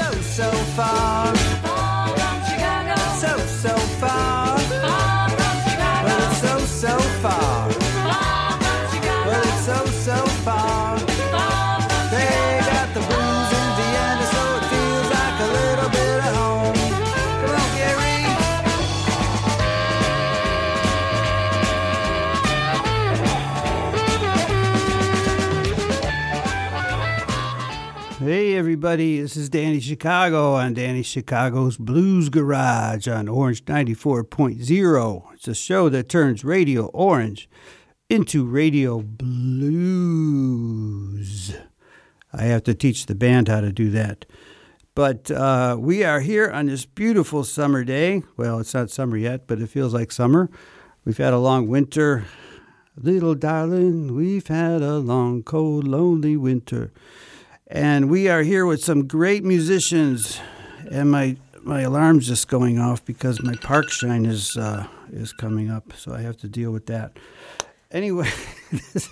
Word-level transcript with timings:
So, 0.00 0.12
so 0.22 0.50
far. 0.76 1.49
Everybody, 28.60 29.18
this 29.22 29.38
is 29.38 29.48
Danny 29.48 29.80
Chicago 29.80 30.52
on 30.52 30.74
Danny 30.74 31.02
Chicago's 31.02 31.78
Blues 31.78 32.28
Garage 32.28 33.08
on 33.08 33.26
Orange 33.26 33.64
94.0. 33.64 35.32
It's 35.32 35.48
a 35.48 35.54
show 35.54 35.88
that 35.88 36.10
turns 36.10 36.44
Radio 36.44 36.88
Orange 36.88 37.48
into 38.10 38.44
Radio 38.44 39.00
Blues. 39.00 39.96
I 42.34 42.42
have 42.42 42.62
to 42.64 42.74
teach 42.74 43.06
the 43.06 43.14
band 43.14 43.48
how 43.48 43.62
to 43.62 43.72
do 43.72 43.88
that. 43.92 44.26
But 44.94 45.30
uh, 45.30 45.78
we 45.80 46.04
are 46.04 46.20
here 46.20 46.50
on 46.50 46.66
this 46.66 46.84
beautiful 46.84 47.44
summer 47.44 47.82
day. 47.82 48.24
Well, 48.36 48.58
it's 48.58 48.74
not 48.74 48.90
summer 48.90 49.16
yet, 49.16 49.46
but 49.46 49.62
it 49.62 49.70
feels 49.70 49.94
like 49.94 50.12
summer. 50.12 50.50
We've 51.06 51.16
had 51.16 51.32
a 51.32 51.38
long 51.38 51.66
winter. 51.66 52.26
Little 52.94 53.34
darling, 53.34 54.14
we've 54.14 54.48
had 54.48 54.82
a 54.82 54.98
long, 54.98 55.44
cold, 55.44 55.88
lonely 55.88 56.36
winter. 56.36 56.92
And 57.72 58.10
we 58.10 58.28
are 58.28 58.42
here 58.42 58.66
with 58.66 58.82
some 58.82 59.06
great 59.06 59.44
musicians. 59.44 60.40
And 60.90 61.08
my 61.08 61.36
my 61.62 61.82
alarm's 61.82 62.26
just 62.26 62.48
going 62.48 62.80
off 62.80 63.04
because 63.04 63.40
my 63.42 63.54
park 63.54 63.90
shine 63.90 64.26
is 64.26 64.56
uh, 64.56 64.88
is 65.12 65.32
coming 65.32 65.70
up, 65.70 65.92
so 65.96 66.12
I 66.12 66.22
have 66.22 66.36
to 66.38 66.48
deal 66.48 66.72
with 66.72 66.86
that. 66.86 67.16
Anyway, 67.92 68.28
this 68.70 69.08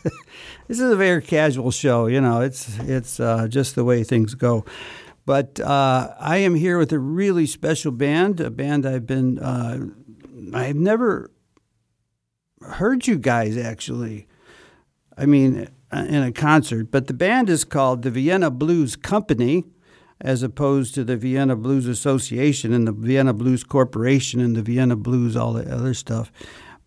is 0.68 0.80
a 0.80 0.96
very 0.96 1.22
casual 1.22 1.70
show. 1.70 2.06
You 2.06 2.20
know, 2.20 2.40
it's 2.40 2.76
it's 2.80 3.20
uh, 3.20 3.46
just 3.46 3.76
the 3.76 3.84
way 3.84 4.02
things 4.02 4.34
go. 4.34 4.64
But 5.24 5.60
uh, 5.60 6.14
I 6.18 6.38
am 6.38 6.56
here 6.56 6.78
with 6.78 6.92
a 6.92 6.98
really 6.98 7.46
special 7.46 7.92
band, 7.92 8.40
a 8.40 8.50
band 8.50 8.86
I've 8.86 9.06
been 9.06 9.38
uh, 9.38 9.86
I've 10.52 10.74
never 10.74 11.30
heard 12.60 13.06
you 13.06 13.18
guys 13.18 13.56
actually. 13.56 14.26
I 15.16 15.26
mean, 15.26 15.68
in 15.92 16.22
a 16.22 16.32
concert, 16.32 16.90
but 16.90 17.06
the 17.06 17.14
band 17.14 17.48
is 17.48 17.64
called 17.64 18.02
the 18.02 18.10
Vienna 18.10 18.50
Blues 18.50 18.96
Company, 18.96 19.64
as 20.20 20.42
opposed 20.42 20.94
to 20.94 21.04
the 21.04 21.16
Vienna 21.16 21.56
Blues 21.56 21.86
Association 21.86 22.72
and 22.72 22.86
the 22.86 22.92
Vienna 22.92 23.32
Blues 23.32 23.64
Corporation 23.64 24.40
and 24.40 24.56
the 24.56 24.62
Vienna 24.62 24.96
Blues, 24.96 25.36
all 25.36 25.52
the 25.52 25.72
other 25.72 25.94
stuff. 25.94 26.32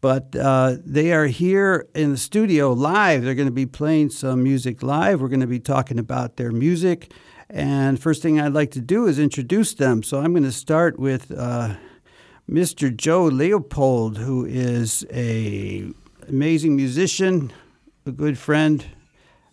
But 0.01 0.35
uh, 0.35 0.77
they 0.83 1.13
are 1.13 1.27
here 1.27 1.87
in 1.93 2.11
the 2.11 2.17
studio 2.17 2.73
live. 2.73 3.23
They're 3.23 3.35
going 3.35 3.47
to 3.47 3.51
be 3.51 3.67
playing 3.67 4.09
some 4.09 4.43
music 4.43 4.81
live. 4.81 5.21
We're 5.21 5.29
going 5.29 5.41
to 5.41 5.47
be 5.47 5.59
talking 5.59 5.99
about 5.99 6.37
their 6.37 6.51
music. 6.51 7.13
And 7.49 8.01
first 8.01 8.21
thing 8.21 8.39
I'd 8.39 8.53
like 8.53 8.71
to 8.71 8.81
do 8.81 9.05
is 9.05 9.19
introduce 9.19 9.75
them. 9.75 10.03
So 10.03 10.19
I'm 10.19 10.33
going 10.33 10.43
to 10.43 10.51
start 10.51 10.97
with 10.99 11.31
uh, 11.31 11.75
Mr. 12.49 12.95
Joe 12.95 13.25
Leopold, 13.25 14.17
who 14.17 14.45
is 14.45 15.05
a 15.11 15.91
amazing 16.27 16.75
musician, 16.75 17.51
a 18.05 18.11
good 18.11 18.37
friend. 18.37 18.85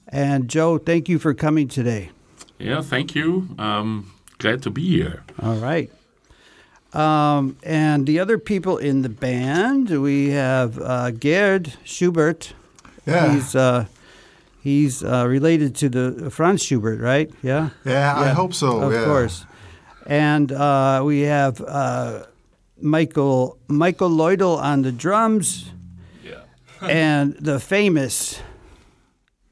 And 0.09 0.49
Joe, 0.49 0.79
thank 0.79 1.09
you 1.09 1.19
for 1.19 1.35
coming 1.35 1.69
today. 1.69 2.11
Yeah, 2.59 2.81
thank 2.81 3.15
you. 3.15 3.49
Um, 3.59 4.13
glad 4.39 4.63
to 4.63 4.71
be 4.71 4.83
here. 4.89 5.23
All 5.43 5.57
right. 5.57 5.91
Um, 6.95 7.57
and 7.63 8.07
the 8.07 8.19
other 8.19 8.39
people 8.39 8.79
in 8.79 9.03
the 9.03 9.11
band, 9.11 9.91
we 9.91 10.31
have 10.31 10.79
uh, 10.81 11.11
Gerd 11.11 11.75
Schubert. 11.85 12.55
Yeah. 13.07 13.35
He's 13.35 13.55
uh, 13.55 13.85
he's 14.63 15.05
uh, 15.05 15.27
related 15.29 15.75
to 15.77 15.89
the 15.89 16.31
Franz 16.31 16.63
Schubert, 16.63 17.01
right? 17.01 17.31
Yeah. 17.43 17.71
Yeah, 17.85 18.15
I 18.17 18.29
hope 18.31 18.55
so. 18.55 18.81
Of 18.81 18.93
yeah. 18.93 19.05
course. 19.05 19.45
And 20.07 20.51
uh, 20.51 21.03
we 21.05 21.21
have 21.23 21.61
uh, 21.61 22.25
Michael 22.81 23.59
Michael 23.69 24.11
Lloydel 24.11 24.57
on 24.59 24.83
the 24.83 24.93
drums, 24.93 25.67
Yeah. 25.67 25.73
and 26.83 27.35
the 27.35 27.59
famous 27.59 28.41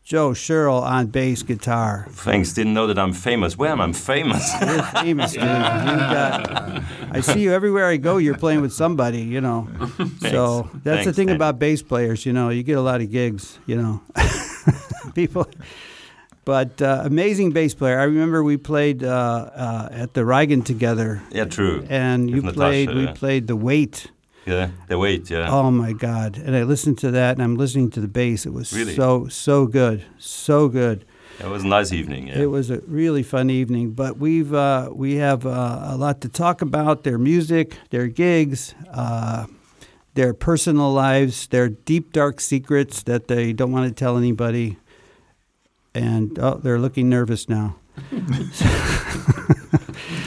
Joe 0.07 0.35
Sherrill 0.35 0.85
on 0.85 1.09
bass 1.09 1.43
guitar. 1.43 2.07
Thanks. 2.11 2.53
Didn't 2.53 2.75
know 2.75 2.87
that 2.87 2.97
I'm 2.97 3.13
famous. 3.13 3.59
Where 3.59 3.73
am 3.73 3.81
I 3.81 3.91
famous? 3.93 4.49
You're 4.61 4.83
famous, 4.85 5.33
dude. 5.33 5.43
You 5.43 5.49
got, 5.49 6.83
I 7.11 7.21
see 7.21 7.41
you 7.41 7.53
everywhere 7.53 7.87
I 7.87 7.97
go. 7.97 8.19
You're 8.19 8.39
playing 8.39 8.61
with 8.61 8.73
somebody, 8.73 9.23
you 9.23 9.41
know. 9.41 9.67
So 10.21 10.71
that's 10.85 11.07
the 11.07 11.13
thing 11.13 11.27
man. 11.27 11.35
about 11.37 11.59
bass 11.59 11.83
players. 11.83 12.25
You 12.25 12.33
know, 12.33 12.51
you 12.51 12.63
get 12.63 12.79
a 12.79 12.83
lot 12.83 13.01
of 13.01 13.11
gigs. 13.11 13.59
You 13.67 13.83
know, 13.83 14.03
people. 15.17 15.49
But 16.45 16.81
uh, 16.81 17.03
amazing 17.03 17.51
bass 17.51 17.75
player. 17.75 17.99
I 17.99 18.05
remember 18.05 18.45
we 18.45 18.57
played 18.57 19.03
uh, 19.03 19.09
uh, 19.09 19.89
at 19.91 20.15
the 20.15 20.21
Reigen 20.21 20.65
together, 20.65 21.21
yeah, 21.33 21.47
true. 21.47 21.85
and 21.91 22.31
you 22.31 22.41
played. 22.53 22.95
We 22.95 23.07
yeah. 23.07 23.13
played 23.13 23.49
the 23.49 23.57
Weight. 23.57 24.13
Yeah, 24.47 24.71
the 24.87 24.97
weight. 24.97 25.29
Yeah. 25.29 25.51
Oh 25.51 25.71
my 25.73 25.93
God! 25.93 26.39
And 26.39 26.55
I 26.55 26.63
listened 26.63 26.99
to 26.99 27.11
that, 27.11 27.37
and 27.37 27.43
I'm 27.43 27.57
listening 27.57 27.91
to 27.91 28.01
the 28.01 28.09
bass. 28.09 28.47
It 28.47 28.53
was 28.53 28.73
Really? 28.73 28.95
so 28.95 29.27
so 29.27 29.67
good, 29.67 30.05
so 30.19 30.69
good. 30.69 31.05
It 31.41 31.49
was 31.49 31.65
a 31.65 31.67
nice 31.67 31.93
evening. 31.93 32.29
Yeah. 32.29 32.43
It 32.43 32.47
was 32.47 32.71
a 32.71 32.79
really 32.87 33.23
fun 33.23 33.51
evening, 33.51 33.91
but 33.91 34.19
we've 34.19 34.55
uh, 34.55 34.91
we 34.93 35.17
have 35.17 35.45
uh, 35.45 35.81
a 35.91 35.97
lot 35.97 36.21
to 36.23 36.29
talk 36.29 36.63
about: 36.63 37.03
their 37.03 37.19
music, 37.19 37.77
their 37.91 38.07
gigs, 38.07 38.75
uh, 38.93 39.47
their 40.15 40.33
personal 40.33 40.93
lives, 40.93 41.49
their 41.49 41.69
deep 41.69 42.13
dark 42.13 42.41
secrets 42.41 43.03
that 43.03 43.27
they 43.29 43.53
don't 43.53 43.73
want 43.73 43.89
to 43.89 43.95
tell 43.95 44.17
anybody. 44.17 44.79
And 45.93 46.39
oh, 46.39 46.61
they're 46.63 46.79
looking 46.79 47.09
nervous 47.09 47.49
now. 47.49 47.77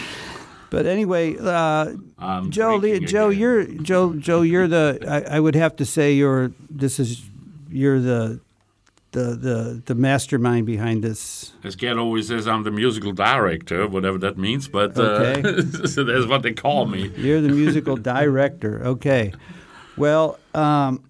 but 0.69 0.85
anyway, 0.85 1.35
uh, 1.39 1.93
Joe, 2.49 2.75
Lee, 2.75 2.99
Joe, 2.99 3.29
again. 3.29 3.39
you're 3.39 3.63
Joe, 3.65 4.13
Joe, 4.13 4.41
you're 4.41 4.67
the. 4.67 4.99
I, 5.07 5.37
I 5.37 5.39
would 5.39 5.55
have 5.55 5.75
to 5.77 5.85
say 5.85 6.13
you're. 6.13 6.51
This 6.69 6.99
is 6.99 7.23
you're 7.69 7.99
the, 7.99 8.39
the 9.11 9.21
the 9.35 9.81
the 9.85 9.95
mastermind 9.95 10.65
behind 10.65 11.03
this. 11.03 11.53
As 11.63 11.75
Gerd 11.75 11.97
always 11.97 12.27
says, 12.27 12.47
I'm 12.47 12.63
the 12.63 12.71
musical 12.71 13.11
director, 13.13 13.87
whatever 13.87 14.17
that 14.19 14.37
means, 14.37 14.67
but 14.67 14.97
uh, 14.97 15.01
Okay. 15.01 15.41
so 15.87 16.03
that's 16.03 16.27
what 16.27 16.43
they 16.43 16.53
call 16.53 16.85
me. 16.85 17.09
You're 17.17 17.41
the 17.41 17.49
musical 17.49 17.95
director. 17.95 18.83
Okay. 18.85 19.33
Well, 19.97 20.39
um, 20.53 21.03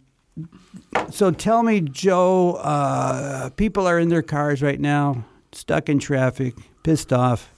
so 1.12 1.32
tell 1.32 1.64
me, 1.64 1.82
Joe. 1.82 2.54
Uh, 2.54 3.50
people 3.52 3.88
are 3.88 4.00
in 4.00 4.10
their 4.10 4.22
cars 4.24 4.62
right 4.62 4.80
now, 4.80 5.26
stuck 5.52 5.90
in 5.90 6.00
traffic, 6.00 6.56
pissed 6.84 7.12
off. 7.14 7.52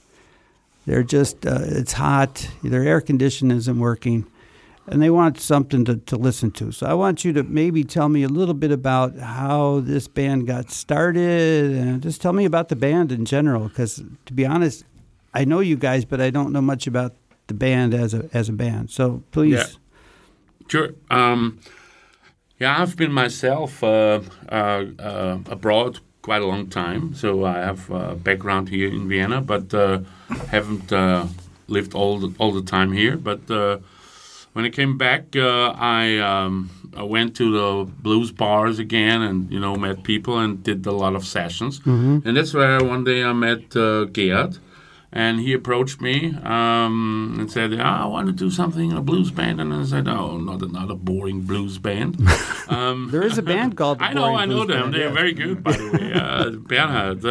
They're 0.92 1.04
just. 1.04 1.46
Uh, 1.46 1.60
it's 1.62 1.94
hot. 1.94 2.50
Their 2.64 2.84
air 2.84 3.00
conditioning 3.00 3.56
isn't 3.56 3.80
working, 3.80 4.30
and 4.88 5.02
they 5.02 5.10
want 5.10 5.40
something 5.40 5.86
to, 5.86 5.96
to 5.96 6.18
listen 6.18 6.52
to. 6.52 6.74
So 6.74 6.86
I 6.86 6.94
want 6.96 7.24
you 7.24 7.32
to 7.32 7.44
maybe 7.44 7.86
tell 7.86 8.10
me 8.10 8.24
a 8.24 8.28
little 8.28 8.54
bit 8.54 8.74
about 8.74 9.18
how 9.18 9.80
this 9.80 10.10
band 10.10 10.48
got 10.48 10.70
started, 10.70 11.72
and 11.72 12.04
just 12.04 12.20
tell 12.20 12.34
me 12.34 12.44
about 12.44 12.68
the 12.68 12.76
band 12.76 13.14
in 13.14 13.24
general. 13.24 13.70
Because 13.70 14.04
to 14.26 14.34
be 14.34 14.46
honest, 14.46 14.84
I 15.34 15.46
know 15.46 15.62
you 15.62 15.78
guys, 15.78 16.04
but 16.04 16.20
I 16.20 16.30
don't 16.30 16.52
know 16.52 16.60
much 16.62 16.88
about 16.88 17.16
the 17.48 17.54
band 17.54 17.94
as 17.94 18.14
a 18.14 18.30
as 18.34 18.50
a 18.50 18.54
band. 18.54 18.90
So 18.90 19.24
please. 19.32 19.54
Yeah. 19.54 19.66
Sure. 20.68 20.90
Um, 21.10 21.60
yeah, 22.60 22.82
I've 22.82 22.98
been 22.98 23.14
myself 23.14 23.82
uh, 23.82 24.20
uh, 24.50 24.56
uh, 25.00 25.38
abroad 25.46 26.00
quite 26.22 26.42
a 26.42 26.46
long 26.46 26.68
time, 26.68 27.14
so 27.16 27.46
I 27.46 27.58
have 27.60 27.90
a 27.90 28.16
background 28.16 28.70
here 28.70 28.88
in 28.88 29.08
Vienna, 29.08 29.42
but 29.42 29.74
uh, 29.74 30.00
haven't 30.50 30.92
uh, 30.94 31.26
lived 31.68 31.94
all 31.96 32.20
the, 32.20 32.34
all 32.38 32.52
the 32.52 32.62
time 32.62 32.92
here. 32.92 33.18
But 33.18 33.50
uh, 33.50 33.80
when 34.54 34.66
I 34.66 34.70
came 34.70 34.98
back, 34.98 35.36
uh, 35.36 35.74
I 35.78 36.18
um, 36.20 36.70
I 36.96 37.04
went 37.04 37.36
to 37.38 37.52
the 37.52 37.92
blues 38.02 38.32
bars 38.32 38.80
again, 38.80 39.22
and 39.22 39.52
you 39.52 39.60
know 39.60 39.76
met 39.76 40.04
people 40.04 40.38
and 40.40 40.62
did 40.64 40.86
a 40.86 40.92
lot 40.92 41.16
of 41.16 41.26
sessions, 41.26 41.82
and 42.26 42.36
that's 42.38 42.54
where 42.54 42.84
one 42.84 43.04
day 43.04 43.24
I 43.24 43.34
met 43.34 43.76
uh, 43.76 44.06
Gerd. 44.06 44.58
And 45.14 45.42
he 45.42 45.52
approached 45.54 46.00
me 46.00 46.34
um, 46.44 47.36
and 47.38 47.52
said, 47.52 47.74
"I 47.74 48.06
want 48.06 48.28
to 48.28 48.34
do 48.34 48.50
something 48.50 48.92
in 48.92 48.98
a 48.98 49.02
blues 49.02 49.30
band." 49.30 49.60
And 49.60 49.74
I 49.74 49.84
said, 49.84 50.08
"Oh, 50.08 50.38
not 50.38 50.62
another 50.62 50.96
boring 50.96 51.42
blues 51.42 51.78
band." 51.80 52.16
um, 52.70 53.10
There 53.12 53.22
is 53.24 53.38
a 53.38 53.42
band 53.42 53.76
called 53.80 54.00
the 54.00 54.06
I 54.06 54.14
know, 54.14 54.36
I 54.36 54.46
know 54.46 54.64
them. 54.66 54.82
Band, 54.84 54.94
They're 54.94 55.10
yeah. 55.10 55.14
very 55.22 55.34
good, 55.34 55.64
by 55.64 55.74
the 55.74 55.92
way. 55.94 56.14
Uh, 56.14 56.50
Bernhard. 56.52 57.26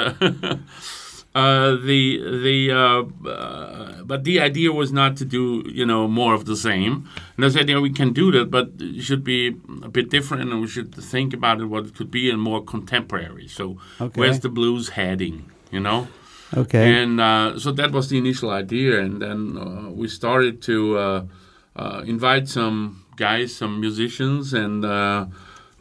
Uh, 1.32 1.76
the 1.76 2.18
the 2.42 2.70
uh, 2.72 3.28
uh, 3.28 4.02
but 4.02 4.24
the 4.24 4.40
idea 4.40 4.72
was 4.72 4.92
not 4.92 5.16
to 5.16 5.24
do 5.24 5.62
you 5.72 5.86
know 5.86 6.08
more 6.08 6.34
of 6.34 6.44
the 6.44 6.56
same. 6.56 7.08
And 7.36 7.44
I 7.46 7.48
said, 7.50 7.68
yeah, 7.68 7.78
we 7.78 7.90
can 7.90 8.12
do 8.12 8.32
that, 8.32 8.50
but 8.50 8.72
it 8.80 9.00
should 9.02 9.22
be 9.24 9.56
a 9.82 9.88
bit 9.88 10.10
different, 10.10 10.50
and 10.50 10.60
we 10.60 10.66
should 10.66 10.92
think 10.94 11.32
about 11.32 11.60
it 11.60 11.66
what 11.66 11.86
it 11.86 11.94
could 11.94 12.10
be 12.10 12.28
and 12.28 12.40
more 12.42 12.62
contemporary. 12.64 13.46
So 13.48 13.78
Okay. 14.00 14.20
where's 14.20 14.40
the 14.40 14.48
blues 14.48 14.90
heading? 14.90 15.50
You 15.70 15.80
know. 15.80 16.08
Okay. 16.56 17.02
And 17.02 17.20
uh, 17.20 17.58
so 17.58 17.73
that 17.73 17.93
was 17.93 18.08
the 18.08 18.19
initial 18.19 18.50
idea, 18.50 19.00
and 19.00 19.23
then 19.23 19.56
uh, 19.56 19.91
we 19.91 20.08
started 20.08 20.61
to 20.62 20.99
uh, 20.99 21.25
uh, 21.76 22.02
invite 22.05 22.49
some 22.49 23.05
guys, 23.17 23.55
some 23.55 23.81
musicians, 23.81 24.52
and 24.52 24.85
uh, 24.85 25.26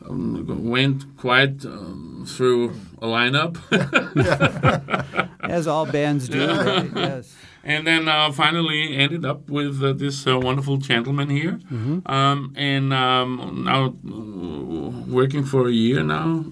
um, 0.07 0.69
went 0.69 1.17
quite 1.17 1.65
um, 1.65 2.23
through 2.27 2.69
a 3.01 3.07
lineup. 3.07 3.57
As 5.41 5.67
all 5.67 5.85
bands 5.85 6.29
do, 6.29 6.47
right? 6.47 6.91
Yes. 6.95 7.35
and 7.63 7.85
then 7.87 8.07
uh, 8.07 8.31
finally 8.31 8.95
ended 8.95 9.25
up 9.25 9.49
with 9.49 9.81
uh, 9.83 9.93
this 9.93 10.27
uh, 10.27 10.37
wonderful 10.39 10.77
gentleman 10.77 11.29
here, 11.29 11.59
um, 12.05 12.53
and 12.55 12.93
um, 12.93 13.63
now 13.65 13.85
uh, 13.87 15.11
working 15.11 15.43
for 15.43 15.67
a 15.67 15.71
year 15.71 16.03
now, 16.03 16.45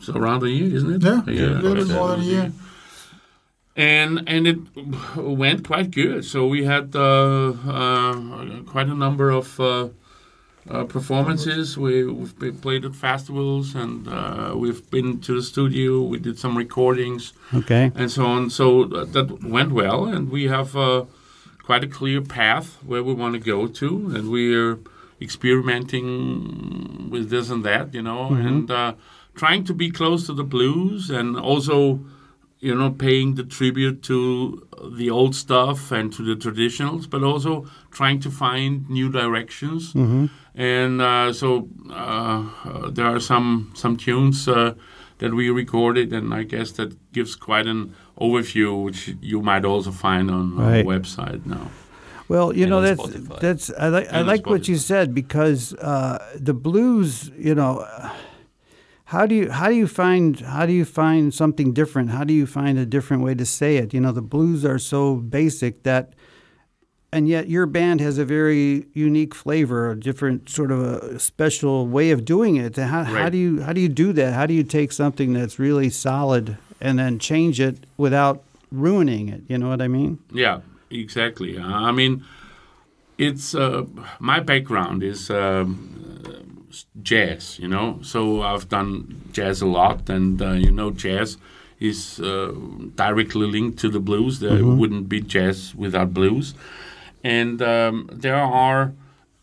so 0.00 0.14
around 0.16 0.42
a 0.42 0.50
year, 0.50 0.74
isn't 0.74 0.94
it? 0.96 1.02
Yeah, 1.02 1.20
a 1.26 1.32
year, 1.32 1.50
a 1.50 1.54
little 1.60 1.84
bit 1.84 1.94
more 1.94 2.08
than 2.10 2.20
a 2.20 2.24
year. 2.24 2.52
And 3.78 4.10
and 4.26 4.46
it 4.52 4.58
went 5.16 5.64
quite 5.70 5.90
good. 5.92 6.24
So 6.24 6.38
we 6.54 6.64
had 6.64 6.96
uh, 6.96 7.50
uh, 7.78 8.62
quite 8.66 8.88
a 8.88 8.94
number 8.94 9.30
of. 9.30 9.58
Uh, 9.60 9.88
uh, 10.70 10.84
performances. 10.84 11.78
We, 11.78 12.04
we've 12.04 12.38
been- 12.38 12.58
played 12.58 12.84
at 12.84 12.94
festivals 12.94 13.74
and 13.74 14.06
uh, 14.06 14.52
we've 14.54 14.82
been 14.90 15.18
to 15.20 15.32
the 15.36 15.42
studio. 15.42 16.02
We 16.02 16.18
did 16.18 16.38
some 16.38 16.58
recordings 16.58 17.32
Okay. 17.54 17.90
and 17.94 18.10
so 18.10 18.26
on. 18.26 18.50
So 18.50 18.84
that, 18.84 19.26
went 19.42 19.72
well, 19.72 20.04
and 20.04 20.28
we 20.30 20.42
have 20.48 20.76
uh, 20.76 21.04
quite 21.62 21.84
a 21.84 21.86
clear 21.98 22.20
path 22.20 22.76
where 22.84 23.02
we 23.02 23.14
want 23.14 23.32
to 23.32 23.40
go 23.40 23.66
to, 23.66 23.88
and 24.14 24.30
we're 24.30 24.76
experimenting 25.22 27.08
with 27.10 27.30
this 27.30 27.50
and 27.50 27.64
that, 27.64 27.94
you 27.94 28.02
know, 28.02 28.32
and 28.34 28.70
uh, 28.70 28.92
trying 29.34 29.64
to 29.64 29.74
be 29.74 29.90
close 29.90 30.26
to 30.26 30.34
the 30.34 30.44
blues, 30.44 31.08
and 31.10 31.36
also, 31.36 32.00
you 32.60 32.74
know, 32.74 32.90
paying 32.90 33.34
the 33.36 33.44
tribute 33.44 34.02
to 34.02 34.66
the 34.98 35.10
old 35.10 35.34
stuff 35.34 35.92
and 35.92 36.12
to 36.12 36.22
the 36.22 36.34
traditionals, 36.34 37.08
but 37.08 37.22
also 37.22 37.66
trying 37.90 38.20
to 38.20 38.30
find 38.30 38.88
new 38.90 39.10
directions. 39.10 39.94
And 40.54 41.00
uh, 41.00 41.32
so 41.32 41.68
uh, 41.90 41.94
uh, 42.64 42.90
there 42.90 43.06
are 43.06 43.20
some 43.20 43.70
some 43.74 43.96
tunes. 43.96 44.48
Uh, 44.48 44.74
that 45.18 45.34
we 45.34 45.50
recorded, 45.50 46.12
and 46.12 46.32
I 46.32 46.44
guess 46.44 46.70
that 46.72 46.94
gives 47.12 47.34
quite 47.34 47.66
an 47.66 47.92
overview, 48.20 48.84
which 48.84 49.16
you 49.20 49.42
might 49.42 49.64
also 49.64 49.90
find 49.90 50.30
on 50.30 50.54
Right. 50.56 50.86
our 50.86 50.92
website 50.98 51.44
now. 51.44 51.70
Well, 52.28 52.54
you 52.54 52.62
And 52.64 52.70
know 52.70 52.80
that's 52.80 53.02
Spotify. 53.02 53.40
that's 53.40 53.70
I 53.70 53.88
like 53.88 54.04
I 54.06 54.10
And 54.10 54.20
on 54.20 54.26
like 54.26 54.46
what 54.46 54.68
you 54.68 54.76
said 54.76 55.14
because 55.14 55.74
uh, 55.74 56.18
the 56.38 56.54
blues, 56.54 57.32
you 57.36 57.54
know, 57.54 57.78
uh, 57.78 58.10
how 59.08 59.24
do 59.24 59.34
you 59.34 59.50
how 59.50 59.68
do 59.70 59.74
you 59.74 59.86
find 59.86 60.38
how 60.40 60.66
do 60.66 60.72
you 60.72 60.84
find 60.84 61.32
something 61.32 61.72
different? 61.72 62.10
How 62.10 62.24
do 62.24 62.34
you 62.34 62.46
find 62.46 62.78
a 62.78 62.84
different 62.84 63.22
way 63.22 63.34
to 63.34 63.46
say 63.46 63.78
it? 63.78 63.94
You 63.94 64.00
know, 64.00 64.12
the 64.12 64.20
blues 64.20 64.66
are 64.66 64.78
so 64.78 65.16
basic 65.16 65.82
that 65.84 66.12
and 67.10 67.26
yet 67.26 67.48
your 67.48 67.64
band 67.64 68.02
has 68.02 68.18
a 68.18 68.26
very 68.26 68.84
unique 68.92 69.34
flavor, 69.34 69.90
a 69.92 69.98
different 69.98 70.50
sort 70.50 70.70
of 70.70 70.80
a 70.80 71.18
special 71.18 71.86
way 71.86 72.10
of 72.10 72.26
doing 72.26 72.56
it. 72.56 72.76
How, 72.76 73.02
how 73.02 73.30
do 73.30 73.38
you 73.38 73.62
how 73.62 73.72
do 73.72 73.80
you 73.80 73.88
do 73.88 74.12
that? 74.12 74.34
How 74.34 74.44
do 74.44 74.52
you 74.52 74.62
take 74.62 74.92
something 74.92 75.32
that's 75.32 75.58
really 75.58 75.88
solid 75.88 76.58
and 76.78 76.98
then 76.98 77.18
change 77.18 77.60
it 77.60 77.86
without 77.96 78.42
ruining 78.70 79.30
it? 79.30 79.40
You 79.48 79.56
know 79.56 79.70
what 79.70 79.80
I 79.80 79.88
mean? 79.88 80.18
Yeah, 80.32 80.60
exactly. 80.90 81.58
I 81.58 81.92
mean, 81.92 82.26
it's 83.16 83.54
uh, 83.54 83.86
my 84.18 84.40
background 84.40 85.02
is 85.02 85.30
um, 85.30 86.22
uh, 86.26 86.37
jazz, 87.02 87.58
you 87.58 87.68
know. 87.68 87.98
So 88.02 88.42
I've 88.42 88.68
done 88.68 89.22
jazz 89.32 89.60
a 89.62 89.66
lot, 89.66 90.08
and 90.08 90.40
uh, 90.40 90.52
you 90.52 90.70
know, 90.70 90.90
jazz 90.90 91.36
is 91.80 92.20
uh, 92.20 92.52
directly 92.96 93.46
linked 93.46 93.78
to 93.80 93.88
the 93.88 94.00
blues. 94.00 94.40
There 94.40 94.64
wouldn't 94.64 95.08
be 95.08 95.20
jazz 95.20 95.74
without 95.74 96.12
blues, 96.14 96.54
and 97.22 97.60
um, 97.62 98.08
there 98.12 98.36
are 98.36 98.92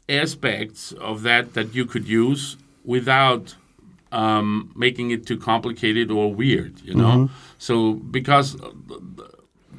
aspects 0.08 0.92
of 0.94 1.24
that 1.24 1.54
that 1.54 1.74
you 1.74 1.86
could 1.86 2.08
use 2.08 2.58
without 2.84 3.56
um, 4.12 4.72
making 4.76 5.12
it 5.12 5.26
too 5.26 5.38
complicated 5.38 6.12
or 6.12 6.34
weird, 6.34 6.82
you 6.82 6.94
know. 6.94 7.30
So 7.58 7.94
because 7.94 8.56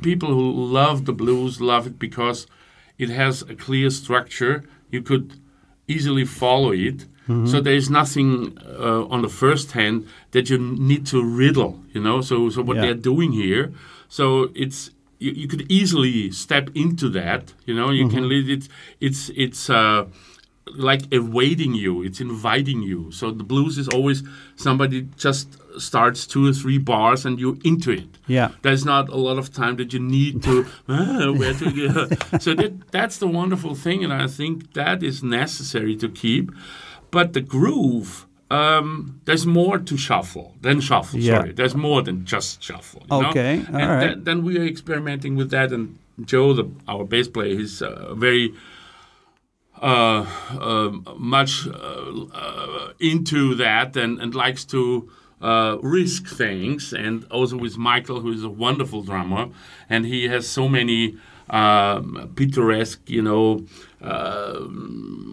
people 0.03 0.29
who 0.29 0.53
love 0.53 1.05
the 1.05 1.13
blues 1.13 1.61
love 1.61 1.87
it 1.87 1.99
because 1.99 2.47
it 2.99 3.11
has 3.11 3.43
a 3.43 3.55
clear 3.55 3.91
structure. 3.91 4.65
You 4.91 5.03
could 5.03 5.39
easily 5.89 6.25
follow 6.25 6.73
it. 6.73 7.07
So 7.27 7.61
there 7.61 7.75
is 7.75 7.91
nothing 7.91 8.57
uh, 8.79 9.05
on 9.15 9.23
the 9.23 9.29
first 9.29 9.73
hand 9.73 10.07
that 10.31 10.49
you 10.49 10.59
need 10.59 11.07
to 11.07 11.21
riddle, 11.25 11.81
you 11.93 12.01
know. 12.01 12.21
So 12.23 12.51
so 12.51 12.63
what 12.63 12.77
Yeah. 12.77 12.83
they're 12.83 12.95
doing 13.13 13.33
here, 13.33 13.73
so 14.09 14.51
it's 14.55 14.91
you, 15.19 15.33
you 15.33 15.49
could 15.49 15.65
easily 15.69 16.31
step 16.31 16.71
into 16.75 17.09
that, 17.11 17.53
you 17.67 17.75
know. 17.75 17.91
You 17.91 18.09
can 18.09 18.29
lead 18.29 18.49
it. 18.49 18.69
It's 19.01 19.31
it's. 19.35 19.69
Uh, 19.71 20.05
like 20.75 21.03
awaiting 21.15 21.75
you 21.75 22.03
it's 22.03 22.21
inviting 22.21 22.83
you 22.83 23.09
so 23.13 23.31
the 23.31 23.45
blues 23.45 23.79
is 23.79 23.87
always 23.89 24.25
somebody 24.57 25.07
just 25.17 25.47
starts 25.81 26.27
two 26.27 26.45
or 26.49 26.53
three 26.53 26.77
bars 26.77 27.25
and 27.25 27.39
you're 27.39 27.57
into 27.63 27.93
it 27.93 28.09
Yeah. 28.27 28.49
there's 28.63 28.85
not 28.85 29.09
a 29.09 29.15
lot 29.17 29.39
of 29.39 29.53
time 29.53 29.77
that 29.77 29.93
you 29.93 30.01
need 30.01 30.43
to 30.43 30.67
uh, 30.89 31.33
where 31.39 31.55
to 31.55 31.71
go. 31.71 32.09
so 32.41 32.53
that 32.55 32.73
that's 32.91 33.19
the 33.19 33.29
wonderful 33.29 33.77
thing 33.77 34.03
and 34.03 34.13
i 34.13 34.27
think 34.27 34.73
that 34.73 35.05
is 35.05 35.23
necessary 35.23 35.95
to 36.03 36.09
keep 36.09 36.51
but 37.17 37.27
the 37.37 37.45
groove 37.57 38.11
um, 38.59 38.87
there's 39.27 39.47
more 39.61 39.77
to 39.91 39.95
shuffle 40.07 40.49
than 40.67 40.77
shuffle 40.89 41.19
Yeah. 41.19 41.35
sorry 41.35 41.53
there's 41.59 41.77
more 41.89 42.01
than 42.07 42.17
just 42.35 42.51
shuffle 42.69 43.03
you 43.11 43.21
know? 43.23 43.29
Okay, 43.31 43.53
all 43.73 43.81
and 43.81 43.91
right. 43.91 44.01
then- 44.07 44.25
then 44.29 44.39
we 44.47 44.53
are 44.61 44.67
experimenting 44.75 45.33
with 45.41 45.51
that 45.57 45.69
and 45.77 45.85
joe 46.31 46.49
the, 46.59 46.65
our 46.93 47.05
bass 47.13 47.29
player 47.35 47.55
he's 47.61 47.77
uh, 47.83 48.15
very 48.27 48.47
uh, 49.93 50.25
um 50.69 50.93
much 51.35 51.53
uh, 51.67 52.13
uh, 52.33 52.93
into 53.11 53.55
that 53.65 53.97
and, 53.97 54.13
and 54.23 54.31
likes 54.45 54.65
to 54.65 54.81
uh, 55.43 55.77
risk 55.83 56.23
things. 56.43 56.93
And 57.05 57.25
also 57.31 57.57
with 57.59 57.77
Michael, 57.77 58.21
who 58.21 58.33
is 58.33 58.43
a 58.43 58.49
wonderful 58.49 59.03
drummer, 59.03 59.45
and 59.93 60.07
he 60.07 60.29
has 60.29 60.49
so 60.49 60.65
many 60.69 61.17
um, 61.51 62.33
picturesque, 62.37 63.03
you 63.17 63.23
know, 63.29 63.65
uh, 64.03 64.61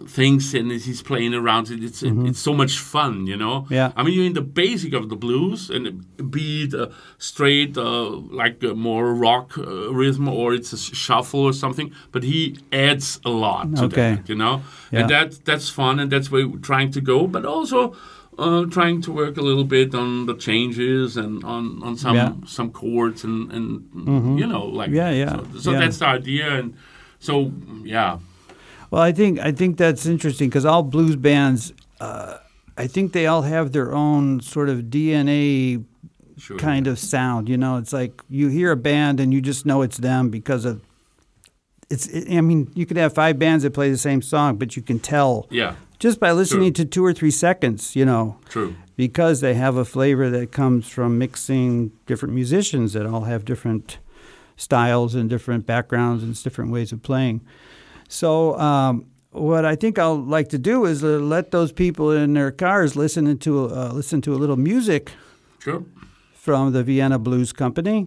things, 0.08 0.54
and 0.54 0.70
he's 0.72 1.02
playing 1.02 1.34
around 1.34 1.70
it. 1.70 1.82
It's 1.82 2.02
it's 2.02 2.38
so 2.38 2.52
much 2.54 2.78
fun, 2.78 3.26
you 3.26 3.36
know. 3.36 3.66
Yeah. 3.70 3.92
I 3.96 4.02
mean, 4.02 4.14
you're 4.14 4.26
in 4.26 4.32
the 4.34 4.40
basic 4.64 4.92
of 4.94 5.08
the 5.08 5.16
blues, 5.16 5.70
and 5.70 6.04
be 6.30 6.64
it 6.64 6.74
uh, 6.74 6.88
straight, 7.18 7.76
uh, 7.76 8.08
like 8.30 8.62
a 8.62 8.74
more 8.74 9.14
rock 9.14 9.58
uh, 9.58 9.92
rhythm, 9.92 10.28
or 10.28 10.54
it's 10.54 10.72
a 10.72 10.76
shuffle 10.78 11.40
or 11.40 11.52
something. 11.52 11.92
But 12.12 12.22
he 12.22 12.56
adds 12.72 13.20
a 13.24 13.30
lot 13.30 13.76
to 13.76 13.84
Okay. 13.84 14.14
that, 14.16 14.28
you 14.28 14.34
know, 14.36 14.62
Yeah. 14.90 15.00
and 15.00 15.10
that 15.10 15.44
that's 15.44 15.68
fun, 15.70 16.00
and 16.00 16.10
that's 16.10 16.30
where 16.30 16.46
we're 16.48 16.58
trying 16.58 16.90
to 16.92 17.00
go. 17.00 17.26
But 17.26 17.44
also. 17.44 17.94
Uh, 18.36 18.64
trying 18.66 19.00
to 19.00 19.12
work 19.12 19.36
a 19.36 19.40
little 19.40 19.62
bit 19.62 19.94
on 19.94 20.26
the 20.26 20.34
changes 20.34 21.16
and 21.16 21.44
on, 21.44 21.80
on 21.84 21.96
some 21.96 22.16
Yeah. 22.16 22.30
Mm-hmm. 22.30 22.46
some 22.46 22.70
chords 22.72 23.22
and, 23.24 23.52
and 23.52 24.38
you 24.40 24.44
know 24.44 24.64
like 24.66 24.90
Yeah, 24.90 25.10
yeah, 25.12 25.36
so, 25.52 25.58
so 25.60 25.70
yeah. 25.70 25.78
that's 25.78 25.98
the 25.98 26.06
idea 26.08 26.48
and 26.58 26.74
so 27.20 27.52
yeah 27.84 28.18
Well, 28.94 29.02
I 29.02 29.10
think 29.10 29.40
I 29.40 29.50
think 29.50 29.76
that's 29.76 30.06
interesting 30.06 30.48
because 30.48 30.64
all 30.64 30.84
blues 30.84 31.16
bands, 31.16 31.72
uh, 31.98 32.38
I 32.78 32.86
think 32.86 33.12
they 33.12 33.26
all 33.26 33.42
have 33.42 33.72
their 33.72 33.92
own 33.92 34.40
sort 34.40 34.68
of 34.68 34.82
DNA 34.82 35.84
sure 36.38 36.56
kind 36.58 36.86
of 36.86 37.00
sound. 37.00 37.48
You 37.48 37.56
know, 37.56 37.76
it's 37.78 37.92
like 37.92 38.22
you 38.28 38.46
hear 38.46 38.70
a 38.70 38.76
band 38.76 39.18
and 39.18 39.34
you 39.34 39.40
just 39.40 39.66
know 39.66 39.82
it's 39.82 39.96
them 39.96 40.30
because 40.30 40.64
of 40.64 40.80
it's. 41.90 42.08
I 42.30 42.40
mean, 42.40 42.70
you 42.76 42.86
could 42.86 42.96
have 42.96 43.12
five 43.12 43.36
bands 43.36 43.64
that 43.64 43.72
play 43.72 43.90
the 43.90 43.98
same 43.98 44.22
song, 44.22 44.58
but 44.58 44.76
you 44.76 44.82
can 44.82 45.00
tell 45.00 45.48
yeah 45.50 45.74
just 45.98 46.20
by 46.20 46.30
listening 46.30 46.72
to 46.74 46.84
two 46.84 47.04
or 47.04 47.12
three 47.12 47.32
seconds. 47.32 47.96
You 47.96 48.04
know, 48.04 48.38
true 48.48 48.76
because 48.94 49.40
they 49.40 49.54
have 49.54 49.76
a 49.76 49.84
flavor 49.84 50.30
that 50.30 50.52
comes 50.52 50.88
from 50.88 51.18
mixing 51.18 51.90
different 52.06 52.32
musicians 52.32 52.92
that 52.92 53.06
all 53.06 53.22
have 53.22 53.44
different 53.44 53.98
styles 54.56 55.16
and 55.16 55.28
different 55.28 55.66
backgrounds 55.66 56.22
and 56.22 56.40
different 56.44 56.70
ways 56.70 56.92
of 56.92 57.02
playing. 57.02 57.40
So, 58.14 58.56
um, 58.60 59.06
what 59.32 59.64
I 59.64 59.74
think 59.74 59.98
I'll 59.98 60.22
like 60.22 60.48
to 60.50 60.58
do 60.58 60.84
is 60.84 61.02
uh, 61.02 61.18
let 61.18 61.50
those 61.50 61.72
people 61.72 62.12
in 62.12 62.34
their 62.34 62.52
cars 62.52 62.94
listen 62.94 63.36
to 63.38 63.64
uh, 63.68 63.90
listen 63.92 64.20
to 64.20 64.34
a 64.34 64.38
little 64.38 64.56
music 64.56 65.10
sure 65.58 65.84
from 66.32 66.72
the 66.72 66.84
Vienna 66.84 67.18
Blues 67.18 67.52
Company. 67.52 68.06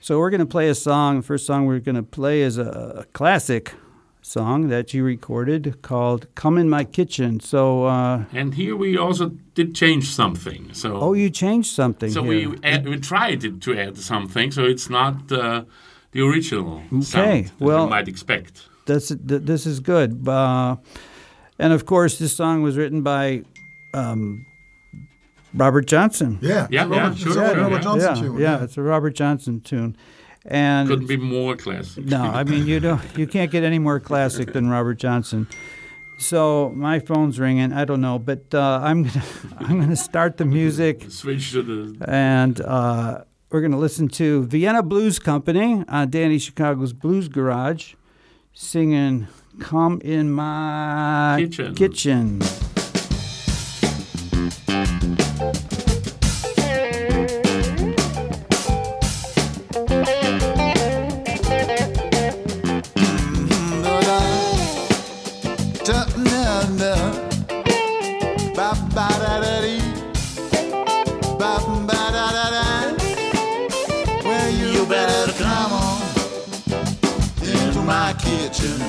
So 0.00 0.18
we're 0.18 0.30
going 0.30 0.40
to 0.40 0.54
play 0.56 0.68
a 0.68 0.74
song. 0.74 1.18
The 1.18 1.22
first 1.22 1.46
song 1.46 1.66
we're 1.66 1.78
going 1.78 1.94
to 1.94 2.02
play 2.02 2.42
is 2.42 2.58
a 2.58 3.06
classic 3.12 3.74
song 4.22 4.68
that 4.70 4.92
you 4.92 5.04
recorded 5.04 5.82
called 5.82 6.26
"Come 6.34 6.58
in 6.58 6.68
My 6.68 6.82
Kitchen." 6.82 7.38
So, 7.38 7.84
uh, 7.84 8.24
and 8.32 8.54
here 8.54 8.74
we 8.74 8.98
also 8.98 9.28
did 9.54 9.72
change 9.76 10.08
something 10.08 10.74
so 10.74 10.96
oh, 10.96 11.12
you 11.12 11.30
changed 11.30 11.72
something 11.72 12.10
so 12.10 12.24
here. 12.24 12.50
we 12.50 12.58
add, 12.64 12.88
we 12.88 12.98
tried 12.98 13.62
to 13.62 13.78
add 13.78 13.98
something 13.98 14.50
so 14.50 14.64
it's 14.64 14.90
not 14.90 15.30
uh, 15.30 15.62
the 16.10 16.22
original 16.22 16.82
sound 17.02 17.44
that 17.46 17.60
well- 17.60 17.84
you 17.84 17.90
might 17.90 18.08
expect 18.08 18.68
This 18.86 19.12
this 19.18 19.66
is 19.66 19.80
good. 19.80 20.26
Uh, 20.28 20.76
and 21.58 21.72
of 21.72 21.86
course, 21.86 22.18
this 22.18 22.36
song 22.36 22.62
was 22.62 22.76
written 22.76 23.02
by 23.02 23.42
um, 23.94 24.44
Robert 25.54 25.86
Johnson. 25.86 26.38
Yeah, 26.42 26.66
Yeah, 26.70 26.84
it's 26.84 26.92
a 26.92 26.94
yeah, 26.94 27.00
Robert, 27.02 27.18
sure, 27.18 27.28
it's 27.28 27.36
a 27.36 27.54
sure, 27.54 27.62
Robert. 27.62 27.82
Johnson 27.82 28.14
yeah, 28.16 28.22
tune. 28.22 28.38
yeah, 28.38 28.64
it's 28.64 28.76
a 28.76 28.82
Robert 28.82 29.14
Johnson 29.14 29.60
tune. 29.60 29.96
And 30.46 30.88
Couldn't 30.88 31.06
be 31.06 31.16
more 31.16 31.56
classic. 31.56 32.04
no, 32.04 32.20
I 32.20 32.44
mean 32.44 32.66
you 32.66 32.78
don't. 32.80 33.00
You 33.16 33.26
can't 33.26 33.50
get 33.50 33.64
any 33.64 33.78
more 33.78 33.98
classic 33.98 34.52
than 34.52 34.68
Robert 34.68 34.94
Johnson. 34.98 35.46
So 36.18 36.70
my 36.76 36.98
phone's 36.98 37.40
ringing. 37.40 37.72
I 37.72 37.84
don't 37.86 38.00
know, 38.02 38.18
but 38.18 38.54
uh, 38.54 38.80
I'm 38.82 39.04
gonna 39.04 39.24
I'm 39.58 39.80
gonna 39.80 39.96
start 39.96 40.36
the 40.36 40.44
music, 40.44 41.06
Switch 41.08 41.52
to 41.52 41.62
the. 41.62 42.04
and 42.10 42.60
uh, 42.60 43.24
we're 43.50 43.62
gonna 43.62 43.78
listen 43.78 44.08
to 44.08 44.44
Vienna 44.44 44.82
Blues 44.82 45.18
Company 45.18 45.82
on 45.88 46.10
Danny 46.10 46.38
Chicago's 46.38 46.92
Blues 46.92 47.28
Garage, 47.28 47.94
singing 48.54 49.26
"Come 49.58 50.00
in 50.02 50.30
My 50.30 51.36
Kitchen. 51.40 51.74
Kitchen." 51.74 52.40
My 77.84 78.14
kitchen. 78.18 78.80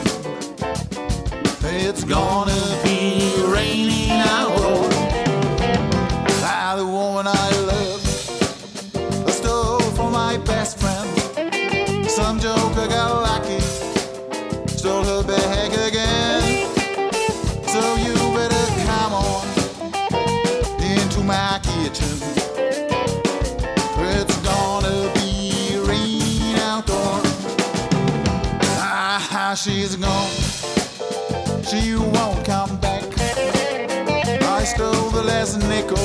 It's 1.64 2.04
gonna 2.04 2.82
be 2.84 3.34
raining 3.48 4.12
out. 4.12 4.95
She's 29.66 29.96
gone. 29.96 30.30
She 31.64 31.96
won't 31.96 32.46
come 32.46 32.78
back. 32.80 33.04
I 34.44 34.64
stole 34.64 35.10
the 35.10 35.24
last 35.24 35.58
nickel 35.58 35.98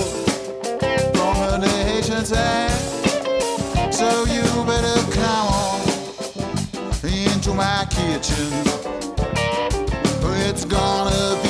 from 1.12 1.34
her 1.44 1.58
nation 1.58 2.24
sack. 2.24 2.70
So 3.92 4.24
you 4.24 4.44
better 4.64 4.98
come 5.12 5.48
on 5.52 5.80
into 7.04 7.52
my 7.52 7.86
kitchen. 7.90 8.50
It's 10.48 10.64
gonna 10.64 11.38
be 11.42 11.49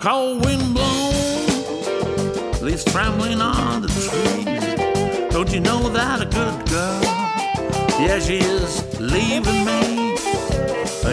cold 0.00 0.44
wind 0.46 0.72
blowing, 0.72 1.44
leaves 2.62 2.84
trembling 2.84 3.42
on 3.42 3.82
the 3.82 3.88
trees. 3.88 5.30
Don't 5.30 5.52
you 5.52 5.60
know 5.60 5.90
that 5.90 6.22
a 6.22 6.24
good 6.24 6.68
girl? 6.70 7.02
Yeah, 8.00 8.18
she 8.18 8.38
is 8.38 8.98
leaving 8.98 9.64
me. 9.66 10.16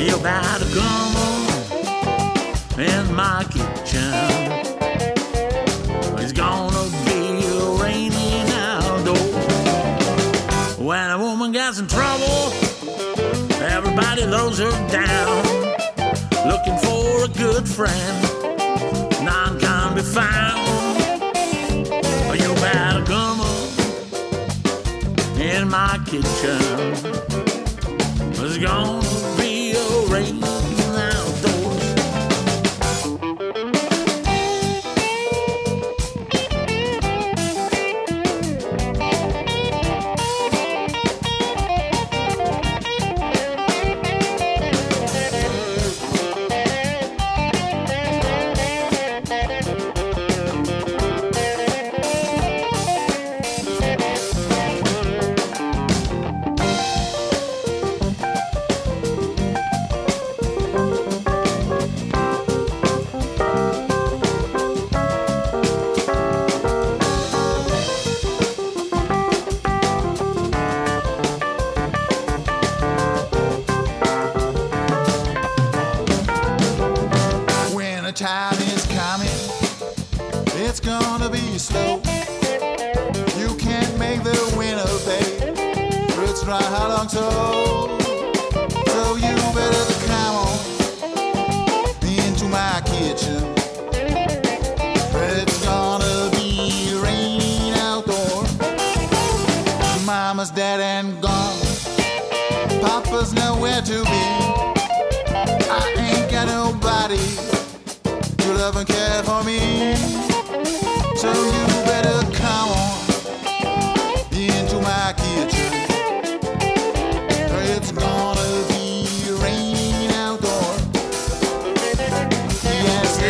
You 0.07 0.17
better 0.19 0.65
come 0.73 1.15
on 1.17 2.79
in 2.79 3.13
my 3.13 3.43
kitchen. 3.51 4.13
It's 6.19 6.31
gonna 6.31 6.89
be 7.05 7.45
raining 7.83 8.47
outdoors. 8.53 9.17
When 10.77 11.09
a 11.09 11.17
woman 11.17 11.51
gets 11.51 11.79
in 11.79 11.87
trouble, 11.87 12.53
everybody 13.59 14.21
throws 14.21 14.59
her 14.59 14.71
down 14.87 15.43
looking 16.47 16.77
for 16.77 17.25
a 17.25 17.27
good 17.27 17.67
friend. 17.67 18.36
Found. 20.13 20.99
You 22.39 22.53
better 22.55 23.03
come 23.05 23.41
on 23.41 23.67
in 25.39 25.69
my 25.69 25.99
kitchen. 26.05 26.61
It's 28.31 28.57
gonna 28.57 29.01
be 29.37 29.73
a 29.73 30.11
rain 30.11 30.46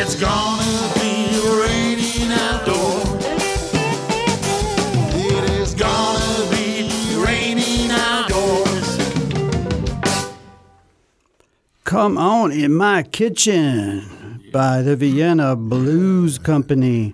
it's 0.10 0.16
gonna 0.16 0.94
be 0.96 1.38
raining 1.62 2.32
outdoor. 2.32 3.02
It 5.14 5.50
is 5.60 5.74
gonna 5.74 6.50
be 6.50 6.90
raining 7.22 7.92
outdoors. 7.92 8.98
Come 11.84 12.18
on 12.18 12.54
in 12.54 12.74
my 12.74 13.04
kitchen 13.04 14.40
by 14.54 14.82
the 14.82 14.96
Vienna 14.96 15.58
Blues 15.58 16.38
Company. 16.40 17.14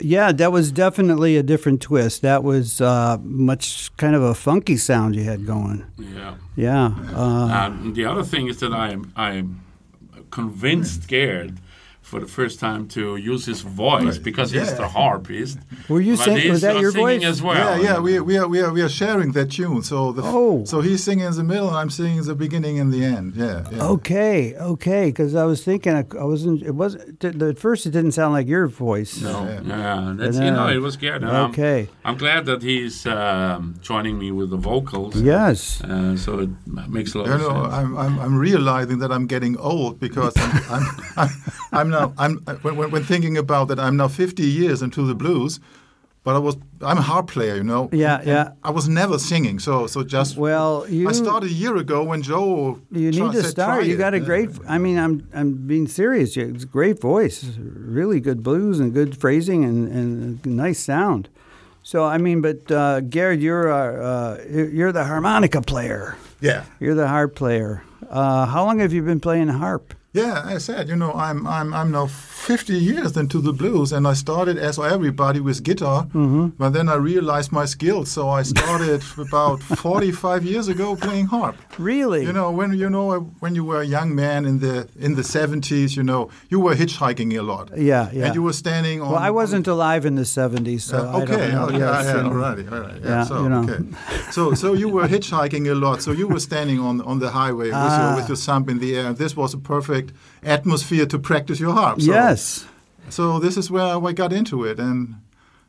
Yeah, 0.00 0.30
that 0.30 0.52
was 0.52 0.70
definitely 0.70 1.36
a 1.36 1.42
different 1.42 1.82
twist. 1.82 2.22
That 2.22 2.44
was 2.44 2.80
uh, 2.80 3.18
much 3.24 3.90
kind 3.96 4.14
of 4.14 4.22
a 4.22 4.34
funky 4.36 4.76
sound 4.76 5.16
you 5.16 5.24
had 5.24 5.44
going. 5.46 5.84
Yeah. 5.98 6.34
Yeah. 6.54 6.94
Uh, 7.12 7.48
And 7.50 7.96
the 7.96 8.04
other 8.04 8.22
thing 8.22 8.46
is 8.46 8.60
that 8.60 8.72
I 8.72 8.90
am 8.92 9.12
I 9.16 9.32
am 9.32 9.62
convinced 10.30 11.02
scared 11.02 11.58
for 12.10 12.18
the 12.20 12.26
first 12.40 12.56
time 12.58 12.82
to 12.96 13.02
use 13.32 13.42
his 13.52 13.60
voice 13.60 14.18
because 14.18 14.48
he's 14.56 14.72
the 14.82 14.88
harpist. 14.88 15.58
Were 15.88 16.00
you 16.08 16.16
But 16.16 16.24
sing- 16.24 16.36
he's, 16.38 16.50
was 16.50 16.60
that 16.66 16.80
your 16.84 16.90
voice? 16.92 17.22
as 17.32 17.40
well? 17.40 17.56
Yeah, 17.56 17.86
yeah, 17.86 17.98
we, 18.06 18.12
we 18.28 18.34
are 18.40 18.48
we 18.54 18.58
are 18.64 18.72
we 18.76 18.82
are 18.86 18.88
sharing 19.02 19.30
that 19.38 19.48
tune. 19.56 19.82
So 19.82 19.96
the 20.18 20.22
Oh. 20.24 20.64
so 20.72 20.76
he's 20.86 21.02
singing 21.08 21.26
in 21.30 21.34
the 21.42 21.44
middle, 21.52 21.68
and 21.68 21.76
I'm 21.82 21.90
singing 22.00 22.22
the 22.32 22.34
beginning 22.46 22.74
and 22.80 22.88
the 22.92 23.02
end. 23.04 23.28
Yeah, 23.36 23.64
yeah. 23.72 23.94
Okay, 23.94 24.56
okay, 24.74 25.04
because 25.10 25.32
I 25.36 25.44
was 25.52 25.58
thinking 25.68 25.92
I, 26.00 26.04
I 26.24 26.24
wasn't. 26.32 26.62
It 26.70 26.74
wasn't 26.82 27.24
at 27.24 27.58
first. 27.66 27.86
It 27.86 27.92
didn't 27.96 28.12
sound 28.20 28.32
like 28.38 28.48
your 28.48 28.66
voice. 28.66 29.12
No, 29.22 29.44
Yeah. 29.44 29.60
yeah, 29.64 30.14
that's 30.18 30.36
And, 30.36 30.44
you 30.46 30.52
know 30.58 30.68
it 30.68 30.82
was 30.88 30.96
good. 31.06 31.22
and 31.22 31.30
I'm- 31.30 31.50
okay. 31.50 31.80
I'm, 32.04 32.16
glad 32.24 32.42
that 32.50 32.60
he's 32.70 33.06
um, 33.06 33.62
joining 33.90 34.18
me 34.18 34.28
with 34.38 34.50
the 34.50 34.56
vocals. 34.70 35.14
Yes. 35.34 35.80
Uh, 35.82 36.16
so 36.24 36.30
it 36.44 36.50
makes 36.96 37.14
a 37.14 37.18
lot 37.18 37.26
You 37.28 37.34
of 37.34 37.40
know, 37.40 37.62
sense. 37.62 37.74
I'm, 37.78 37.90
I'm, 38.04 38.14
I'm 38.24 38.36
realizing 38.48 38.98
that 39.02 39.10
I'm 39.12 39.26
getting 39.34 39.54
old 39.58 40.00
because 40.00 40.34
I'm, 40.36 40.62
I'm, 40.74 40.86
I'm, 41.22 41.30
I'm 41.78 41.90
now 42.00 42.12
I'm 42.18 42.32
when, 42.62 42.76
when, 42.76 42.90
when 42.90 43.04
thinking 43.04 43.36
about 43.38 43.68
that 43.68 43.78
I'm 43.78 43.96
now 43.96 44.08
50 44.08 44.42
years 44.42 44.82
into 44.82 45.06
the 45.06 45.14
blues, 45.14 45.60
but 46.24 46.34
I 46.36 46.38
was 46.38 46.56
I'm 46.82 46.98
a 46.98 47.02
harp 47.02 47.26
player, 47.28 47.56
you 47.56 47.64
know. 47.64 47.88
Yeah, 47.92 48.18
And 48.18 48.26
yeah. 48.26 48.48
I 48.62 48.70
was 48.70 48.86
never 48.88 49.18
singing, 49.18 49.58
so 49.60 49.86
so 49.86 50.02
just 50.02 50.36
Well, 50.36 50.86
you 50.88 51.08
I 51.08 51.12
started 51.12 51.50
a 51.50 51.52
year 51.52 51.76
ago 51.76 51.98
when 52.10 52.22
Joe. 52.22 52.78
You 52.92 53.10
need 53.10 53.32
to 53.32 53.42
start. 53.42 53.84
You 53.86 53.94
it." 53.94 53.98
got 53.98 54.14
a 54.14 54.20
great. 54.20 54.48
I 54.68 54.78
mean, 54.78 54.98
I'm 54.98 55.14
I'm 55.38 55.50
being 55.66 55.88
serious. 55.88 56.36
You- 56.36 56.52
It's 56.54 56.64
a 56.64 56.72
great 56.78 57.00
voice, 57.00 57.44
really 57.58 58.20
good 58.20 58.42
blues 58.42 58.80
and 58.80 58.92
good 58.94 59.16
phrasing 59.22 59.64
and, 59.64 59.88
and 59.98 60.46
nice 60.46 60.78
sound. 60.84 61.28
So 61.82 62.04
I 62.14 62.18
mean, 62.18 62.40
but 62.42 62.70
uh, 62.70 63.00
Gerd, 63.00 63.40
you're 63.40 63.68
uh, 63.72 63.78
uh, 64.10 64.38
you're 64.76 64.92
the 64.92 65.04
harmonica 65.04 65.60
player. 65.62 66.16
Yeah. 66.40 66.62
You're 66.80 66.94
the 66.94 67.08
harp 67.08 67.34
player. 67.34 67.82
Uh, 68.08 68.46
how 68.46 68.64
long 68.66 68.80
have 68.80 68.92
you 68.92 69.02
been 69.02 69.20
playing 69.20 69.48
harp? 69.48 69.94
Yeah, 70.12 70.42
I 70.44 70.58
said, 70.58 70.88
you 70.88 70.96
know, 70.96 71.12
I'm 71.12 71.46
I'm 71.46 71.72
I'm 71.72 71.92
now 71.92 72.06
50 72.08 72.74
years 72.74 73.16
into 73.16 73.40
the 73.40 73.52
blues, 73.52 73.92
and 73.92 74.08
I 74.08 74.14
started 74.14 74.58
as 74.58 74.76
everybody 74.78 75.38
with 75.38 75.62
guitar, 75.62 76.04
Mm-hmm. 76.06 76.46
but 76.58 76.70
then 76.72 76.88
I 76.88 76.96
realized 76.96 77.52
my 77.52 77.64
skills, 77.66 78.10
so 78.10 78.28
I 78.28 78.42
started 78.42 79.02
about 79.28 79.62
45 79.62 80.44
years 80.44 80.66
ago 80.66 80.96
playing 80.96 81.26
harp. 81.26 81.54
Really? 81.78 82.24
You 82.24 82.32
know, 82.32 82.50
when 82.50 82.72
you 82.72 82.90
know 82.90 83.20
when 83.38 83.54
you 83.54 83.64
were 83.64 83.82
a 83.82 83.86
young 83.86 84.12
man 84.16 84.44
in 84.46 84.58
the 84.58 84.88
in 84.98 85.14
the 85.14 85.22
70s, 85.22 85.96
you 85.96 86.02
know, 86.02 86.28
you 86.48 86.58
were 86.58 86.74
hitchhiking 86.74 87.32
a 87.38 87.42
lot. 87.42 87.70
Yeah, 87.76 88.10
yeah. 88.12 88.24
And 88.26 88.34
you 88.34 88.42
were 88.42 88.52
standing 88.64 89.00
on. 89.02 89.10
well, 89.12 89.20
I 89.28 89.30
wasn't 89.30 89.68
alive 89.68 90.04
in 90.06 90.16
the 90.16 90.26
'70s, 90.26 90.80
so 90.80 90.96
uh, 90.96 91.02
I 91.18 91.22
okay, 91.22 91.36
don't 91.36 91.52
know. 91.54 91.64
okay, 91.66 91.78
Yes, 91.78 92.04
yeah, 92.04 92.16
you 92.16 92.22
know. 92.24 92.30
alrighty, 92.30 92.64
alright, 92.72 93.00
yeah, 93.04 93.08
Yeah, 93.10 93.24
so, 93.30 93.42
you 93.44 93.48
know. 93.48 93.62
okay. 93.62 93.80
so, 94.32 94.54
so 94.54 94.72
you 94.74 94.88
were 94.96 95.06
hitchhiking 95.08 95.70
a 95.70 95.74
lot. 95.74 96.02
So 96.02 96.10
you 96.10 96.26
were 96.26 96.40
standing 96.40 96.80
on 96.80 97.00
on 97.10 97.20
the 97.20 97.30
highway 97.30 97.68
with, 97.70 97.78
your, 97.96 98.08
Ah. 98.10 98.16
with 98.16 98.28
your 98.28 98.40
thumb 98.46 98.68
in 98.68 98.78
the 98.80 98.90
air. 99.00 99.12
This 99.14 99.36
was 99.36 99.54
a 99.54 99.58
perfect 99.58 99.99
atmosphere 100.42 101.06
to 101.06 101.18
practice 101.18 101.60
your 101.60 101.72
harp. 101.74 102.00
So, 102.00 102.12
Yes. 102.12 102.66
So 103.08 103.40
this 103.40 103.56
is 103.56 103.70
where 103.70 103.96
I 104.08 104.12
got 104.12 104.32
into 104.32 104.64
it, 104.64 104.78
and 104.78 105.14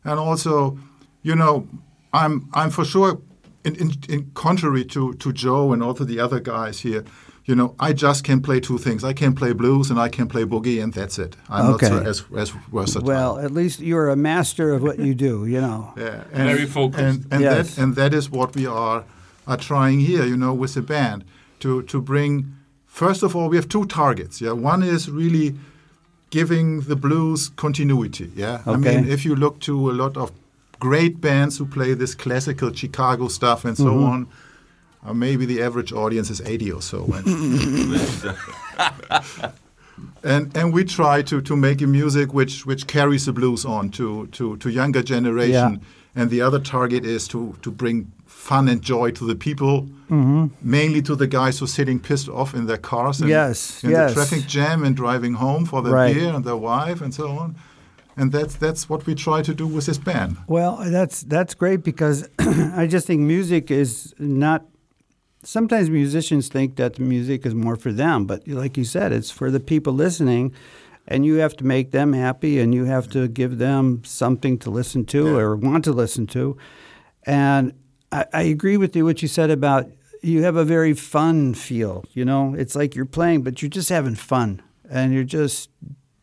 and 0.03 0.19
also, 0.19 0.77
you 1.23 1.35
know, 1.35 1.67
I'm 2.13 2.47
I'm 2.53 2.69
for 2.71 2.85
sure, 2.85 3.19
in 3.63 3.75
in, 3.75 3.91
in 4.09 4.31
contrary 4.33 4.85
to 4.85 5.13
to 5.13 5.31
Joe 5.31 5.73
and 5.73 5.81
also 5.83 6.03
the 6.05 6.19
other 6.19 6.39
guys 6.39 6.81
here. 6.83 7.03
You 7.47 7.55
know, 7.55 7.73
I 7.79 7.93
just 7.93 8.23
can 8.23 8.41
play 8.41 8.59
two 8.59 8.77
things. 8.77 9.03
I 9.03 9.13
can 9.13 9.33
play 9.33 9.53
blues 9.53 9.89
and 9.91 9.99
I 9.99 10.09
can 10.09 10.27
play 10.27 10.45
boogie, 10.45 10.79
and 10.83 10.93
that's 10.93 11.17
it. 11.17 11.35
I'm 11.49 11.73
Okay. 11.73 11.89
not 11.89 12.03
so 12.03 12.09
as 12.09 12.23
as 12.37 12.49
versatile. 12.71 13.07
Well, 13.07 13.39
at 13.45 13.51
least 13.51 13.79
you're 13.79 14.09
a 14.11 14.15
master 14.15 14.75
of 14.75 14.81
what 14.83 14.99
you 14.99 15.15
do. 15.15 15.45
You 15.47 15.61
know. 15.61 15.93
Yeah, 15.97 16.23
Very 16.33 16.67
focused. 16.67 17.03
And, 17.03 17.25
and 17.31 17.41
Yes. 17.41 17.75
that 17.75 17.83
and 17.83 17.95
that 17.95 18.13
is 18.13 18.29
what 18.29 18.55
we 18.55 18.67
are 18.67 19.03
are 19.47 19.57
trying 19.57 19.99
here, 20.05 20.25
you 20.27 20.37
know, 20.37 20.53
with 20.61 20.73
the 20.73 20.81
band 20.81 21.23
to 21.59 21.81
to 21.83 22.01
bring. 22.01 22.45
First 22.91 23.23
of 23.23 23.35
all, 23.35 23.47
we 23.49 23.55
have 23.55 23.67
two 23.69 23.85
targets. 23.85 24.41
Yeah, 24.41 24.51
one 24.51 24.83
is 24.83 25.09
really 25.09 25.55
giving 26.29 26.81
the 26.81 26.95
blues 26.95 27.49
continuity. 27.55 28.29
Yeah, 28.35 28.61
I 28.65 28.75
mean, 28.75 29.07
if 29.07 29.23
you 29.25 29.35
look 29.35 29.59
to 29.61 29.89
a 29.91 29.93
lot 29.93 30.17
of 30.17 30.31
great 30.79 31.19
bands 31.21 31.57
who 31.57 31.65
play 31.65 31.93
this 31.95 32.13
classical 32.15 32.71
Chicago 32.73 33.27
stuff 33.29 33.63
and 33.65 33.77
so 33.77 33.85
Mm-hmm. 33.85 34.03
on. 34.13 34.27
Uh, 35.03 35.13
maybe 35.15 35.47
the 35.47 35.63
average 35.63 35.91
audience 35.93 36.29
is 36.29 36.41
80 36.41 36.71
or 36.73 36.81
so. 36.81 37.05
And, 37.15 37.25
and 40.23 40.55
and 40.57 40.73
we 40.73 40.83
try 40.83 41.21
to 41.23 41.41
to 41.41 41.55
make 41.55 41.81
a 41.81 41.87
music 41.87 42.33
which 42.33 42.65
which 42.65 42.87
carries 42.87 43.25
the 43.25 43.33
blues 43.33 43.65
on 43.65 43.89
to 43.89 44.27
to 44.27 44.57
to 44.57 44.69
younger 44.69 45.01
generation 45.03 45.73
Yeah. 45.73 46.21
and 46.21 46.29
the 46.29 46.41
other 46.41 46.59
target 46.59 47.05
is 47.05 47.27
to 47.29 47.55
to 47.61 47.71
bring 47.71 48.11
fun 48.49 48.67
and 48.71 48.81
joy 48.81 49.07
to 49.19 49.23
the 49.31 49.35
people 49.45 49.75
mainly 50.77 51.01
to 51.09 51.15
the 51.15 51.27
guys 51.39 51.53
who 51.59 51.65
are 51.65 51.75
sitting 51.79 51.97
pissed 51.99 52.27
off 52.39 52.53
in 52.53 52.65
their 52.69 52.81
cars 52.91 53.21
and 53.21 53.29
Yes, 53.29 53.83
in 53.83 53.91
yes. 53.91 54.09
the 54.09 54.15
traffic 54.15 54.43
jam 54.55 54.83
and 54.83 54.93
driving 55.03 55.33
home 55.45 55.63
for 55.65 55.81
their 55.83 55.93
Right. 55.93 56.13
beer 56.15 56.33
and 56.35 56.43
their 56.43 56.57
wife 56.73 56.99
and 57.05 57.13
so 57.13 57.27
on 57.43 57.55
and 58.17 58.31
that's 58.35 58.55
that's 58.65 58.83
what 58.89 59.01
we 59.07 59.13
try 59.15 59.39
to 59.49 59.53
do 59.53 59.65
with 59.75 59.85
this 59.85 59.97
band 60.09 60.31
Well, 60.47 60.73
that's 60.97 61.17
that's 61.35 61.53
great 61.63 61.81
because 61.91 62.17
I 62.81 62.87
just 62.95 63.05
think 63.07 63.19
music 63.37 63.71
is 63.71 64.13
not. 64.19 64.59
Sometimes 65.43 65.89
musicians 65.89 66.49
think 66.49 66.75
that 66.75 66.91
the 66.97 67.01
music 67.15 67.45
is 67.47 67.53
more 67.55 67.75
for 67.75 67.91
them, 68.03 68.25
but 68.31 68.39
like 68.47 68.73
you 68.79 68.83
said, 68.95 69.11
it's 69.17 69.31
for 69.39 69.49
the 69.49 69.59
people 69.59 69.93
listening, 70.05 70.53
and 71.07 71.25
you 71.25 71.35
have 71.43 71.55
to 71.55 71.65
make 71.65 71.87
them 71.91 72.13
happy, 72.13 72.53
and 72.61 72.75
you 72.75 72.83
have 72.85 73.07
to 73.15 73.27
give 73.27 73.57
them 73.57 74.01
something 74.05 74.59
to 74.59 74.69
listen 74.79 75.03
to 75.05 75.21
Yeah. 75.25 75.39
or 75.39 75.55
want 75.55 75.83
to 75.85 75.93
listen 76.03 76.27
to. 76.37 76.43
And 77.25 77.73
I, 78.11 78.25
I 78.33 78.41
agree 78.43 78.77
with 78.77 78.95
you 78.95 79.05
what 79.05 79.21
you 79.21 79.27
said 79.27 79.49
about 79.49 79.89
you 80.21 80.43
have 80.43 80.55
a 80.55 80.63
very 80.65 80.93
fun 80.93 81.53
feel. 81.53 82.03
You 82.13 82.25
know, 82.25 82.53
it's 82.55 82.75
like 82.75 82.95
you're 82.95 83.05
playing, 83.05 83.41
but 83.43 83.61
you're 83.61 83.69
just 83.69 83.89
having 83.89 84.15
fun, 84.15 84.61
and 84.89 85.13
you're 85.13 85.23
just 85.23 85.69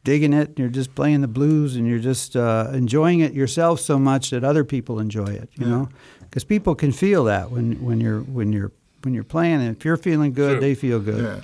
digging 0.04 0.32
it. 0.32 0.48
And 0.50 0.58
you're 0.58 0.68
just 0.68 0.94
playing 0.94 1.20
the 1.20 1.28
blues, 1.28 1.76
and 1.76 1.86
you're 1.86 1.98
just 1.98 2.36
uh, 2.36 2.68
enjoying 2.72 3.20
it 3.20 3.32
yourself 3.32 3.80
so 3.80 3.98
much 3.98 4.30
that 4.30 4.44
other 4.44 4.64
people 4.64 5.00
enjoy 5.00 5.26
it. 5.26 5.48
You 5.54 5.66
know, 5.66 5.88
because 6.20 6.44
people 6.44 6.74
can 6.74 6.92
feel 6.92 7.24
that 7.24 7.50
when 7.50 7.72
when 7.84 8.00
you're 8.00 8.20
when 8.20 8.52
you're 8.52 8.70
when 9.02 9.14
you're 9.14 9.24
playing. 9.24 9.60
And 9.62 9.76
if 9.76 9.84
you're 9.84 9.96
feeling 9.96 10.32
good, 10.32 10.52
Sure. 10.52 10.60
they 10.60 10.74
feel 10.74 11.00
good. 11.00 11.22
yeah 11.24 11.40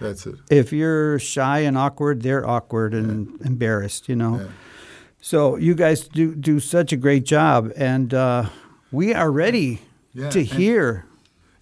that's 0.00 0.26
it 0.26 0.34
If 0.50 0.72
you're 0.72 1.18
shy 1.18 1.58
and 1.60 1.76
awkward, 1.76 2.22
they're 2.22 2.48
awkward 2.48 2.94
and 2.94 3.38
embarrassed. 3.42 4.08
You 4.08 4.16
know. 4.16 4.38
Yeah. 4.40 4.48
So 5.20 5.56
you 5.56 5.74
guys 5.74 6.08
do 6.08 6.34
do 6.34 6.60
such 6.60 6.92
a 6.94 6.96
great 6.96 7.24
job, 7.26 7.70
and 7.76 8.14
uh, 8.14 8.48
we 8.92 9.14
are 9.14 9.30
ready 9.30 9.78
Yeah, 10.14 10.30
to 10.30 10.38
and- 10.40 10.48
hear. 10.48 11.04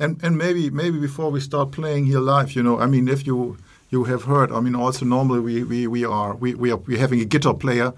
And 0.01 0.23
and 0.23 0.37
maybe 0.39 0.71
maybe 0.71 0.99
before 1.01 1.31
we 1.33 1.41
start 1.41 1.73
playing 1.73 2.07
here 2.07 2.21
live, 2.21 2.53
you 2.57 2.63
know, 2.63 2.79
I 2.79 2.87
mean, 2.87 3.09
if 3.09 3.27
you 3.27 3.57
you 3.91 4.05
have 4.05 4.23
heard, 4.25 4.53
I 4.53 4.61
mean, 4.61 4.77
also 4.77 5.05
normally 5.05 5.41
we 5.41 5.65
we, 5.65 5.87
we 5.89 6.05
are 6.05 6.37
we, 6.37 6.55
we 6.55 6.71
are 6.71 6.77
we 6.87 6.99
having 6.99 7.21
a 7.21 7.25
guitar 7.25 7.55
player, 7.55 7.93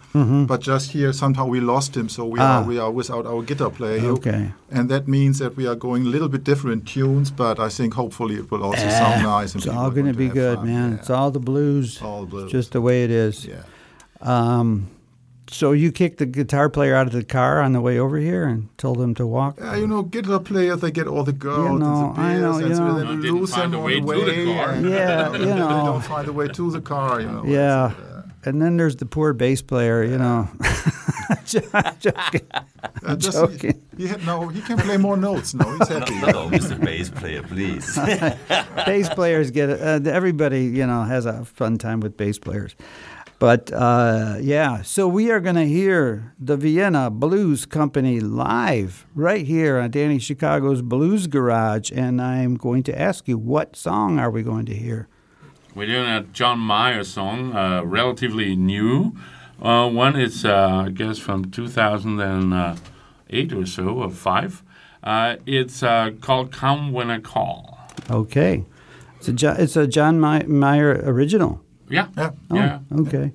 but 0.46 0.60
just 0.62 0.92
here 0.92 1.12
somehow 1.12 1.44
we 1.46 1.60
lost 1.60 1.94
him, 1.96 2.08
so 2.08 2.24
we 2.24 2.38
Mm-hmm. 2.38 2.52
Ah. 2.52 2.58
are 2.62 2.64
we 2.68 2.78
are 2.80 2.90
without 2.90 3.26
our 3.26 3.42
guitar 3.42 3.70
player. 3.70 3.98
here. 4.00 4.12
Okay. 4.12 4.52
And 4.70 4.88
that 4.88 5.06
means 5.08 5.38
that 5.40 5.56
we 5.56 5.66
are 5.68 5.76
going 5.76 6.06
a 6.06 6.08
little 6.08 6.28
bit 6.28 6.42
different 6.42 6.86
tunes, 6.86 7.30
but 7.30 7.58
I 7.58 7.68
think 7.68 7.92
hopefully 7.94 8.36
it 8.36 8.50
will 8.50 8.62
also 8.62 8.88
sound 8.88 9.22
nice. 9.22 9.52
And 9.54 9.62
It's 9.64 9.74
all 9.76 9.90
going 9.90 10.06
to 10.06 10.18
be 10.18 10.28
good, 10.28 10.56
fun. 10.58 10.66
man. 10.66 10.88
Yeah. 10.90 10.98
It's 11.00 11.10
all 11.10 11.30
the 11.30 11.40
blues. 11.50 12.00
All 12.02 12.24
blues. 12.24 12.50
Just 12.52 12.70
the 12.72 12.80
way 12.80 13.04
it 13.04 13.10
is. 13.10 13.44
yeah. 13.46 13.64
Um, 14.22 14.86
so 15.52 15.72
you 15.72 15.90
kicked 15.92 16.18
the 16.18 16.26
guitar 16.26 16.68
player 16.70 16.94
out 16.94 17.06
of 17.06 17.12
the 17.12 17.24
car 17.24 17.60
on 17.60 17.72
the 17.72 17.80
way 17.80 17.98
over 17.98 18.16
here 18.18 18.44
and 18.44 18.68
told 18.78 19.00
him 19.00 19.14
to 19.16 19.26
walk. 19.26 19.58
Yeah, 19.58 19.76
you 19.76 19.86
know, 19.86 20.02
guitar 20.02 20.38
players, 20.40 20.80
they 20.80 20.90
get 20.90 21.06
all 21.08 21.24
the 21.24 21.32
girls 21.32 21.80
know, 21.80 22.14
and 22.14 22.16
the 22.16 22.20
I 22.20 22.28
beers, 22.32 22.40
know, 22.42 22.56
and 22.58 22.68
you 22.68 22.74
so 22.74 22.86
know. 22.86 22.94
then 22.94 23.04
No, 23.06 23.12
you 23.12 23.22
didn't 23.22 23.40
lose 23.40 23.54
find 23.54 23.72
them 23.72 23.80
a 23.80 23.82
on 23.82 23.84
way 23.84 24.00
the 24.00 24.24
to 24.24 24.24
the 24.44 24.54
car. 24.54 24.76
Yeah, 24.76 25.32
you 25.36 25.38
know. 25.46 25.68
They 25.78 25.84
don't 25.90 26.04
find 26.04 26.28
a 26.28 26.32
way 26.32 26.48
to 26.48 26.70
the 26.70 26.80
car, 26.80 27.20
you 27.20 27.28
know. 27.28 27.44
Yeah. 27.44 27.92
Uh, 27.94 28.22
And 28.44 28.62
then 28.62 28.76
there's 28.78 28.96
the 28.96 29.04
poor 29.06 29.32
bass 29.34 29.60
player, 29.62 30.02
you 30.04 30.16
know. 30.18 30.48
Joking. 31.44 32.40
Uh, 33.04 33.14
just, 33.16 33.36
joking. 33.38 33.80
He, 33.96 34.04
he 34.04 34.08
had 34.08 34.24
no. 34.26 34.48
He 34.48 34.60
can 34.62 34.76
play 34.78 34.96
more 34.96 35.16
notes 35.16 35.54
No, 35.54 35.64
He's 35.78 35.88
happy. 35.88 36.14
No, 36.20 36.48
Mr. 36.50 36.82
Bass 36.82 37.08
player, 37.10 37.42
please. 37.42 37.94
bass 37.96 39.08
players 39.10 39.50
get 39.50 39.70
it. 39.70 39.80
Uh, 39.80 40.10
everybody, 40.10 40.64
you 40.64 40.86
know, 40.86 41.02
has 41.04 41.24
a 41.26 41.44
fun 41.44 41.76
time 41.78 42.00
with 42.00 42.16
bass 42.16 42.38
players. 42.38 42.74
But 43.40 43.72
uh, 43.72 44.36
yeah, 44.38 44.82
so 44.82 45.08
we 45.08 45.30
are 45.30 45.40
going 45.40 45.56
to 45.56 45.66
hear 45.66 46.34
the 46.38 46.58
Vienna 46.58 47.08
Blues 47.10 47.64
Company 47.64 48.20
live 48.20 49.06
right 49.14 49.46
here 49.46 49.78
on 49.78 49.90
Danny 49.92 50.18
Chicago's 50.18 50.82
Blues 50.82 51.26
Garage, 51.26 51.90
and 51.90 52.20
I'm 52.20 52.56
going 52.56 52.82
to 52.82 53.00
ask 53.00 53.26
you, 53.26 53.38
what 53.38 53.76
song 53.76 54.18
are 54.18 54.30
we 54.30 54.42
going 54.42 54.66
to 54.66 54.74
hear? 54.74 55.08
We're 55.74 55.86
doing 55.86 56.06
a 56.06 56.20
John 56.34 56.66
Mayer 56.66 57.02
song, 57.02 57.56
uh, 57.56 57.82
relatively 57.82 58.54
new. 58.56 59.16
Uh, 59.62 59.88
one 59.88 60.16
is, 60.20 60.44
uh, 60.44 60.82
I 60.86 60.90
guess, 60.90 61.16
from 61.18 61.50
2008 61.50 63.52
or 63.54 63.64
so, 63.64 63.88
or 63.88 64.10
five. 64.10 64.62
Uh, 65.02 65.36
it's 65.46 65.82
uh, 65.82 66.10
called 66.20 66.52
"Come 66.52 66.92
When 66.92 67.10
I 67.10 67.20
Call." 67.20 67.78
Okay, 68.10 68.66
it's 69.16 69.28
a 69.28 69.32
Jo- 69.32 69.56
it's 69.58 69.76
a 69.76 69.86
John 69.86 70.20
My- 70.20 70.42
Mayer 70.42 71.00
original. 71.06 71.62
Yeah, 71.90 72.06
Yeah. 72.16 72.30
Oh, 72.50 72.54
yeah. 72.56 72.78
Okay. 73.00 73.32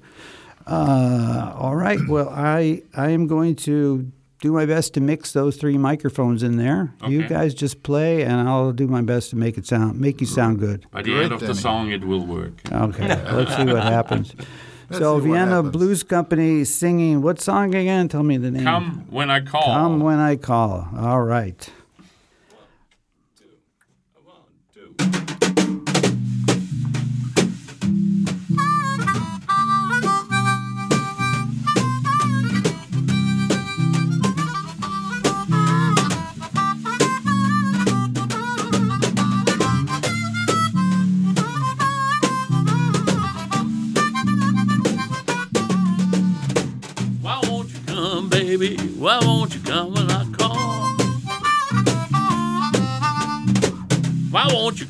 Uh, 0.68 1.54
all 1.58 1.76
right. 1.76 2.00
Well, 2.08 2.30
I 2.30 2.82
I 2.96 3.10
am 3.12 3.28
going 3.28 3.56
to 3.68 4.12
do 4.41 4.52
my 4.52 4.65
best 4.65 4.94
to 4.96 5.02
mix 5.02 5.32
those 5.32 5.58
three 5.58 5.78
microphones 5.78 6.41
in 6.44 6.58
there. 6.58 6.94
You 7.08 7.28
guys 7.28 7.54
just 7.54 7.84
play, 7.84 8.24
and 8.24 8.48
I'll 8.50 8.72
do 8.72 8.88
my 8.88 9.02
best 9.02 9.30
to 9.32 9.36
make 9.36 9.58
it 9.58 9.65
sound 9.68 10.00
make 10.00 10.22
you 10.22 10.28
sound 10.28 10.60
good. 10.60 10.86
By 10.91 11.02
the 11.04 11.12
Great, 11.12 11.24
end 11.26 11.34
of 11.34 11.39
the 11.39 11.48
Danny. 11.48 11.60
song, 11.60 11.91
it 11.91 12.04
will 12.04 12.26
work. 12.26 12.54
Okay. 12.72 13.08
let's 13.32 13.56
see 13.56 13.65
what 13.65 13.84
happens. 13.84 14.34
so 14.91 14.98
see 14.98 15.04
what 15.04 15.24
Vienna 15.24 15.56
happens. 15.56 15.72
Blues 15.72 16.04
Company 16.04 16.63
singing 16.63 17.22
what 17.22 17.39
song 17.41 17.74
again? 17.76 18.08
Tell 18.08 18.24
me 18.24 18.38
the 18.38 18.52
name. 18.52 18.63
Come 18.63 19.06
when 19.10 19.30
I 19.30 19.41
call. 19.41 19.63
Come 19.74 20.00
when 20.00 20.20
I 20.20 20.36
call. 20.36 20.88
All 20.98 21.22
right. 21.24 21.70
Why 24.98 25.35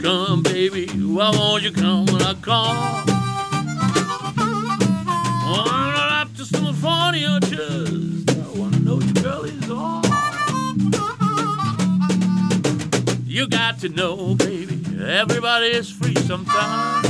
come, 0.06 0.44
baby? 0.44 0.86
Why 0.88 1.32
won't 1.32 1.64
you 1.64 1.72
come 1.72 2.06
when 2.06 2.22
I 2.22 2.36
call? 2.36 2.76
I'm 5.58 6.22
up 6.22 6.30
to 6.36 6.46
or 7.26 7.40
just 7.40 8.30
I 8.30 8.60
wanna 8.60 8.80
know 8.82 9.00
your 9.00 9.24
girl 9.24 9.44
is 9.46 9.72
on. 9.72 10.04
You 13.26 13.48
got 13.48 13.80
to 13.80 13.90
know, 13.90 14.36
baby, 14.36 14.80
everybody 15.04 15.70
is 15.80 15.90
free 15.90 16.16
sometimes. 16.16 17.08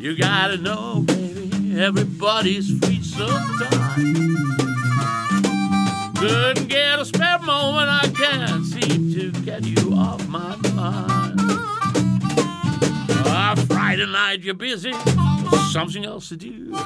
You 0.00 0.16
gotta 0.18 0.56
know, 0.56 1.04
baby, 1.06 1.80
everybody's 1.80 2.76
free 2.80 3.02
sometimes. 3.02 4.49
Couldn't 6.20 6.68
get 6.68 6.98
a 6.98 7.04
spare 7.06 7.38
moment, 7.38 7.88
I 7.88 8.06
can't 8.14 8.66
seem 8.66 9.14
to 9.14 9.32
get 9.40 9.64
you 9.64 9.94
off 9.94 10.28
my 10.28 10.54
mind. 10.74 11.40
Ah, 13.24 13.54
Friday 13.68 14.04
night 14.04 14.42
you're 14.42 14.52
busy, 14.52 14.92
something 15.72 16.04
else 16.04 16.28
to 16.28 16.36
do. 16.36 16.76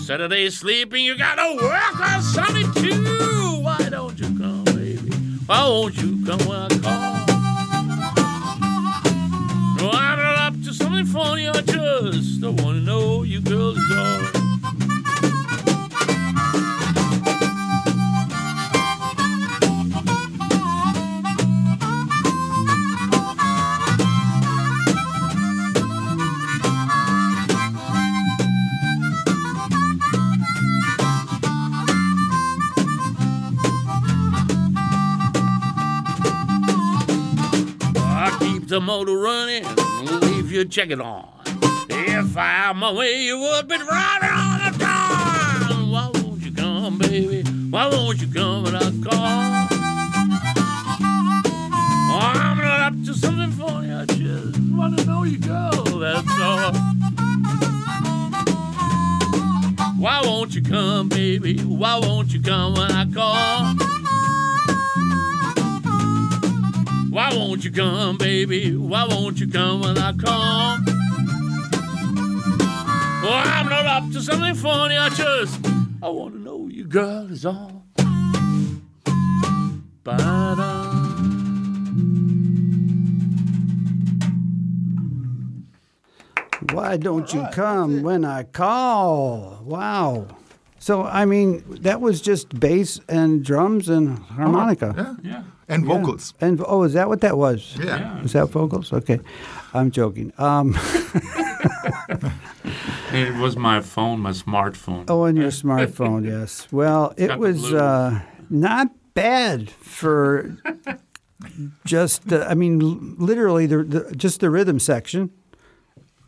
Saturday 0.00 0.50
sleeping, 0.50 1.04
you 1.04 1.16
gotta 1.16 1.54
work 1.62 2.00
on 2.00 2.20
Sunday 2.20 2.64
too. 2.80 3.60
Why 3.62 3.88
don't 3.88 4.18
you 4.18 4.36
come, 4.36 4.64
baby? 4.64 5.12
Why 5.46 5.62
won't 5.68 5.96
you 6.02 6.26
come 6.26 6.40
when 6.48 6.58
I 6.58 6.68
call? 6.82 7.26
No, 9.76 9.90
I'm 9.92 10.18
not 10.18 10.38
up 10.38 10.54
to 10.64 10.74
something 10.74 11.06
funny. 11.06 11.46
I 11.48 11.60
just 11.60 12.40
don't 12.40 12.60
want 12.62 12.78
to 12.78 12.82
know 12.82 13.22
you 13.22 13.40
girls 13.40 13.78
is 13.78 14.35
the 38.76 38.80
motor 38.82 39.16
running, 39.16 39.64
leave 40.20 40.52
your 40.52 40.64
jacket 40.64 41.00
on. 41.00 41.26
If 41.88 42.36
I 42.36 42.46
had 42.46 42.76
my 42.76 42.92
way, 42.92 43.22
you 43.22 43.38
would 43.38 43.66
be 43.68 43.78
driving 43.78 44.28
on 44.28 44.70
the 44.70 44.78
dawn. 44.78 45.90
Why 45.90 46.10
won't 46.12 46.42
you 46.42 46.52
come, 46.52 46.98
baby? 46.98 47.42
Why 47.70 47.88
won't 47.88 48.20
you 48.20 48.28
come 48.28 48.64
when 48.64 48.76
I 48.76 48.90
call? 49.02 49.24
I'm 52.20 52.58
not 52.58 52.92
up 52.92 53.04
to 53.06 53.14
something 53.14 53.52
funny. 53.52 53.94
I 53.94 54.04
just 54.04 54.58
want 54.72 54.98
to 54.98 55.06
know 55.06 55.22
you 55.22 55.38
go. 55.38 55.70
That's 55.98 56.38
all. 56.38 56.74
Why 59.96 60.20
won't 60.22 60.54
you 60.54 60.60
come, 60.60 61.08
baby? 61.08 61.60
Why 61.60 61.98
won't 61.98 62.30
you 62.30 62.42
come 62.42 62.74
when 62.74 62.92
I 62.92 63.10
call? 63.10 63.95
Why 67.16 67.34
won't 67.34 67.64
you 67.64 67.72
come, 67.72 68.18
baby? 68.18 68.76
Why 68.76 69.06
won't 69.06 69.40
you 69.40 69.48
come 69.48 69.80
when 69.80 69.96
I 69.96 70.12
call? 70.12 70.76
Well, 73.22 73.32
I'm 73.32 73.70
not 73.70 73.86
up 73.86 74.12
to 74.12 74.20
something 74.20 74.54
funny. 74.54 74.98
I 74.98 75.08
just, 75.08 75.66
I 76.02 76.10
want 76.10 76.34
to 76.34 76.40
know 76.40 76.68
you, 76.68 76.84
girl, 76.84 77.32
is 77.32 77.46
all. 77.46 77.86
Ba-da. 80.04 80.84
Why 86.70 86.98
don't 86.98 87.32
you 87.32 87.46
come 87.50 88.02
when 88.02 88.26
I 88.26 88.42
call? 88.42 89.62
Wow. 89.64 90.26
So 90.78 91.04
I 91.04 91.24
mean, 91.24 91.64
that 91.80 92.02
was 92.02 92.20
just 92.20 92.60
bass 92.60 93.00
and 93.08 93.42
drums 93.42 93.88
and 93.88 94.18
uh-huh. 94.18 94.34
harmonica. 94.34 95.16
Yeah. 95.24 95.30
Yeah. 95.30 95.42
And 95.68 95.84
vocals. 95.84 96.32
And 96.40 96.62
oh, 96.66 96.84
is 96.84 96.92
that 96.92 97.08
what 97.08 97.20
that 97.22 97.36
was? 97.36 97.76
Yeah. 97.78 98.22
Was 98.22 98.32
that 98.32 98.46
vocals? 98.46 98.92
Okay, 98.92 99.18
I'm 99.74 99.90
joking. 99.90 100.32
Um, 100.38 100.76
It 103.12 103.34
was 103.36 103.56
my 103.56 103.80
phone, 103.80 104.20
my 104.20 104.32
smartphone. 104.32 105.04
oh, 105.08 105.22
on 105.22 105.36
your 105.36 105.50
smartphone, 105.50 106.26
yes. 106.34 106.66
Well, 106.72 107.14
it 107.16 107.38
was 107.38 107.72
uh, 107.72 108.20
not 108.50 108.88
bad 109.14 109.70
for 109.70 110.56
just. 111.84 112.32
Uh, 112.32 112.46
I 112.48 112.54
mean, 112.54 113.14
literally, 113.16 113.66
the, 113.66 113.84
the 113.84 114.14
just 114.16 114.40
the 114.40 114.50
rhythm 114.50 114.78
section 114.78 115.30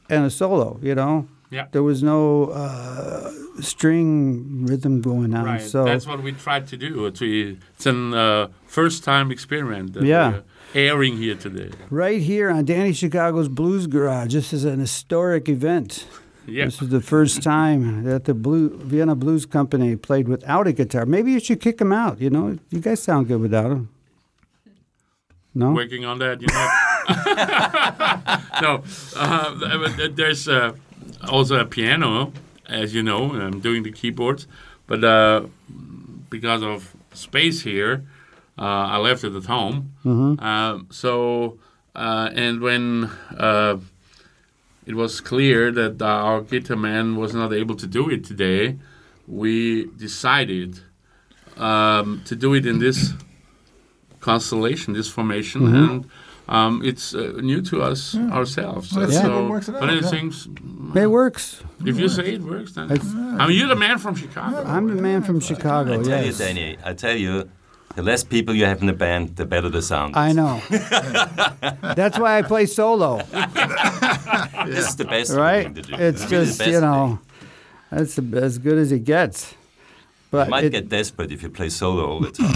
and 0.09 0.25
a 0.25 0.31
solo. 0.31 0.79
You 0.83 0.95
know. 0.95 1.29
Yeah. 1.51 1.67
There 1.73 1.83
was 1.83 2.03
no 2.03 2.47
uh, 2.51 3.31
string 3.61 4.67
rhythm 4.67 5.01
going 5.01 5.35
on. 5.35 5.45
Right. 5.45 5.61
So 5.63 5.85
That's 5.85 6.07
what 6.07 6.23
we 6.23 6.33
tried 6.33 6.67
to 6.69 6.77
do. 6.77 7.07
It's, 7.07 7.23
a- 7.87 8.17
uh, 8.17 8.49
first 8.67 9.03
time 9.05 9.31
experiment 9.31 9.95
that 9.95 10.05
Yeah. 10.05 10.31
we're 10.31 10.43
airing 10.75 11.17
here 11.17 11.35
today. 11.37 11.71
right 11.91 12.21
here 12.21 12.51
on 12.51 12.65
Danny 12.67 12.93
Chicago's 12.93 13.49
Blues 13.49 13.87
Garage, 13.87 14.35
this 14.35 14.53
is 14.53 14.65
an 14.65 14.79
historic 14.81 15.49
event. 15.49 16.07
Yeah. 16.47 16.65
This 16.67 16.81
is 16.83 16.89
the 16.91 17.01
first 17.03 17.43
time 17.43 18.05
that 18.05 18.25
the 18.25 18.35
Blue 18.35 18.71
Vienna 18.79 19.15
Blues 19.15 19.45
Company 19.47 19.97
played 19.97 20.29
without 20.29 20.67
a 20.67 20.73
guitar. 20.73 21.05
Maybe 21.07 21.33
you 21.33 21.41
should 21.41 21.61
kick 21.61 21.77
them 21.79 21.93
out. 21.93 22.21
You 22.21 22.31
know, 22.31 22.59
you 22.71 22.81
guys 22.81 23.03
sound 23.03 23.29
good 23.29 23.41
without 23.41 23.69
them. 23.69 23.89
No, 25.55 25.73
Working 25.73 26.05
on 26.05 26.19
that, 26.21 26.41
you 26.41 26.47
know. 26.49 26.69
no, 28.63 28.83
uh, 29.17 30.09
there's 30.15 30.47
uh, 30.49 30.73
also 31.29 31.59
a 31.59 31.65
piano, 31.65 32.33
as 32.69 32.95
you 32.95 33.03
know, 33.03 33.33
I'm 33.33 33.61
doing 33.61 33.83
the 33.83 33.93
keyboards. 33.93 34.47
But 34.87 35.05
uh, 35.05 35.47
because 36.31 36.63
of 36.63 36.95
space 37.13 37.63
here, 37.63 38.05
uh, 38.59 38.63
I 38.63 38.97
left 38.99 39.25
it 39.25 39.35
at 39.35 39.45
home. 39.45 39.93
Uh, 40.39 40.79
so, 40.91 41.59
uh, 41.95 42.31
and 42.35 42.61
when 42.61 43.11
uh, 43.37 43.77
it 44.87 44.95
was 44.95 45.21
clear 45.21 45.71
that 45.73 46.01
our 46.03 46.41
guitar 46.43 46.77
man 46.77 47.17
was 47.17 47.35
not 47.35 47.53
able 47.53 47.77
to 47.77 47.87
do 47.87 48.09
it 48.11 48.25
today, 48.25 48.77
we 49.27 49.87
decided 49.97 50.81
um, 51.57 52.23
to 52.25 52.35
do 52.35 52.55
it 52.55 52.65
in 52.67 52.79
this 52.79 53.13
constellation, 54.21 54.95
this 54.95 55.09
formation, 55.09 55.63
and 55.77 56.11
um, 56.49 56.83
it's 56.85 57.15
uh, 57.15 57.33
new 57.43 57.61
to 57.63 57.83
us 57.83 58.15
ourselves. 58.17 58.97
Let's 58.97 59.13
see 59.13 59.23
so, 59.23 59.43
what 59.43 59.51
works 59.51 59.69
it 59.69 59.73
but 59.73 59.91
it 59.91 60.03
yeah. 60.03 60.09
seems, 60.09 60.49
it 60.95 61.07
works. 61.07 61.63
if 61.85 61.99
you 61.99 62.09
say 62.09 62.35
it 62.35 62.43
works, 62.43 62.73
then 62.73 62.91
It's- 62.91 63.15
I 63.15 63.47
mean 63.47 63.59
you're 63.59 63.69
the 63.69 63.77
man 63.77 63.99
from 63.99 64.15
Chicago. 64.15 64.65
I'm 64.65 64.89
the 64.95 65.03
man 65.03 65.23
from 65.23 65.41
Chicago. 65.41 66.01
I 66.01 66.03
tell 66.03 66.25
you, 66.25 66.33
Danny, 66.33 66.77
I 66.85 66.95
tell 66.95 67.17
you, 67.17 67.51
the 67.97 68.03
less 68.03 68.23
people 68.23 68.55
you 68.55 68.65
have 68.65 68.81
in 68.81 68.87
the 68.87 68.93
band, 68.93 69.37
the 69.37 69.45
better 69.45 69.69
the 69.69 69.83
sound. 69.83 70.17
I 70.17 70.33
know. 70.33 70.63
That's 70.71 72.19
why 72.19 72.39
I 72.39 72.43
play 72.43 72.67
solo, 72.67 73.19
This 74.67 74.89
is 74.89 74.97
the 74.97 75.07
best 75.09 75.33
right? 75.33 75.65
thing 75.65 75.75
to 75.75 75.83
do. 75.83 75.95
It's 75.97 76.25
just 76.27 76.65
you 76.65 76.81
know, 76.81 77.19
that's 77.91 78.17
the, 78.17 78.41
as 78.41 78.59
good 78.59 78.79
as 78.79 78.93
it 78.93 79.05
gets. 79.05 79.55
Thing. 80.31 80.39
But 80.39 80.47
You 80.47 80.51
might 80.51 80.65
it- 80.65 80.71
get 80.71 80.89
desperate 80.89 81.33
if 81.33 81.43
you 81.43 81.51
play 81.51 81.69
solo 81.69 82.07
all 82.07 82.21
the 82.21 82.31
time. 82.31 82.55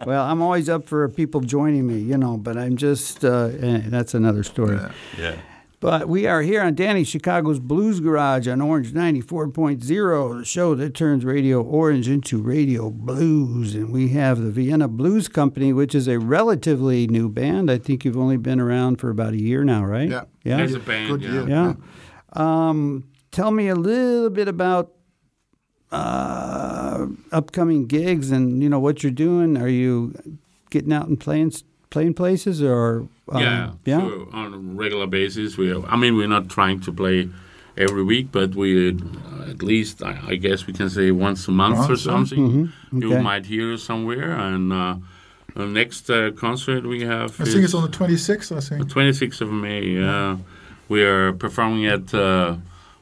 well, 0.06 0.24
I'm 0.24 0.42
always 0.42 0.68
up 0.68 0.86
for 0.86 1.08
people 1.08 1.40
joining 1.40 1.86
me, 1.86 1.98
you 1.98 2.16
know. 2.16 2.36
But 2.36 2.56
I'm 2.56 2.76
just 2.76 3.24
uh, 3.24 3.50
eh, 3.60 3.82
that's 3.86 4.14
another 4.14 4.42
story. 4.42 4.78
yeah. 5.18 5.36
But 5.80 6.08
we 6.10 6.26
are 6.26 6.42
here 6.42 6.60
on 6.60 6.74
Danny 6.74 7.04
Chicago's 7.04 7.58
Blues 7.58 8.00
Garage 8.00 8.46
on 8.46 8.60
Orange 8.60 8.92
94.0, 8.92 10.38
the 10.40 10.44
show 10.44 10.74
that 10.74 10.92
turns 10.94 11.24
Radio 11.24 11.62
Orange 11.62 12.06
into 12.06 12.36
Radio 12.42 12.90
Blues. 12.90 13.74
And 13.74 13.90
we 13.90 14.08
have 14.10 14.38
the 14.42 14.50
Vienna 14.50 14.88
Blues 14.88 15.26
Company, 15.26 15.72
which 15.72 15.94
is 15.94 16.06
a 16.06 16.18
relatively 16.18 17.06
new 17.06 17.30
band. 17.30 17.70
I 17.70 17.78
think 17.78 18.04
you've 18.04 18.18
only 18.18 18.36
been 18.36 18.60
around 18.60 18.96
for 19.00 19.08
about 19.08 19.32
a 19.32 19.40
year 19.40 19.64
now, 19.64 19.82
right? 19.82 20.10
Yeah. 20.10 20.24
Yeah. 20.44 20.58
As 20.60 20.74
a 20.74 20.80
band, 20.80 21.08
Good 21.18 21.22
yeah. 21.22 21.32
year. 21.32 21.48
Yeah. 21.48 21.74
Um, 22.34 23.04
tell 23.32 23.50
me 23.50 23.68
a 23.68 23.74
little 23.74 24.28
bit 24.28 24.48
about 24.48 24.92
uh, 25.92 27.06
upcoming 27.32 27.86
gigs 27.86 28.30
and 28.30 28.62
you 28.62 28.68
know 28.68 28.80
what 28.80 29.02
you're 29.02 29.12
doing. 29.12 29.56
Are 29.56 29.68
you 29.68 30.14
getting 30.70 30.92
out 30.92 31.08
and 31.08 31.18
playing 31.18 31.52
playing 31.90 32.14
places 32.14 32.62
or 32.62 33.08
um, 33.28 33.42
yeah, 33.42 33.72
yeah? 33.84 34.00
sure, 34.00 34.28
on 34.32 34.54
a 34.54 34.58
regular 34.58 35.06
basis. 35.06 35.56
We, 35.56 35.74
I 35.74 35.96
mean, 35.96 36.16
we're 36.16 36.28
not 36.28 36.48
trying 36.48 36.80
to 36.80 36.92
play 36.92 37.28
every 37.76 38.04
week, 38.04 38.28
but 38.32 38.54
we 38.54 38.90
uh, 38.90 39.50
at 39.50 39.62
least, 39.62 40.02
I, 40.02 40.18
I 40.28 40.34
guess, 40.36 40.66
we 40.66 40.72
can 40.72 40.88
say 40.90 41.10
once 41.10 41.46
a 41.48 41.52
month 41.52 41.78
or 41.78 41.88
Once, 41.88 41.90
yeah. 41.90 42.12
something. 42.12 42.72
Okay. 42.94 43.06
You 43.06 43.18
might 43.20 43.46
hear 43.46 43.72
us 43.72 43.82
somewhere. 43.82 44.32
And 44.32 44.72
uh, 44.72 44.96
the 45.54 45.66
next 45.66 46.08
uh, 46.10 46.30
concert 46.32 46.86
we 46.86 47.02
have 47.02 47.40
I 47.40 47.44
is 47.44 47.52
think 47.52 47.64
it's 47.64 47.74
on 47.74 47.82
the 47.82 47.96
26th, 47.96 48.56
I 48.56 48.60
think. 48.60 48.88
the 48.88 48.94
think. 48.94 49.32
26th 49.32 49.40
of 49.40 49.52
May. 49.52 49.82
Yeah, 49.82 50.38
we 50.88 51.02
are 51.02 51.32
performing 51.32 51.86
at 51.86 52.12
uh, 52.14 52.56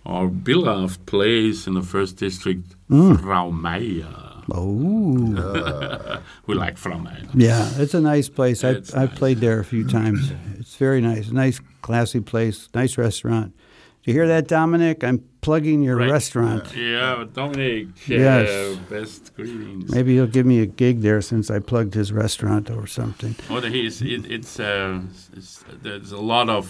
our 0.09 0.29
beloved 0.29 1.05
place 1.07 1.66
in 1.66 1.75
the 1.75 1.83
first 1.83 2.16
district, 2.16 2.75
Frau 2.88 3.51
Meier. 3.51 4.07
Oh, 4.51 6.18
We 6.47 6.55
like 6.55 6.79
Frau 6.79 6.99
Meier. 6.99 7.27
yeah, 7.35 7.68
it's 7.77 7.94
a 7.94 8.01
nice 8.01 8.29
place. 8.29 8.64
I 8.64 8.73
nice. 8.73 9.18
played 9.18 9.38
there 9.38 9.61
a 9.61 9.64
few 9.64 9.87
times. 9.87 10.33
It's 10.59 10.77
very 10.77 11.01
nice, 11.01 11.31
nice, 11.31 11.61
classy 11.83 12.21
place, 12.21 12.68
nice 12.75 12.99
restaurant. 12.99 13.55
Do 14.03 14.11
you 14.11 14.12
hear 14.12 14.27
that, 14.29 14.49
Dominic? 14.49 15.03
I'm 15.05 15.23
plugging 15.40 15.83
your 15.83 15.97
Right. 15.97 16.11
restaurant. 16.11 16.75
Yeah, 16.77 17.25
Dominic. 17.33 17.87
Yes. 18.07 18.49
Uh, 18.49 18.77
best 18.90 19.35
greetings. 19.37 19.90
Maybe 19.94 20.14
he'll 20.14 20.27
give 20.27 20.44
me 20.47 20.61
a 20.61 20.66
gig 20.66 21.01
there 21.01 21.21
since 21.23 21.51
I 21.51 21.59
plugged 21.61 21.94
his 21.94 22.12
restaurant 22.12 22.71
or 22.71 22.87
something. 22.87 23.35
Well, 23.49 23.62
he 23.62 23.87
is, 23.87 24.03
it, 24.03 24.31
it's, 24.31 24.61
uh, 24.61 25.01
it's 25.37 25.64
there's 25.83 26.12
a 26.12 26.21
lot 26.21 26.49
of 26.51 26.66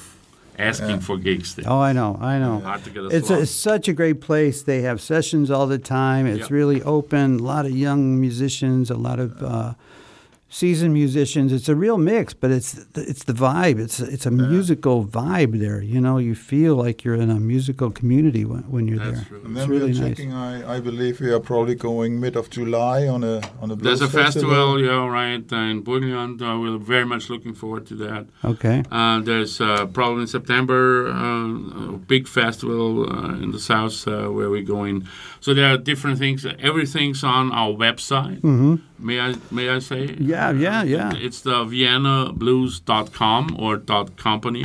asking 0.58 1.00
for 1.00 1.16
gigs 1.16 1.54
there. 1.54 1.64
Oh, 1.68 1.78
I 1.80 1.92
know, 1.92 2.18
I 2.20 2.38
know. 2.38 2.60
Hard 2.60 2.84
to 2.84 2.90
get 2.90 3.02
a 3.04 3.06
It's, 3.08 3.30
a, 3.30 3.40
it's 3.42 3.50
such 3.50 3.88
a 3.88 3.92
great 3.92 4.20
place. 4.20 4.62
They 4.62 4.82
have 4.82 5.00
sessions 5.00 5.50
all 5.50 5.66
the 5.66 5.78
time. 5.78 6.26
It's 6.26 6.50
Yeah. 6.50 6.56
really 6.56 6.82
open. 6.82 7.38
A 7.40 7.42
lot 7.42 7.64
of 7.66 7.72
young 7.72 8.20
musicians, 8.20 8.90
a 8.90 8.96
lot 8.96 9.20
of 9.20 9.42
uh, 9.42 9.74
seasoned 10.50 10.94
musicians. 10.94 11.52
It's 11.52 11.68
a 11.68 11.74
real 11.74 11.98
mix, 11.98 12.32
but 12.34 12.50
it's 12.50 12.72
the, 12.72 13.02
it's 13.02 13.24
the 13.24 13.32
vibe. 13.34 13.78
It's 13.78 14.00
it's 14.00 14.26
a 14.26 14.30
musical 14.30 15.04
vibe 15.04 15.58
there. 15.60 15.80
You 15.82 16.00
know, 16.00 16.18
you 16.18 16.34
feel 16.34 16.74
like 16.76 17.04
you're 17.04 17.14
in 17.14 17.30
a 17.30 17.38
musical 17.40 17.90
community 17.90 18.44
when, 18.44 18.62
when 18.70 18.88
you're 18.88 18.98
That's 18.98 19.20
there. 19.20 19.24
true. 19.28 19.42
And 19.44 19.50
It's 19.56 19.58
then 19.60 19.68
really 19.68 19.92
we 19.92 19.98
are 19.98 20.02
nice. 20.02 20.08
checking. 20.16 20.32
I, 20.32 20.76
I 20.76 20.80
believe 20.80 21.20
we 21.20 21.30
are 21.32 21.40
probably 21.40 21.74
going 21.74 22.18
mid 22.20 22.34
of 22.36 22.48
July 22.50 23.06
on 23.06 23.24
a 23.24 23.40
on 23.60 23.70
a 23.70 23.76
blues 23.76 24.00
There's 24.00 24.02
a 24.02 24.08
festival, 24.24 24.80
yeah, 24.80 25.06
right, 25.06 25.44
uh, 25.52 25.56
in 25.56 25.82
Burgenland. 25.84 26.40
Uh, 26.40 26.58
we're 26.60 26.78
very 26.78 27.04
much 27.04 27.28
looking 27.30 27.54
forward 27.54 27.86
to 27.88 27.94
that. 27.96 28.26
Okay. 28.44 28.82
Uh, 28.90 29.20
there's 29.20 29.60
uh, 29.60 29.86
probably 29.86 30.22
in 30.22 30.28
September 30.28 31.08
uh, 31.08 31.94
a 31.94 31.98
big 31.98 32.26
festival 32.26 32.88
uh, 33.10 33.34
in 33.44 33.50
the 33.52 33.58
south 33.60 34.08
uh, 34.08 34.28
where 34.28 34.48
we're 34.50 34.62
going. 34.62 35.06
So 35.40 35.52
there 35.54 35.72
are 35.72 35.76
different 35.78 36.18
things. 36.18 36.46
Everything's 36.70 37.22
on 37.22 37.52
our 37.52 37.70
website. 37.72 38.40
Mm-hmm. 38.40 38.76
May 38.98 39.20
I 39.20 39.34
may 39.50 39.68
I 39.70 39.78
say? 39.78 40.16
Yeah, 40.18 40.50
yeah, 40.50 40.82
yeah. 40.82 41.12
It's 41.16 41.40
the 41.42 41.64
ViennaBlues.com 41.64 43.56
or 43.58 43.76
dot 43.76 44.16
.company. 44.16 44.64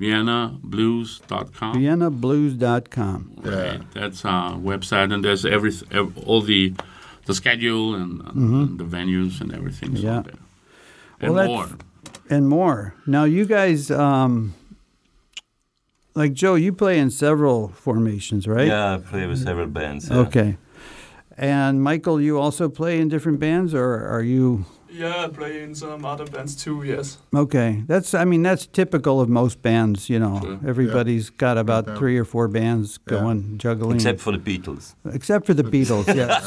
ViennaBlues.com. 0.00 1.74
ViennaBlues.com. 1.76 3.40
Yeah. 3.44 3.50
Right, 3.50 3.92
that's 3.92 4.24
our 4.24 4.54
website, 4.54 5.12
and 5.12 5.24
there's 5.24 5.44
every 5.44 5.72
ev- 5.90 6.16
all 6.26 6.40
the 6.42 6.74
the 7.26 7.34
schedule 7.34 7.94
and, 7.94 8.20
and 8.34 8.78
the 8.78 8.84
venues 8.84 9.40
and 9.40 9.54
everything. 9.54 9.90
Mm-hmm. 9.90 10.04
Yeah. 10.06 10.22
there. 10.22 10.34
And 11.20 11.34
Well, 11.34 11.46
more. 11.46 11.68
and 12.28 12.48
more. 12.48 12.94
Now, 13.06 13.24
you 13.24 13.44
guys, 13.46 13.90
um, 13.92 14.54
like 16.16 16.32
Joe, 16.32 16.56
you 16.56 16.72
play 16.72 16.98
in 16.98 17.10
several 17.10 17.68
formations, 17.68 18.48
right? 18.48 18.66
Yeah, 18.66 18.94
I 18.94 18.98
play 18.98 19.26
with 19.26 19.38
several 19.44 19.68
bands. 19.68 20.08
yeah. 20.10 20.16
Okay. 20.18 20.56
And 21.38 21.82
Michael, 21.82 22.20
you 22.20 22.38
also 22.38 22.68
play 22.68 23.00
in 23.00 23.08
different 23.08 23.40
bands, 23.40 23.74
or 23.74 24.06
are 24.06 24.22
you? 24.22 24.64
Yeah, 24.90 25.24
I 25.24 25.28
play 25.28 25.62
in 25.62 25.74
some 25.74 26.04
other 26.04 26.26
bands 26.26 26.54
too, 26.54 26.82
yes. 26.84 27.16
Okay, 27.34 27.82
that's. 27.86 28.12
I 28.12 28.24
mean, 28.26 28.42
that's 28.42 28.66
typical 28.66 29.20
of 29.22 29.28
most 29.28 29.62
bands. 29.62 30.10
You 30.10 30.18
know, 30.18 30.40
Sure. 30.42 30.58
everybody's 30.66 31.30
got 31.30 31.56
about 31.56 31.86
Yeah. 31.86 31.96
three 31.96 32.18
or 32.18 32.24
four 32.26 32.48
bands 32.48 32.98
Yeah. 33.06 33.18
going, 33.20 33.56
juggling. 33.56 33.96
Except 33.96 34.20
for 34.20 34.32
the 34.32 34.38
Beatles. 34.38 34.94
except 35.10 35.46
for 35.46 35.54
the 35.54 35.64
Beatles, 35.64 36.06
yes. 36.14 36.42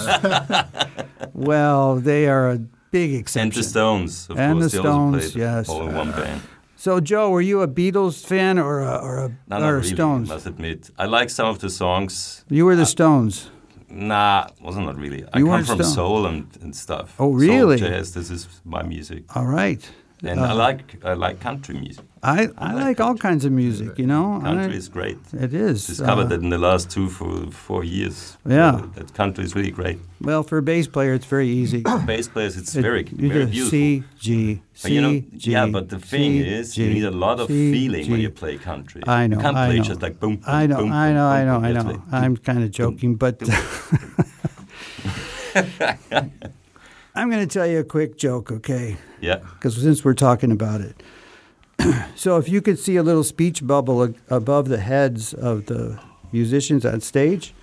well, 1.33 1.95
they 1.95 2.27
are 2.27 2.51
a 2.51 2.59
big 2.91 3.13
exception. 3.15 3.47
And 3.47 3.53
the 3.53 3.63
Stones, 3.63 4.27
of 4.29 4.37
And 4.37 4.59
course. 4.59 4.71
the 4.71 4.77
Stones, 4.79 5.31
played 5.31 5.35
yes. 5.41 5.69
All 5.69 5.87
in 5.87 5.95
one 5.95 6.09
uh, 6.13 6.17
band. 6.17 6.41
So, 6.77 6.99
Joe, 6.99 7.31
were 7.31 7.41
you 7.41 7.61
a 7.61 7.67
Beatles 7.67 8.23
fan 8.23 8.59
or 8.59 8.81
a, 8.81 8.95
or 8.97 9.17
a 9.17 9.29
No, 9.49 9.57
or 9.57 9.59
not 9.59 9.69
really, 9.69 9.87
Stones? 9.95 10.29
I 10.29 10.33
must 10.35 10.45
admit. 10.45 10.91
I 10.99 11.05
like 11.05 11.29
some 11.31 11.47
of 11.47 11.57
the 11.59 11.69
songs. 11.69 12.45
You 12.49 12.65
were 12.65 12.75
the 12.75 12.85
Stones. 12.85 13.49
Nah, 13.95 14.49
wasn't 14.61 14.85
not 14.87 14.97
really. 14.97 15.23
I 15.31 15.39
come 15.39 15.63
from 15.63 15.77
Stone. 15.77 15.83
soul 15.93 16.25
and, 16.25 16.47
and 16.61 16.75
stuff. 16.75 17.15
Oh, 17.17 17.29
Soul, 17.31 17.35
really? 17.37 17.77
jazz, 17.77 18.13
this 18.13 18.29
is 18.29 18.47
my 18.65 18.83
music. 18.83 19.23
All 19.37 19.45
right. 19.45 19.89
And 20.25 20.39
I 20.39 20.53
like 20.53 21.03
I 21.05 21.13
like 21.13 21.39
country 21.39 21.75
music. 21.75 22.03
I, 22.23 22.47
I 22.57 22.73
like 22.73 22.99
all 22.99 23.15
kinds 23.15 23.45
of 23.45 23.51
music, 23.51 23.99
you 23.99 24.07
know. 24.07 24.39
Country 24.41 24.73
I- 24.73 24.77
is 24.77 24.89
great. 24.89 25.17
it 25.33 25.53
is. 25.53 25.85
Discovered 25.85 26.25
uh, 26.25 26.29
that 26.29 26.41
in 26.41 26.49
the 26.49 26.57
last 26.57 26.89
two 26.89 27.07
for 27.09 27.51
four 27.51 27.83
years. 27.83 28.37
Yeah. 28.47 28.75
Uh, 28.77 28.87
that 28.95 29.13
country 29.13 29.43
is 29.43 29.53
really 29.53 29.69
great. 29.69 29.99
Well, 30.21 30.41
for 30.41 30.57
a 30.57 30.63
bass 30.63 30.87
player, 30.87 31.13
it's 31.13 31.27
very 31.27 31.47
easy. 31.47 31.81
Bass 32.07 32.27
players, 32.27 32.57
it's 32.57 32.75
It- 32.75 32.81
very 32.81 33.03
you 33.15 33.29
very 33.29 33.45
do 33.45 33.51
beautiful. 33.51 33.69
C, 33.69 34.03
G, 34.19 34.61
C, 34.73 34.93
you 34.95 35.01
know, 35.01 35.21
G. 35.37 35.51
yeah, 35.51 35.67
but 35.67 35.89
the 35.89 35.99
thing 35.99 36.31
C, 36.41 36.47
is, 36.57 36.73
G, 36.75 36.83
you 36.85 36.93
need 36.95 37.03
a 37.05 37.11
lot 37.11 37.39
of 37.39 37.47
C, 37.47 37.71
feeling 37.71 38.09
when 38.09 38.21
you 38.21 38.31
play 38.31 38.57
country. 38.57 39.03
I 39.05 39.27
know. 39.27 39.35
You 39.37 39.41
can't 39.43 39.57
I 39.57 39.67
play 39.67 39.77
know. 39.77 39.83
just 39.83 40.01
like 40.01 40.19
boom, 40.19 40.37
boom, 40.37 40.43
I 40.47 40.65
know. 40.65 40.77
boom, 40.77 40.91
I 40.91 41.07
boom, 41.09 41.15
know. 41.15 41.27
I 41.27 41.43
know. 41.45 41.59
boom. 41.59 41.65
I 41.65 41.71
know. 41.73 41.83
to 41.93 41.99
play 41.99 42.19
I'm 42.23 42.37
kind 42.37 42.63
of 42.63 42.71
joking, 42.71 43.15
but 43.17 43.35
I'm 47.17 47.29
going 47.29 47.47
to 47.47 47.53
tell 47.53 47.67
you 47.67 47.79
a 47.79 47.83
quick 47.83 48.17
joke, 48.17 48.51
okay? 48.51 48.97
Yeah. 49.25 49.37
Because 49.37 49.75
since 49.81 50.05
we're 50.05 50.13
talking 50.13 50.51
about 50.51 50.81
it, 50.81 51.01
so 52.15 52.37
if 52.37 52.47
you 52.47 52.61
could 52.61 52.77
see 52.77 52.95
a 52.95 53.03
little 53.03 53.23
speech 53.23 53.65
bubble 53.65 54.03
a- 54.03 54.13
above 54.29 54.69
the 54.69 54.77
heads 54.77 55.33
of 55.33 55.65
the 55.65 55.99
musicians 56.31 56.85
on 56.85 57.01
stage, 57.01 57.53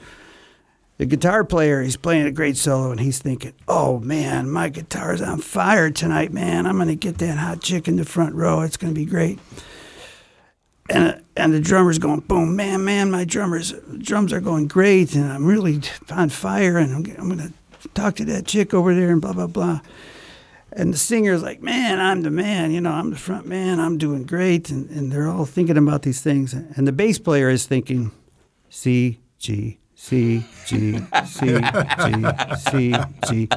the 0.98 1.06
guitar 1.06 1.44
player 1.44 1.82
he's 1.82 1.96
playing 1.96 2.26
a 2.26 2.32
great 2.32 2.56
solo 2.56 2.90
and 2.90 3.00
he's 3.00 3.18
thinking, 3.18 3.52
"Oh 3.66 3.98
man, 4.00 4.50
my 4.50 4.68
guitar's 4.68 5.22
on 5.22 5.40
fire 5.40 5.90
tonight, 5.90 6.32
man! 6.32 6.66
I'm 6.66 6.78
gonna 6.78 6.94
get 6.94 7.18
that 7.18 7.38
hot 7.38 7.60
chick 7.60 7.88
in 7.88 7.96
the 7.96 8.04
front 8.04 8.34
row. 8.34 8.60
It's 8.60 8.76
gonna 8.76 8.92
be 8.92 9.06
great." 9.06 9.38
And 10.90 11.22
and 11.36 11.54
the 11.54 11.60
drummer's 11.60 11.98
going, 11.98 12.20
"Boom, 12.20 12.54
man, 12.54 12.84
man! 12.84 13.10
My 13.10 13.24
drummers 13.24 13.72
drums 13.98 14.32
are 14.32 14.40
going 14.40 14.68
great, 14.68 15.14
and 15.14 15.32
I'm 15.32 15.46
really 15.46 15.80
on 16.10 16.28
fire, 16.28 16.76
and 16.78 16.92
I'm, 16.92 17.16
I'm 17.18 17.28
gonna 17.28 17.52
talk 17.94 18.16
to 18.16 18.24
that 18.26 18.46
chick 18.46 18.74
over 18.74 18.94
there, 18.94 19.10
and 19.10 19.20
blah 19.20 19.32
blah 19.32 19.46
blah." 19.46 19.80
And 20.74 20.92
the 20.94 20.98
singer's 20.98 21.42
like, 21.42 21.60
man, 21.62 22.00
I'm 22.00 22.22
the 22.22 22.30
man, 22.30 22.70
you 22.70 22.80
know, 22.80 22.92
I'm 22.92 23.10
the 23.10 23.16
front 23.18 23.46
man, 23.46 23.78
I'm 23.78 23.98
doing 23.98 24.24
great. 24.24 24.70
And, 24.70 24.88
and 24.90 25.12
they're 25.12 25.28
all 25.28 25.44
thinking 25.44 25.76
about 25.76 26.02
these 26.02 26.20
things. 26.22 26.54
And 26.54 26.86
the 26.88 26.92
bass 26.92 27.18
player 27.18 27.50
is 27.50 27.66
thinking, 27.66 28.10
C, 28.70 29.18
G, 29.38 29.78
C, 29.94 30.44
G, 30.66 30.98
C, 31.26 31.60
G, 32.04 32.24
C, 32.70 32.94
G. 33.28 33.48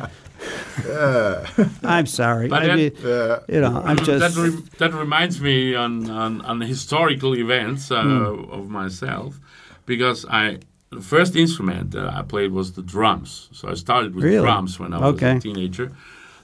I'm 1.84 2.06
sorry. 2.06 2.48
But 2.50 2.64
I 2.64 2.68
that- 2.68 2.76
mean, 2.78 2.92
Yeah. 3.04 3.40
you 3.48 3.62
know, 3.62 3.82
I'm 3.86 3.96
that, 3.98 4.06
just. 4.06 4.38
re- 4.38 4.62
that 4.80 4.94
reminds 4.94 5.40
me 5.42 5.74
on, 5.76 6.10
on, 6.10 6.42
on 6.42 6.62
historical 6.62 7.36
events 7.36 7.92
uh, 7.92 8.02
Hmm. 8.04 8.52
of 8.52 8.70
myself 8.70 9.40
because 9.86 10.26
I 10.30 10.60
the 10.92 11.02
first 11.02 11.36
instrument 11.36 11.92
that 11.92 12.08
I 12.14 12.22
played 12.22 12.52
was 12.52 12.74
the 12.74 12.82
drums. 12.82 13.50
So 13.52 13.68
I 13.70 13.74
started 13.74 14.16
with 14.16 14.24
Really? 14.24 14.38
drums 14.46 14.80
when 14.80 14.94
I 14.94 14.98
was 15.00 15.16
Okay. 15.16 15.36
a 15.38 15.40
teenager. 15.40 15.92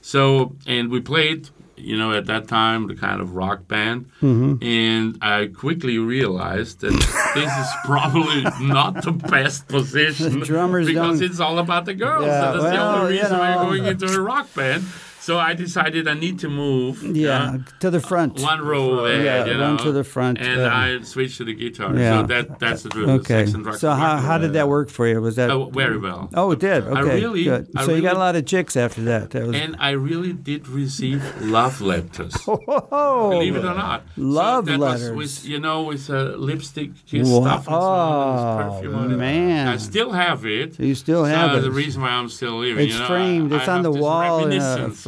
So 0.01 0.55
and 0.65 0.89
we 0.89 0.99
played, 1.01 1.49
you 1.77 1.97
know, 1.97 2.11
at 2.13 2.25
that 2.27 2.47
time 2.47 2.87
the 2.87 2.95
kind 2.95 3.21
of 3.21 3.35
rock 3.35 3.67
band, 3.67 4.05
Mm-hmm. 4.21 4.63
and 4.63 5.17
I 5.21 5.47
quickly 5.47 5.97
realized 5.97 6.81
that 6.81 6.91
this 7.35 7.51
is 7.51 7.67
probably 7.85 8.43
not 8.65 9.03
the 9.03 9.11
best 9.11 9.67
position 9.67 10.39
The 10.39 10.45
drummers 10.51 10.87
because 10.87 11.19
don't- 11.19 11.29
it's 11.31 11.39
all 11.39 11.59
about 11.59 11.85
the 11.85 11.93
girls. 11.93 12.25
Yeah, 12.25 12.51
so 12.53 12.61
that's 12.61 12.63
the 12.63 12.79
well, 12.81 12.95
only 13.03 13.15
you 13.15 13.21
reason 13.21 13.39
we're 13.39 13.55
going 13.55 13.85
into 13.85 14.05
a 14.07 14.21
rock 14.21 14.53
band. 14.55 14.83
So 15.21 15.37
I 15.39 15.53
decided 15.53 16.07
I 16.07 16.13
need 16.15 16.39
to 16.39 16.49
move. 16.49 17.03
Yeah, 17.03 17.57
to 17.79 17.89
the 17.89 17.99
front. 17.99 18.39
One 18.41 18.61
row 18.61 19.05
ahead, 19.05 19.25
Yeah, 19.25 19.45
you 19.53 19.59
one 19.61 19.77
to 19.79 19.91
the 19.91 20.03
front, 20.03 20.39
and 20.39 20.61
uh, 20.61 20.69
I 20.73 21.01
switched 21.03 21.37
to 21.37 21.45
the 21.45 21.53
guitar. 21.53 21.95
Yeah. 21.95 22.21
So 22.21 22.27
that 22.27 22.59
that's 22.59 22.83
the 22.83 22.89
drill. 22.89 23.09
Okay. 23.11 23.45
Sex 23.45 23.53
and 23.53 23.63
drugs 23.63 23.79
So 23.79 23.91
and 23.91 23.99
how 24.01 24.17
how 24.17 24.37
did 24.37 24.53
that 24.53 24.67
work 24.67 24.89
for 24.89 25.07
you? 25.07 25.21
Was 25.21 25.35
that 25.37 25.49
Oh, 25.51 25.65
very 25.69 25.97
well. 25.97 26.29
Oh, 26.33 26.51
it 26.51 26.59
did. 26.59 26.83
Okay, 26.85 27.21
really- 27.21 27.43
good. 27.43 27.69
I 27.75 27.85
so 27.85 27.93
you 27.93 28.01
got 28.01 28.15
a 28.15 28.19
lot 28.19 28.35
of 28.35 28.45
chicks 28.45 28.75
after 28.75 29.01
that. 29.03 29.31
That 29.31 29.47
was 29.47 29.55
And 29.55 29.75
I 29.79 29.91
really 29.91 30.33
did 30.33 30.67
receive 30.67 31.21
love 31.41 31.81
letters. 31.81 32.33
oh, 32.47 33.29
Believe 33.31 33.55
it 33.55 33.65
or 33.65 33.75
not. 33.75 34.03
Love 34.17 34.65
so 34.65 34.71
that 34.71 34.79
letters. 34.79 35.11
Was 35.11 35.43
with, 35.43 35.49
you 35.51 35.59
know, 35.59 35.83
with 35.83 36.09
uh, 36.09 36.35
lipstick, 36.37 36.91
kiss 37.05 37.27
Wow. 37.27 37.41
stuff 37.41 37.67
and 37.67 37.75
so 37.75 37.81
Oh, 37.81 38.59
and 38.59 38.71
perfume 38.71 38.95
on 38.95 39.17
man. 39.17 39.67
I 39.67 39.77
still 39.77 40.11
have 40.11 40.45
it. 40.45 40.79
you 40.79 40.95
still 40.95 41.25
have 41.25 41.51
so 41.51 41.57
it. 41.57 41.61
the 41.61 41.71
reason 41.71 42.01
why 42.01 42.09
I'm 42.09 42.29
still 42.29 42.57
living. 42.59 42.85
it's 42.85 42.93
you 42.95 42.99
know, 42.99 43.07
framed. 43.07 43.53
I, 43.53 43.57
it's 43.57 43.67
I 43.67 43.71
on 43.73 43.77
have 43.77 43.83
the 43.83 43.91
this 43.91 44.01
wall. 44.01 44.39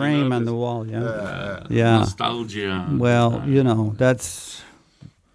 In 0.06 0.20
a 0.20 0.24
reminiscence, 0.24 0.24
you 0.24 0.30
frame 0.30 0.34
on 0.34 0.46
the 0.46 0.54
wall. 0.54 0.88
Yeah. 0.88 1.04
uh, 1.04 1.68
Yeah. 1.70 1.98
Nostalgia. 2.00 2.88
Well, 2.92 3.44
you 3.48 3.64
know, 3.64 3.94
that's 3.98 4.62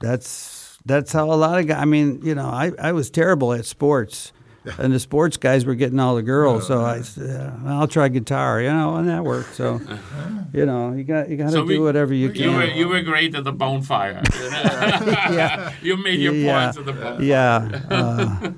that's 0.01 0.79
that's 0.87 1.13
how 1.13 1.31
a 1.33 1.35
lot 1.35 1.59
of 1.61 1.67
guys. 1.67 1.79
I 1.81 1.85
mean, 1.85 2.21
you 2.23 2.35
know, 2.35 2.47
I, 2.47 2.73
I 2.81 2.93
was 2.93 3.11
terrible 3.11 3.53
at 3.53 3.67
sports, 3.67 4.33
and 4.79 4.93
the 4.93 4.99
sports 5.01 5.37
guys 5.37 5.65
were 5.67 5.75
getting 5.75 5.99
all 6.01 6.15
the 6.15 6.23
girls. 6.23 6.67
So 6.67 6.85
I 6.85 7.03
said, 7.03 7.29
uh, 7.41 7.69
I'll 7.69 7.89
try 7.89 8.09
guitar, 8.09 8.61
you 8.63 8.71
know, 8.71 8.97
and 8.97 9.09
that 9.09 9.25
worked. 9.25 9.55
So, 9.55 9.81
you 10.53 10.65
know, 10.67 10.93
you 10.93 11.05
got 11.05 11.29
you 11.29 11.37
got 11.37 11.47
to 11.47 11.53
So 11.53 11.61
do 11.63 11.67
we- 11.67 11.79
whatever 11.79 12.15
you 12.15 12.29
You 12.29 12.33
can. 12.33 12.55
were 12.55 12.65
you 12.65 12.89
were 12.89 13.03
great 13.03 13.35
at 13.35 13.45
the 13.45 13.53
bonfire. 13.53 14.23
yeah. 14.35 15.73
you 15.83 15.97
made 15.97 16.21
your 16.21 16.33
Yeah. 16.35 16.63
points 16.73 16.79
at 16.79 16.87
the 16.87 16.93
bonfire. 16.93 17.23
Yeah. 17.23 17.81
Uh, 17.91 18.53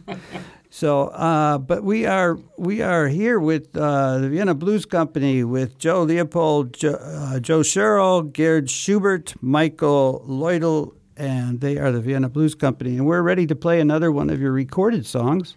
so, 0.71 1.09
uh, 1.09 1.59
but 1.59 1.83
we 1.83 2.07
are 2.07 2.39
we 2.57 2.81
are 2.81 3.09
here 3.09 3.39
with 3.41 3.77
uh, 3.77 4.19
the 4.19 4.29
Vienna 4.29 4.55
Blues 4.55 4.87
Company 4.87 5.43
with 5.45 5.79
Joe 5.79 6.03
Leopold, 6.05 6.75
jo, 6.75 6.93
uh, 6.93 7.41
Joe 7.41 7.63
Sherrill, 7.63 8.23
Gerd 8.23 8.71
Schubert, 8.71 9.35
Michael 9.43 10.25
Leudel, 10.27 10.95
and 11.17 11.61
they 11.61 11.77
are 11.77 11.91
the 11.91 12.01
Vienna 12.01 12.29
Blues 12.29 12.55
Company, 12.55 12.97
and 12.97 13.05
we're 13.07 13.23
ready 13.23 13.47
to 13.47 13.57
play 13.57 13.81
another 13.81 14.13
one 14.13 14.31
of 14.31 14.41
your 14.41 14.53
recorded 14.53 15.05
songs. 15.07 15.57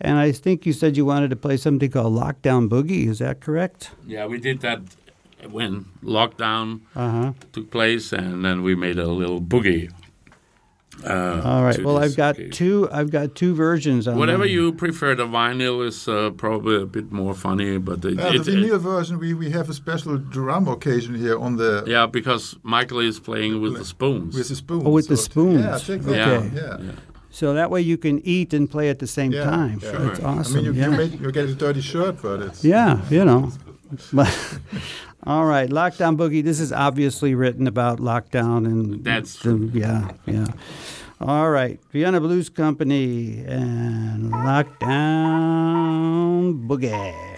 And 0.00 0.18
I 0.18 0.32
think 0.32 0.66
you 0.66 0.72
said 0.72 0.96
you 0.96 1.04
wanted 1.04 1.30
to 1.30 1.36
play 1.36 1.56
something 1.56 1.88
called 1.90 2.14
Lockdown 2.14 2.68
Boogie. 2.68 3.06
Is 3.08 3.18
that 3.20 3.40
correct? 3.40 3.90
Yeah, 4.06 4.26
we 4.26 4.38
did 4.38 4.60
that 4.62 4.80
when 5.50 5.86
lockdown 6.02 6.80
Uh 6.96 7.10
huh. 7.10 7.32
took 7.52 7.70
place, 7.70 8.12
and 8.12 8.44
then 8.44 8.62
we 8.62 8.74
made 8.74 8.98
a 8.98 9.06
little 9.08 9.40
boogie. 9.40 9.90
Uh, 11.04 11.40
All 11.44 11.62
right. 11.64 11.82
Well, 11.84 11.98
I've 11.98 12.16
got 12.16 12.34
occasion. 12.36 12.52
two. 12.52 12.88
I've 12.92 13.10
got 13.10 13.34
two 13.34 13.54
versions 13.54 14.06
on 14.08 14.16
Whatever 14.18 14.44
them. 14.44 14.52
you 14.52 14.72
prefer, 14.72 15.14
the 15.14 15.26
vinyl 15.26 15.84
is 15.86 16.06
uh, 16.08 16.30
probably 16.36 16.76
a 16.82 16.86
bit 16.86 17.10
more 17.12 17.34
funny, 17.34 17.78
but 17.78 18.04
it, 18.04 18.18
Uh, 18.20 18.32
it, 18.34 18.44
the 18.44 18.52
vinyl 18.52 18.78
version, 18.80 19.18
we, 19.18 19.34
we 19.34 19.50
have 19.50 19.68
a 19.70 19.74
special 19.74 20.16
drum 20.18 20.68
occasion 20.68 21.14
here 21.14 21.38
on 21.38 21.56
the 21.56 21.82
yeah, 21.86 22.06
because 22.06 22.56
Michael 22.62 23.00
is 23.00 23.18
playing 23.20 23.60
with 23.60 23.74
the 23.76 23.84
spoons. 23.84 24.34
with 24.36 24.48
the 24.48 24.56
spoons. 24.56 24.82
Oh, 24.86 24.90
with 24.90 25.08
the 25.08 25.16
spoons. 25.16 25.60
Yeah, 25.64 25.78
take 25.78 26.02
that. 26.02 26.16
yeah, 26.16 26.30
Okay. 26.30 26.50
Yeah. 26.56 26.76
yeah. 26.80 26.92
So 27.30 27.54
that 27.54 27.70
way 27.70 27.80
you 27.80 27.96
can 27.96 28.20
eat 28.26 28.52
and 28.52 28.68
play 28.70 28.90
at 28.90 28.98
the 28.98 29.06
same 29.06 29.32
Yeah, 29.32 29.44
time. 29.44 29.80
yeah. 29.82 29.92
That's 29.92 30.18
Sure. 30.20 30.28
awesome. 30.28 30.52
I 30.52 30.62
mean, 30.62 30.64
you, 30.66 30.72
yeah. 30.80 30.90
you, 30.90 30.96
make, 30.96 31.20
you 31.20 31.32
get 31.32 31.48
a 31.48 31.54
dirty 31.54 31.80
shirt, 31.80 32.20
but 32.22 32.42
it's 32.42 32.62
yeah, 32.64 33.00
you 33.10 33.24
know. 33.24 33.50
But 34.12 34.28
all 35.24 35.44
right, 35.44 35.68
Lockdown 35.70 36.16
Boogie. 36.16 36.42
This 36.42 36.58
is 36.58 36.72
obviously 36.72 37.34
written 37.34 37.66
about 37.68 37.98
lockdown 37.98 38.66
and 38.66 39.04
That's 39.04 39.38
the, 39.40 39.70
yeah, 39.72 40.10
yeah. 40.26 40.46
All 41.20 41.50
right, 41.50 41.78
Vienna 41.92 42.20
Blues 42.20 42.48
Company 42.48 43.44
and 43.46 44.32
Lockdown 44.32 44.66
Boogie. 46.66 47.31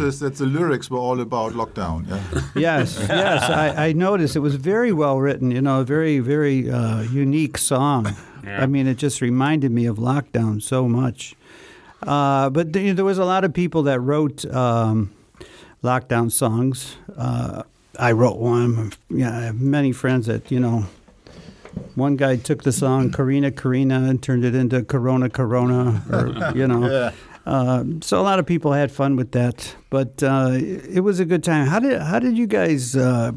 So 0.00 0.04
you 0.06 0.10
that's- 0.10 0.20
notice 0.20 0.38
that 0.38 0.44
the 0.44 0.46
lyrics 0.60 0.90
were 0.90 0.98
all 0.98 1.20
about 1.20 1.52
lockdown. 1.52 2.08
Yeah. 2.08 2.40
Yes, 2.54 2.96
yes. 3.08 3.42
I, 3.42 3.88
I 3.88 3.92
noticed 3.92 4.36
it 4.36 4.40
was 4.40 4.54
very 4.56 4.92
well 4.92 5.18
written. 5.20 5.50
You 5.50 5.60
know, 5.62 5.80
a 5.80 5.84
very, 5.84 6.18
very 6.20 6.70
uh, 6.70 7.02
unique 7.02 7.58
song. 7.58 8.14
Yeah. 8.44 8.62
I 8.62 8.66
mean, 8.66 8.86
it 8.86 8.96
just 9.02 9.20
reminded 9.20 9.70
me 9.70 9.86
of 9.86 9.98
Lockdown 9.98 10.62
so 10.62 10.88
much. 10.88 11.34
Uh, 12.02 12.48
but 12.50 12.72
th- 12.72 12.96
there 12.96 13.04
was 13.04 13.18
a 13.18 13.24
lot 13.24 13.44
of 13.44 13.52
people 13.52 13.82
that 13.84 14.00
wrote 14.00 14.44
um, 14.46 15.10
Lockdown 15.82 16.30
songs. 16.32 16.96
Uh, 17.16 17.62
I 17.98 18.12
wrote 18.12 18.38
one. 18.38 18.92
Yeah, 19.10 19.36
I 19.36 19.42
have 19.42 19.60
many 19.60 19.92
friends 19.92 20.26
that 20.26 20.50
you 20.50 20.58
know. 20.60 20.84
One 21.94 22.16
guy 22.16 22.36
took 22.36 22.62
the 22.62 22.72
song 22.72 23.12
"Karina 23.12 23.50
Karina" 23.50 24.02
and 24.08 24.20
turned 24.22 24.44
it 24.44 24.54
into 24.54 24.82
"Corona 24.82 25.28
Corona," 25.28 26.02
or 26.10 26.56
you 26.56 26.66
know. 26.66 26.88
Yeah. 26.90 27.12
Uh, 27.50 27.84
so 28.00 28.20
a 28.20 28.22
lot 28.22 28.38
of 28.38 28.46
people 28.46 28.72
had 28.72 28.92
fun 28.92 29.16
with 29.16 29.32
that, 29.32 29.74
but 29.90 30.22
uh, 30.22 30.50
it 30.52 31.00
was 31.00 31.18
a 31.18 31.24
good 31.24 31.42
time. 31.42 31.66
How 31.66 31.80
did 31.80 32.00
how 32.00 32.20
did 32.20 32.38
you 32.38 32.46
guys? 32.46 32.94
Uh, 32.94 33.32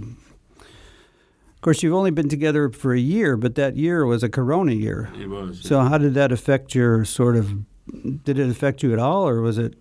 of 0.60 1.62
course, 1.62 1.82
you've 1.82 1.95
only 1.95 2.12
been 2.12 2.30
together 2.30 2.69
for 2.69 2.93
a 2.93 2.99
year, 2.99 3.36
but 3.38 3.56
that 3.56 3.76
year 3.76 4.06
was 4.06 4.21
a 4.21 4.30
Corona 4.30 4.73
year. 4.73 5.10
It 5.19 5.30
was. 5.30 5.62
So 5.62 5.80
how 5.80 5.97
did 5.97 6.13
that 6.13 6.32
affect 6.32 6.76
your 6.76 7.06
sort 7.06 7.36
of? 7.36 7.65
Did 8.23 8.38
it 8.38 8.49
affect 8.52 8.84
you 8.84 8.93
at 8.93 8.99
all, 8.99 9.28
or 9.28 9.41
was 9.41 9.58
it? 9.58 9.73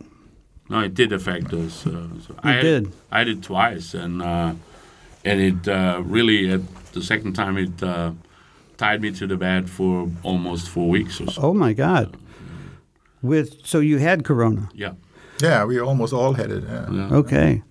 No, 0.70 0.80
it 0.80 0.94
did 0.94 1.12
affect 1.12 1.52
us. 1.52 1.86
Uh, 1.86 2.08
so 2.26 2.34
I 2.42 2.62
did. 2.62 2.90
I 3.10 3.24
did 3.24 3.42
twice, 3.42 3.92
and 3.92 4.22
uh, 4.22 4.54
and 5.26 5.40
it 5.42 5.68
uh, 5.68 6.00
really 6.06 6.50
at 6.50 6.62
the 6.94 7.02
second 7.02 7.34
time 7.34 7.58
it 7.58 7.82
uh, 7.82 8.12
tied 8.78 9.02
me 9.02 9.10
to 9.10 9.26
the 9.26 9.36
bed 9.36 9.68
for 9.68 10.08
almost 10.22 10.70
four 10.70 10.88
weeks 10.88 11.20
or 11.20 11.30
so. 11.30 11.42
Oh 11.42 11.52
my 11.52 11.74
God! 11.74 12.16
With 13.22 13.64
so 13.64 13.80
you 13.80 13.98
had 13.98 14.24
Corona. 14.24 14.68
Yeah. 14.74 14.94
Yeah, 15.40 15.64
we 15.64 15.80
almost 15.80 16.12
all 16.12 16.34
had 16.34 16.50
it. 16.50 16.64
Yeah. 16.64 16.90
yeah. 16.90 17.14
Okay. 17.16 17.62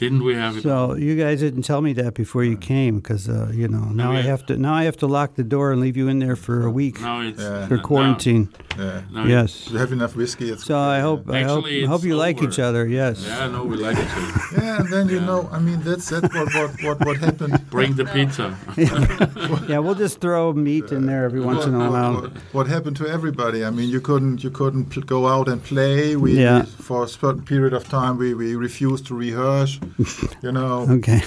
Didn't 0.00 0.24
we 0.24 0.34
have 0.34 0.56
it? 0.56 0.62
So 0.62 0.94
you 0.94 1.14
guys 1.14 1.40
didn't 1.40 1.62
tell 1.64 1.82
me 1.82 1.92
that 1.92 2.14
before 2.14 2.42
you 2.42 2.56
came, 2.56 2.96
because 3.00 3.28
uh, 3.28 3.50
you 3.52 3.68
know 3.68 3.84
now 4.02 4.12
I 4.12 4.22
we- 4.22 4.28
have 4.32 4.42
to 4.46 4.56
now 4.56 4.72
I 4.72 4.84
have 4.84 4.96
to 5.04 5.06
lock 5.06 5.34
the 5.34 5.44
door 5.44 5.72
and 5.72 5.80
leave 5.80 5.96
you 6.00 6.08
in 6.08 6.18
there 6.20 6.36
for 6.36 6.56
a 6.66 6.70
week 6.70 7.00
no, 7.02 7.20
it's 7.20 7.40
Yeah. 7.42 7.68
for 7.68 7.76
no, 7.76 7.82
quarantine. 7.82 8.48
Yeah. 8.78 9.02
No, 9.12 9.24
Yes. 9.26 9.68
You 9.70 9.76
have 9.78 9.92
enough 9.92 10.16
whiskey. 10.16 10.48
It's 10.52 10.64
So 10.64 10.78
I 10.78 11.00
hope 11.00 11.28
I 11.28 11.42
hope, 11.42 11.64
Actually, 11.64 11.84
I 11.84 11.86
hope 11.86 11.96
it's 12.00 12.06
you 12.06 12.16
like 12.16 12.42
each 12.42 12.58
other. 12.58 12.86
Yes. 12.86 13.22
Yeah, 13.26 13.48
no, 13.48 13.64
we 13.64 13.76
like 13.76 13.98
each 13.98 14.16
other. 14.16 14.32
Yeah, 14.64 14.80
and 14.80 14.88
then 14.92 15.08
you 15.10 15.20
know, 15.20 15.48
I 15.52 15.58
mean, 15.66 15.80
that's 15.82 16.08
that's 16.08 16.32
what 16.34 16.48
what 16.54 16.70
what, 16.82 16.98
what 17.06 17.16
happened. 17.18 17.54
Bring 17.76 17.92
the 18.00 18.06
pizza. 18.06 18.46
Yeah, 19.70 19.78
we'll 19.84 19.94
just 20.06 20.20
throw 20.20 20.52
meat 20.52 20.90
in 20.92 21.06
there 21.06 21.24
every 21.24 21.40
once 21.40 21.64
in 21.66 21.74
a 21.74 21.90
while. 21.90 22.14
what, 22.22 22.32
what 22.56 22.66
happened 22.66 22.96
to 22.96 23.06
everybody? 23.06 23.64
I 23.64 23.70
mean, 23.70 23.88
you 23.88 24.00
couldn't 24.00 24.42
you 24.44 24.50
couldn't 24.50 24.86
pl- 24.92 25.02
go 25.14 25.20
out 25.28 25.46
and 25.48 25.62
play. 25.62 26.16
We, 26.16 26.30
Yeah. 26.40 26.60
we 26.60 26.66
for 26.88 27.04
a 27.04 27.08
certain 27.08 27.44
period 27.44 27.72
of 27.74 27.84
time 27.88 28.16
we, 28.18 28.34
we 28.34 28.54
refused 28.56 29.06
to 29.08 29.14
rehearse. 29.14 29.78
you 30.42 30.52
know, 30.52 30.86
Okay. 30.90 31.22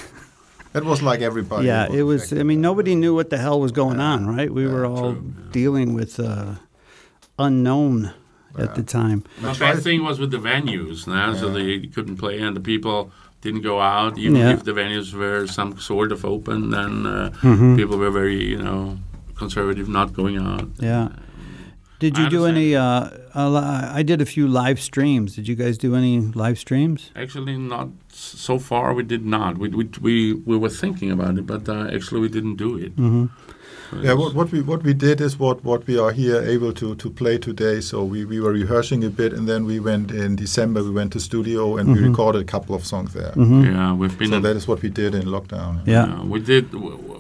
it 0.73 0.83
was 0.83 1.01
like 1.01 1.21
everybody. 1.21 1.67
Yeah, 1.67 1.87
it 1.91 2.03
was. 2.03 2.31
I 2.33 2.43
mean, 2.43 2.61
nobody 2.61 2.95
knew 2.95 3.13
what 3.15 3.29
the 3.29 3.37
hell 3.37 3.59
was 3.59 3.71
going 3.71 3.99
on, 3.99 4.27
right? 4.27 4.51
We 4.51 4.67
were 4.67 4.85
all 4.85 5.13
true, 5.13 5.33
dealing 5.51 5.93
with 5.93 6.19
uh, 6.19 6.55
unknown 7.39 8.13
at 8.57 8.75
the 8.75 8.83
time. 8.83 9.23
The 9.41 9.53
tried- 9.53 9.73
bad 9.75 9.83
thing 9.83 10.03
was 10.03 10.19
with 10.19 10.31
the 10.31 10.37
venues 10.37 11.07
now, 11.07 11.33
so 11.33 11.49
they 11.49 11.79
couldn't 11.87 12.17
play 12.17 12.39
and 12.39 12.55
the 12.55 12.61
people 12.61 13.11
didn't 13.41 13.61
go 13.61 13.79
out. 13.81 14.17
Even 14.17 14.35
Yeah. 14.37 14.53
if 14.53 14.63
the 14.63 14.71
venues 14.73 15.13
were 15.13 15.47
some 15.47 15.77
sort 15.79 16.11
of 16.11 16.23
open, 16.25 16.69
then 16.69 17.05
uh, 17.05 17.29
Mm-hmm. 17.41 17.75
people 17.75 17.97
were 17.97 18.11
very, 18.11 18.43
you 18.43 18.57
know, 18.61 18.97
conservative, 19.35 19.89
not 19.89 20.13
going 20.13 20.37
out. 20.37 20.69
Yeah. 20.79 21.09
Did 22.03 22.17
I 22.17 22.23
you 22.23 22.29
do 22.29 22.45
any? 22.45 22.75
Uh, 22.75 23.09
I 23.99 24.03
did 24.03 24.19
a 24.21 24.25
few 24.25 24.45
live 24.47 24.79
streams. 24.89 25.35
Did 25.37 25.47
you 25.47 25.55
guys 25.55 25.77
do 25.77 25.95
any 25.95 26.19
live 26.43 26.57
streams? 26.65 27.11
Actually, 27.15 27.57
not 27.57 27.89
so 28.09 28.59
far. 28.59 28.93
We 28.93 29.03
did 29.03 29.25
not. 29.25 29.57
We 29.57 29.67
we 29.69 29.85
we, 30.01 30.33
we 30.49 30.57
were 30.57 30.73
thinking 30.83 31.11
about 31.11 31.37
it, 31.39 31.45
but 31.53 31.63
uh, 31.69 31.95
actually 31.95 32.21
we 32.25 32.29
didn't 32.37 32.57
do 32.57 32.69
it. 32.85 32.93
Mm-hmm. 32.95 33.25
Yeah, 34.01 34.13
what, 34.13 34.33
what 34.33 34.51
we 34.51 34.61
what 34.61 34.81
we 34.83 34.93
did 34.93 35.21
is 35.21 35.37
what, 35.37 35.63
what 35.63 35.85
we 35.87 35.99
are 35.99 36.11
here 36.11 36.41
able 36.55 36.73
to, 36.73 36.95
to 36.95 37.09
play 37.11 37.37
today. 37.37 37.79
So 37.81 38.03
we, 38.03 38.25
we 38.25 38.39
were 38.39 38.51
rehearsing 38.51 39.03
a 39.03 39.09
bit, 39.09 39.33
and 39.33 39.47
then 39.47 39.65
we 39.65 39.79
went 39.79 40.11
in 40.11 40.35
December. 40.35 40.83
We 40.83 40.89
went 40.89 41.11
to 41.13 41.19
studio 41.19 41.77
and 41.77 41.93
we 41.93 41.99
recorded 42.09 42.41
a 42.41 42.45
couple 42.55 42.73
of 42.75 42.83
songs 42.85 43.13
there. 43.13 43.33
yeah, 43.37 43.93
we've 43.93 44.17
been. 44.17 44.31
So 44.31 44.39
that 44.39 44.55
is 44.55 44.67
what 44.67 44.81
we 44.81 44.89
did 44.89 45.13
in 45.13 45.25
lockdown. 45.35 45.85
Yeah. 45.85 46.05
uh, 46.05 46.23
we 46.25 46.39
did. 46.39 46.71
w- 46.71 46.97
w- 46.97 47.12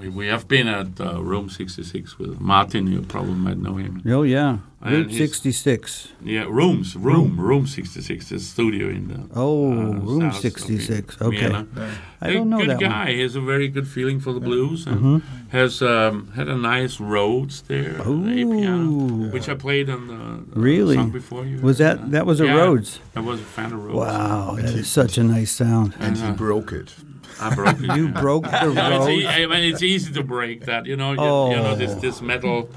we, 0.00 0.08
we 0.08 0.26
have 0.28 0.48
been 0.48 0.66
at 0.68 1.00
uh, 1.00 1.22
Room 1.22 1.48
66 1.48 2.18
with 2.18 2.40
Martin. 2.40 2.86
You 2.86 3.02
probably 3.02 3.34
might 3.34 3.58
know 3.58 3.74
him. 3.76 4.02
Oh 4.06 4.22
yeah, 4.22 4.58
And 4.82 4.94
Route 4.94 5.12
sixty 5.12 5.52
six. 5.52 6.08
Yeah, 6.24 6.44
rooms, 6.48 6.96
room, 6.96 7.38
room, 7.38 7.66
66, 7.66 8.28
the 8.30 8.38
studio 8.40 8.88
in 8.88 9.08
the. 9.08 9.28
Oh, 9.34 9.72
uh, 9.72 9.74
Room 9.92 10.20
south 10.32 10.36
of 10.36 10.40
66, 10.40 11.16
Vienna. 11.16 11.66
okay. 11.76 11.90
I 12.22 12.28
A 12.28 12.32
don't 12.34 12.48
know 12.50 12.58
good 12.58 12.70
that 12.70 12.80
guy. 12.80 12.98
one. 13.04 13.06
He 13.08 13.20
has 13.20 13.36
a 13.36 13.40
very 13.40 13.68
good 13.68 13.86
feeling 13.88 14.20
for 14.20 14.32
the 14.32 14.40
blues 14.40 14.86
and 14.86 15.00
Mhm. 15.00 15.22
has 15.50 15.82
um, 15.82 16.28
had 16.34 16.48
a 16.48 16.56
nice 16.56 16.98
Rhodes 17.00 17.62
there, 17.62 17.96
a 18.00 18.04
piano, 18.04 18.90
Ooh. 18.90 19.30
which 19.30 19.48
I 19.48 19.54
played 19.54 19.90
on 19.90 20.06
the, 20.08 20.54
the 20.54 20.60
Really? 20.60 20.96
song 20.96 21.10
before 21.10 21.44
you. 21.44 21.60
Was 21.60 21.76
that 21.78 21.98
Uh, 21.98 22.04
that 22.08 22.24
was 22.26 22.40
a 22.40 22.46
yeah, 22.46 22.54
Rhodes? 22.56 23.00
I 23.16 23.20
was 23.20 23.40
a 23.40 23.44
fan 23.44 23.72
of 23.72 23.84
Rhodes. 23.84 23.96
Wow, 23.98 24.56
that 24.56 24.74
is 24.74 24.88
such 24.88 25.18
a 25.18 25.22
nice 25.22 25.50
sound. 25.52 25.94
And 26.00 26.16
he 26.16 26.22
Uh-huh. 26.22 26.32
broke 26.34 26.72
it. 26.72 26.94
I 27.40 27.54
broke 27.54 27.80
it. 27.84 27.96
You 27.96 28.08
broke 28.08 28.44
the 28.44 28.72
No, 28.72 29.06
it's, 29.08 29.26
I 29.26 29.46
mean, 29.46 29.64
it's 29.72 29.82
easy 29.82 30.12
to 30.12 30.22
break 30.22 30.64
that. 30.66 30.86
You 30.86 30.96
know, 30.96 31.12
you, 31.12 31.56
you 31.56 31.62
know 31.62 31.74
this 31.76 31.92
Oh. 31.92 32.00
this 32.00 32.20
metal 32.22 32.68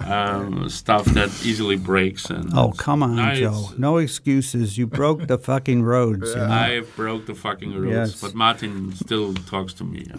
um, 0.00 0.68
stuff 0.68 1.04
that 1.14 1.28
easily 1.44 1.76
breaks. 1.76 2.30
And 2.30 2.52
Oh 2.54 2.72
come 2.72 3.02
on, 3.02 3.14
No, 3.16 3.34
Joe! 3.34 3.68
No 3.78 3.98
excuses. 3.98 4.76
You 4.78 4.86
broke 4.86 5.26
the 5.28 5.38
fucking 5.38 5.82
Rhodes. 5.84 6.30
You 6.30 6.36
know? 6.36 6.50
I 6.50 6.80
broke 6.96 7.26
the 7.26 7.34
fucking 7.34 7.72
rules, 7.74 7.94
Yes. 7.94 8.20
but 8.20 8.34
Martin 8.34 8.92
still 8.94 9.32
talks 9.34 9.72
to 9.74 9.84
me. 9.84 10.06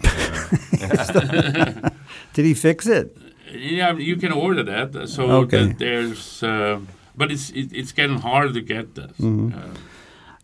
Did 2.34 2.44
he 2.44 2.54
fix 2.54 2.86
it? 2.86 3.16
yeah, 3.52 3.92
you 3.96 4.16
can 4.16 4.32
order 4.32 4.62
that. 4.64 5.08
So 5.08 5.22
Okay. 5.42 5.66
that 5.66 5.78
there's, 5.78 6.42
uh, 6.42 6.80
but 7.16 7.30
it's 7.30 7.50
it, 7.50 7.72
it's 7.72 7.92
getting 7.92 8.18
harder 8.18 8.52
to 8.52 8.60
get 8.60 8.94
this. 8.94 9.12
Mm-hmm. 9.20 9.54
Uh, 9.58 9.74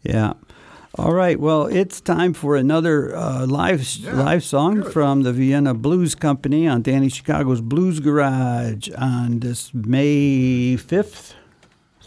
Yeah. 0.02 0.32
All 0.96 1.12
right. 1.12 1.38
Well, 1.38 1.66
it's 1.66 2.00
time 2.00 2.32
for 2.34 2.56
another 2.56 3.14
uh, 3.16 3.46
live 3.46 3.82
Yeah, 3.96 4.12
live 4.14 4.42
song 4.42 4.80
good. 4.80 4.92
from 4.92 5.22
the 5.22 5.32
Vienna 5.32 5.72
Blues 5.72 6.14
Company 6.16 6.66
on 6.66 6.82
Danny 6.82 7.08
Chicago's 7.08 7.60
Blues 7.60 8.00
Garage 8.00 8.88
on 8.98 9.38
this 9.38 9.72
May 9.72 10.76
fifth. 10.76 11.34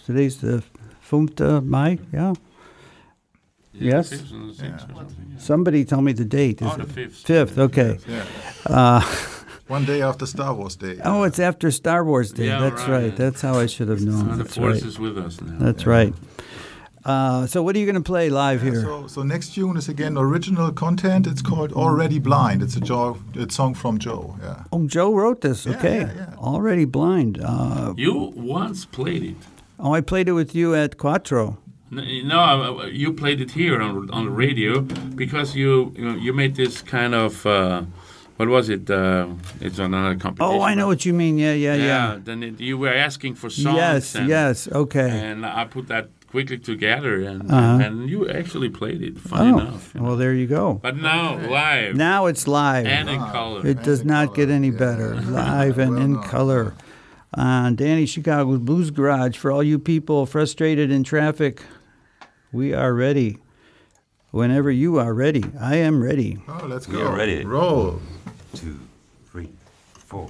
Today's 0.05 0.41
the 0.41 0.63
Fünfte 1.09 1.63
Mai. 1.65 1.97
Yeah. 2.11 2.31
is 3.73 3.81
Yes. 3.81 4.09
the 4.09 4.17
fifth 4.17 4.33
or 4.33 4.47
the 4.47 4.53
sixth 4.53 4.89
or 4.91 4.95
something? 4.95 5.27
Yeah. 5.31 5.39
Somebody 5.39 5.85
tell 5.85 6.01
me 6.01 6.11
the 6.11 6.25
date. 6.25 6.61
Is 6.61 6.67
Oh, 6.69 6.75
the 6.77 6.83
fifth. 6.85 7.15
fifth? 7.25 7.57
Okay. 7.57 7.99
Yeah. 8.07 8.25
Uh, 8.65 9.01
One 9.67 9.85
day 9.85 10.01
after 10.01 10.25
Star 10.25 10.53
Wars 10.53 10.75
Day. 10.75 10.99
oh, 11.05 11.23
it's 11.23 11.39
after 11.39 11.71
Star 11.71 12.03
Wars 12.03 12.33
Day. 12.33 12.47
Yeah, 12.47 12.59
That's 12.59 12.81
right. 12.81 13.03
right. 13.03 13.15
That's 13.15 13.39
how 13.41 13.53
I 13.55 13.65
should 13.65 13.87
have 13.87 14.01
known. 14.01 14.27
The 14.37 14.43
That's 14.43 14.57
force 14.57 14.81
right. 14.81 14.85
is 14.85 14.99
with 14.99 15.17
us 15.17 15.39
now. 15.41 15.55
That's 15.57 15.85
right. 15.85 16.13
Uh, 17.05 17.45
so, 17.45 17.61
what 17.61 17.75
are 17.75 17.79
you 17.79 17.85
going 17.85 18.01
to 18.03 18.11
play 18.11 18.29
live 18.29 18.63
Yeah, 18.63 18.71
here? 18.71 18.81
So, 18.81 19.07
so 19.07 19.23
next 19.23 19.53
tune 19.55 19.75
is 19.77 19.89
again 19.89 20.17
original 20.17 20.71
content. 20.71 21.27
It's 21.27 21.41
called 21.41 21.73
Already 21.73 22.17
Blind. 22.19 22.61
It's 22.61 22.77
a 22.77 22.79
Joe, 22.79 23.17
it's 23.33 23.55
song 23.55 23.73
from 23.73 23.97
Joe. 23.97 24.37
Yeah. 24.41 24.63
oh, 24.71 24.87
Joe 24.87 25.13
wrote 25.13 25.41
this. 25.41 25.65
Yeah, 25.65 25.75
Okay. 25.77 25.97
yeah, 25.99 26.13
yeah. 26.15 26.35
Already 26.37 26.85
blind. 26.85 27.39
Uh, 27.43 27.93
You 27.97 28.31
once 28.35 28.85
played 28.85 29.23
it. 29.23 29.35
oh, 29.79 29.93
I 29.93 30.01
played 30.01 30.27
it 30.29 30.33
with 30.33 30.55
you 30.55 30.75
at 30.75 30.97
Quattro. 30.97 31.57
No, 31.91 32.81
you 32.87 33.13
played 33.13 33.39
it 33.41 33.51
here 33.51 33.79
on 33.81 34.09
on 34.09 34.25
the 34.25 34.31
radio 34.31 34.81
because 35.15 35.55
you 35.55 35.91
you, 35.95 36.09
you 36.25 36.33
made 36.33 36.55
this 36.55 36.81
kind 36.81 37.13
of 37.13 37.45
uh, 37.45 37.81
what 38.37 38.49
was 38.49 38.69
it? 38.69 38.89
Uh, 38.89 39.27
it's 39.61 39.77
another 39.79 40.15
competition. 40.15 40.59
Oh, 40.61 40.61
I 40.69 40.73
know 40.73 40.87
what 40.87 41.05
you 41.05 41.13
mean. 41.13 41.37
Yeah, 41.37 41.53
yeah, 41.53 41.75
Yeah. 41.75 41.85
yeah. 41.85 42.19
Then 42.23 42.43
it, 42.43 42.59
you 42.59 42.79
were 42.79 42.93
asking 43.07 43.35
for 43.35 43.49
songs. 43.51 43.75
Yes, 43.77 44.15
and, 44.15 44.27
yes. 44.29 44.67
Okay. 44.71 45.09
And 45.29 45.45
I 45.45 45.65
put 45.65 45.87
that 45.87 46.07
quickly 46.33 46.57
together, 46.57 47.21
and 47.21 47.49
Uh-huh. 47.51 47.77
and 47.85 48.09
you 48.09 48.27
actually 48.27 48.67
played 48.67 49.03
it. 49.03 49.19
Funny 49.19 49.51
Oh, 49.51 49.59
enough. 49.59 49.91
you 49.93 49.99
know. 50.01 50.07
well, 50.07 50.17
there 50.17 50.33
you 50.33 50.47
go. 50.47 50.79
But 50.81 50.97
now 50.97 51.35
live 51.37 51.95
Now 51.95 52.25
it's 52.25 52.47
live. 52.47 52.87
and 52.87 53.07
in 53.07 53.19
color. 53.19 53.61
It 53.67 53.83
does 53.83 54.03
not 54.03 54.25
color, 54.33 54.35
get 54.37 54.49
any 54.49 54.69
yeah. 54.69 54.79
better. 54.79 55.15
Live 55.43 55.77
and 55.77 55.91
Well 55.93 56.01
in 56.01 56.13
done. 56.15 56.23
color. 56.23 56.73
On 57.35 57.75
Danny 57.75 58.07
Chicago's 58.07 58.59
Blues 58.59 58.89
Garage. 58.89 59.37
For 59.37 59.51
all 59.51 59.61
you 59.63 59.77
people 59.77 60.25
frustrated 60.25 60.89
in 60.89 61.03
traffic, 61.03 61.61
we 62.51 62.73
are 62.73 62.93
ready. 62.95 63.37
Whenever 64.31 64.71
you 64.71 64.97
are 64.97 65.13
ready, 65.13 65.43
I 65.59 65.75
am 65.75 66.01
ready. 66.01 66.39
Oh, 66.47 66.65
let's 66.67 66.87
go. 66.87 66.97
We 66.97 67.03
go. 67.03 67.09
are 67.11 67.15
ready. 67.15 67.45
Roll. 67.45 68.01
Two, 68.55 68.79
three, 69.31 69.49
four. 70.09 70.29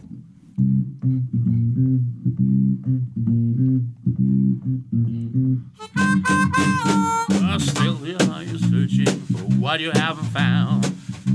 Uh, 7.45 7.59
still 7.59 7.97
here 7.97 8.15
are 8.31 8.43
you 8.43 8.57
searching 8.57 9.05
for 9.05 9.39
what 9.59 9.81
you 9.81 9.91
haven't 9.91 10.23
found. 10.27 10.85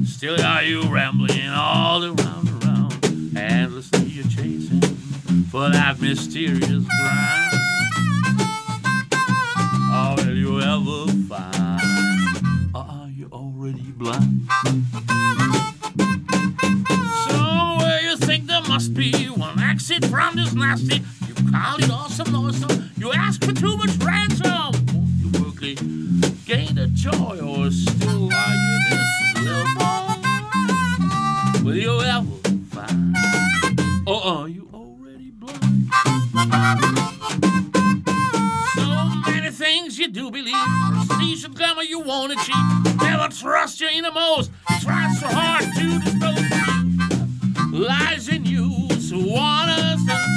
Still 0.06 0.40
are 0.40 0.62
you 0.62 0.82
rambling 0.88 1.50
all 1.50 2.02
around 2.02 2.48
around. 2.64 3.36
Endlessly 3.36 4.06
you're 4.06 4.24
chasing 4.24 4.80
for 5.50 5.68
that 5.68 6.00
mysterious 6.00 6.86
ground. 6.86 7.54
Or 9.92 10.16
will 10.24 10.34
you 10.34 10.60
ever 10.62 11.12
find? 11.28 12.74
Or 12.74 12.86
are 12.88 13.10
you 13.10 13.28
already 13.30 13.92
blind? 13.92 14.48
Somewhere 17.28 18.00
you 18.00 18.16
think 18.16 18.46
there 18.46 18.62
must 18.62 18.94
be 18.94 19.26
one 19.26 19.60
exit 19.60 20.06
from 20.06 20.36
this 20.36 20.54
nasty. 20.54 21.02
You 21.50 21.92
awesome, 21.92 22.34
awesome. 22.34 22.90
You 22.98 23.12
ask 23.12 23.42
for 23.42 23.52
too 23.52 23.76
much 23.76 23.96
ransom. 23.98 24.72
Won't 24.92 25.08
you 25.18 25.30
quickly 25.40 25.74
gain 26.44 26.74
the 26.74 26.88
joy, 26.92 27.40
or 27.40 27.70
still 27.70 28.30
are 28.32 28.54
you 28.54 28.78
this 28.90 29.08
little 29.42 29.64
boy? 29.78 30.14
Will 31.64 31.76
you 31.76 32.00
ever 32.02 32.36
find? 32.70 33.16
Or 34.06 34.22
are 34.22 34.48
you 34.48 34.68
already 34.74 35.30
blind? 35.30 35.90
So 38.74 39.30
many 39.30 39.50
things 39.50 39.98
you 39.98 40.08
do 40.08 40.30
believe. 40.30 40.54
Prestige 41.08 41.44
and 41.44 41.54
glamour 41.54 41.82
you 41.82 42.00
won't 42.00 42.32
achieve. 42.32 43.00
Never 43.00 43.28
trust 43.28 43.80
your 43.80 43.90
innermost. 43.90 44.50
You 44.68 44.80
try 44.80 45.14
so 45.14 45.28
hard 45.28 45.64
to 45.76 45.98
dispose. 46.00 46.44
Lies 47.72 48.28
in 48.28 48.44
you, 48.44 48.88
so 49.00 49.34
honest 49.34 50.08
and 50.10 50.27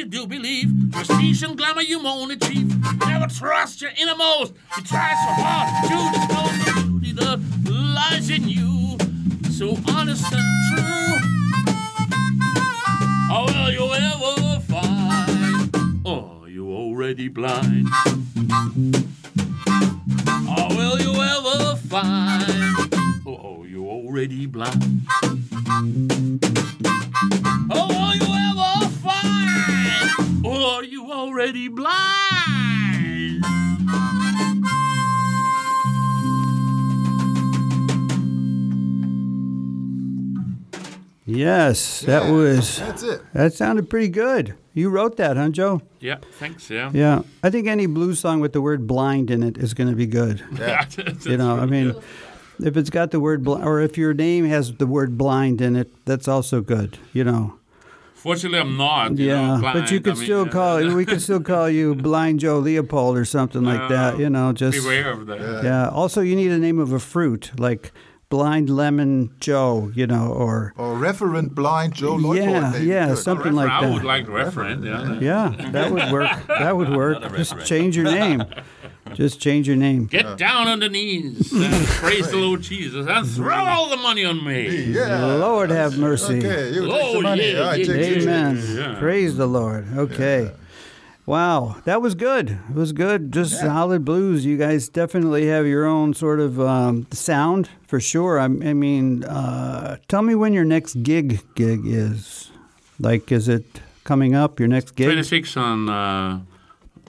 you 0.00 0.06
do 0.06 0.26
believe. 0.26 0.70
Prestige 0.92 1.42
and 1.42 1.58
glamour 1.58 1.82
you 1.82 2.02
won't 2.02 2.32
achieve. 2.32 2.74
Never 3.00 3.26
trust 3.26 3.82
your 3.82 3.90
inner 4.00 4.16
innermost. 4.40 4.54
You 4.76 4.82
try 4.84 5.10
so 5.10 5.42
hard 5.42 5.49
Yes, 42.02 42.06
that 42.06 42.24
Yeah, 42.24 42.30
was 42.32 42.78
That's 42.78 43.02
it. 43.02 43.22
that 43.34 43.52
sounded 43.54 43.88
pretty 43.90 44.08
good. 44.08 44.54
You 44.74 44.88
wrote 44.90 45.16
that, 45.16 45.36
huh, 45.36 45.48
Joe? 45.50 45.82
Yeah, 46.00 46.18
thanks. 46.38 46.70
Yeah. 46.70 46.90
Yeah, 46.94 47.22
I 47.42 47.50
think 47.50 47.66
any 47.66 47.86
blues 47.86 48.20
song 48.20 48.40
with 48.40 48.52
the 48.52 48.60
word 48.62 48.86
"blind" 48.86 49.30
in 49.30 49.42
it 49.42 49.58
is 49.58 49.74
going 49.74 49.90
to 49.90 49.96
be 49.96 50.06
good. 50.06 50.42
Yeah. 50.58 50.84
You 51.24 51.36
know, 51.36 51.58
I 51.58 51.66
mean, 51.66 51.94
if 52.62 52.76
it's 52.76 52.90
got 52.90 53.10
the 53.10 53.20
word 53.20 53.42
"blind," 53.44 53.64
or 53.64 53.80
if 53.80 53.98
your 53.98 54.14
name 54.14 54.44
has 54.46 54.72
the 54.74 54.86
word 54.86 55.18
"blind" 55.18 55.60
in 55.60 55.76
it, 55.76 55.88
that's 56.04 56.28
also 56.28 56.60
good. 56.60 56.98
You 57.12 57.24
know. 57.24 57.54
Fortunately, 58.14 58.58
I'm 58.58 58.76
not. 58.76 59.16
You 59.16 59.28
yeah, 59.28 59.56
know, 59.56 59.62
but 59.62 59.90
you 59.90 59.98
blind. 60.00 60.04
could 60.04 60.12
I 60.12 60.16
mean, 60.16 60.24
still 60.24 60.46
call 60.46 60.94
we 60.94 61.04
could 61.06 61.22
still 61.22 61.40
call 61.40 61.70
you 61.70 61.94
Blind 62.08 62.40
Joe 62.40 62.58
Leopold 62.58 63.16
or 63.16 63.24
something 63.24 63.62
like 63.62 63.88
that. 63.88 64.14
uh, 64.14 64.18
You 64.18 64.28
know, 64.28 64.52
just 64.52 64.76
beware 64.78 65.10
of 65.10 65.26
that. 65.26 65.64
yeah. 65.64 65.88
Also, 65.88 66.20
you 66.20 66.36
need 66.36 66.50
a 66.52 66.58
name 66.58 66.78
of 66.78 66.92
a 66.92 66.98
fruit 67.00 67.50
like 67.58 67.92
Blind 68.30 68.70
Lemon 68.70 69.30
Joe. 69.40 69.90
You 69.94 70.06
know, 70.06 70.32
or 70.32 70.72
Or 70.78 70.94
Reverend 70.94 71.54
Blind 71.54 71.92
Joe 71.94 72.14
Lloyd. 72.14 72.38
Yeah, 72.38 72.76
yeah, 72.78 73.08
Good. 73.08 73.18
something 73.18 73.52
like 73.52 73.68
that. 73.68 73.82
I 73.82 73.86
that. 73.86 73.92
would 73.92 74.04
like 74.04 74.26
referent. 74.26 74.84
Yeah. 74.84 75.18
yeah, 75.58 75.70
that 75.72 75.90
would 75.92 76.10
work. 76.10 76.30
That 76.48 76.76
would 76.76 76.88
work. 76.90 77.20
Just 77.36 77.66
change 77.66 77.96
your 77.96 78.06
name. 78.06 78.44
Just 79.14 79.40
change 79.40 79.66
your 79.66 79.76
name. 79.76 80.06
Get 80.06 80.36
down 80.38 80.68
on 80.68 80.78
the 80.78 80.88
knees 80.88 81.52
and 81.52 81.86
praise 81.98 82.30
the 82.30 82.36
Lord 82.36 82.62
Jesus 82.62 83.06
and 83.08 83.28
throw 83.28 83.56
all 83.56 83.88
the 83.90 83.96
money 83.96 84.24
on 84.24 84.44
me. 84.44 84.84
Yeah. 84.84 85.34
Lord 85.34 85.70
have 85.70 85.98
mercy. 85.98 86.38
Okay, 86.38 86.70
you 86.70 86.82
take 86.86 86.90
Oh, 86.92 87.12
the 87.14 87.20
money. 87.22 87.52
yeah, 87.52 87.60
I 87.62 87.74
yeah, 87.74 87.84
take 87.86 87.86
the- 87.86 88.22
Amen. 88.22 88.62
Yeah. 88.68 88.98
Praise 89.00 89.36
the 89.36 89.46
Lord. 89.46 89.86
Okay. 89.96 90.52
Wow, 91.26 91.76
that 91.84 92.02
was 92.02 92.14
good. 92.14 92.50
It 92.70 92.74
was 92.74 92.92
good. 92.92 93.30
Just 93.32 93.60
solid 93.60 94.04
blues. 94.04 94.44
You 94.44 94.56
guys 94.56 94.88
definitely 94.88 95.46
have 95.46 95.66
your 95.66 95.84
own 95.86 96.12
sort 96.14 96.40
of 96.40 96.60
um, 96.60 97.06
sound 97.12 97.68
for 97.86 98.00
sure. 98.00 98.38
I, 98.40 98.44
I 98.44 98.48
mean, 98.74 99.22
uh, 99.24 99.98
tell 100.08 100.22
me 100.22 100.34
when 100.34 100.52
your 100.52 100.64
next 100.64 101.02
gig 101.02 101.40
gig 101.54 101.82
is. 101.84 102.50
Like, 102.98 103.30
is 103.32 103.48
it 103.48 103.64
coming 104.04 104.34
up? 104.34 104.58
Your 104.58 104.68
next 104.68 104.94
gig? 104.96 105.06
26 105.06 105.56
on 105.56 105.88
uh, 105.88 106.40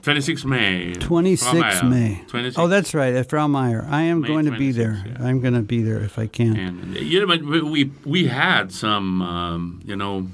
26 0.02 0.44
May. 0.44 0.92
26 0.94 1.82
May. 1.82 2.22
26. 2.28 2.58
Oh, 2.58 2.66
that's 2.68 2.94
right, 2.94 3.14
at 3.14 3.28
Fraumeier. 3.28 3.86
I 3.88 4.02
am 4.02 4.20
May 4.20 4.28
going 4.28 4.46
to 4.46 4.56
be 4.56 4.72
there. 4.72 5.02
yeah. 5.06 5.16
I'm 5.20 5.40
going 5.40 5.54
to 5.54 5.62
be 5.62 5.82
there 5.82 6.00
if 6.02 6.18
I 6.18 6.26
can. 6.28 6.56
And 6.56 6.96
you 6.96 7.20
know, 7.20 7.26
but 7.26 7.42
we 7.42 7.60
we, 7.62 7.90
we 8.04 8.26
had 8.28 8.72
some 8.72 9.20
um, 9.20 9.80
you 9.84 9.96
know 9.96 10.28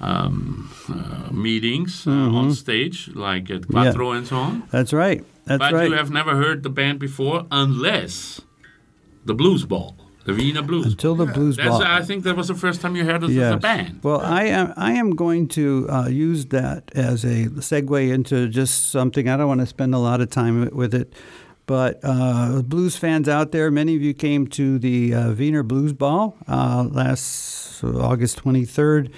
um, 0.00 0.70
uh, 0.88 1.32
meetings 1.32 2.06
uh, 2.06 2.10
on 2.10 2.52
stage, 2.54 3.08
like 3.14 3.50
at 3.50 3.68
Quattro 3.68 4.12
and 4.12 4.26
so 4.26 4.36
on. 4.36 4.62
That's 4.70 4.92
right. 4.92 5.20
Mm-hmm. 5.20 5.30
That's 5.46 5.60
but 5.60 5.72
right. 5.72 5.88
you 5.88 5.94
have 5.96 6.10
never 6.10 6.36
heard 6.36 6.62
the 6.62 6.70
band 6.70 6.98
before, 6.98 7.46
unless 7.50 8.40
the 9.24 9.32
Blues 9.32 9.64
Ball, 9.64 9.96
the 10.24 10.34
Wiener 10.34 10.62
Blues. 10.62 10.86
Until 10.86 11.14
the 11.14 11.26
blues 11.26 11.56
That's, 11.56 11.68
ball. 11.68 11.82
I 11.82 12.02
think 12.02 12.24
that 12.24 12.36
was 12.36 12.48
the 12.48 12.54
first 12.54 12.80
time 12.80 12.96
you 12.96 13.04
heard 13.04 13.22
it 13.22 13.30
as 13.30 13.52
a 13.54 13.56
band. 13.56 14.00
Well, 14.02 14.20
I 14.20 14.44
am 14.44 14.74
I 14.76 14.92
am 14.92 15.14
going 15.14 15.46
to 15.48 15.86
uh, 15.88 16.08
use 16.08 16.46
that 16.46 16.90
as 16.94 17.24
a 17.24 17.46
segue 17.46 18.12
into 18.12 18.48
just 18.48 18.90
something. 18.90 19.28
I 19.28 19.36
don't 19.36 19.46
want 19.46 19.60
to 19.60 19.66
spend 19.66 19.94
a 19.94 19.98
lot 19.98 20.20
of 20.20 20.30
time 20.30 20.68
with 20.72 20.94
it, 20.94 21.12
but 21.66 22.00
uh, 22.02 22.62
blues 22.62 22.96
fans 22.96 23.28
out 23.28 23.52
there, 23.52 23.70
many 23.70 23.94
of 23.94 24.02
you 24.02 24.14
came 24.14 24.48
to 24.48 24.80
the 24.80 25.14
uh, 25.14 25.32
Wiener 25.32 25.62
Blues 25.62 25.92
Ball 25.92 26.36
uh, 26.48 26.88
last 26.90 27.84
August 27.84 28.38
twenty 28.38 28.64
third. 28.64 29.12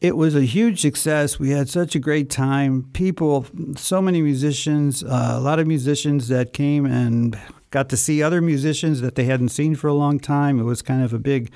It 0.00 0.16
was 0.16 0.34
a 0.34 0.42
huge 0.42 0.80
success. 0.80 1.38
We 1.38 1.50
had 1.50 1.68
such 1.68 1.94
a 1.94 1.98
great 1.98 2.28
time. 2.28 2.88
People, 2.92 3.46
so 3.76 4.02
many 4.02 4.20
musicians, 4.20 5.02
uh, 5.02 5.34
a 5.36 5.40
lot 5.40 5.58
of 5.58 5.66
musicians 5.66 6.28
that 6.28 6.52
came 6.52 6.84
and 6.84 7.38
got 7.70 7.88
to 7.88 7.96
see 7.96 8.22
other 8.22 8.40
musicians 8.40 9.00
that 9.00 9.14
they 9.14 9.24
hadn't 9.24 9.48
seen 9.48 9.74
for 9.74 9.88
a 9.88 9.94
long 9.94 10.20
time. 10.20 10.60
It 10.60 10.64
was 10.64 10.82
kind 10.82 11.02
of 11.02 11.12
a 11.12 11.18
big, 11.18 11.50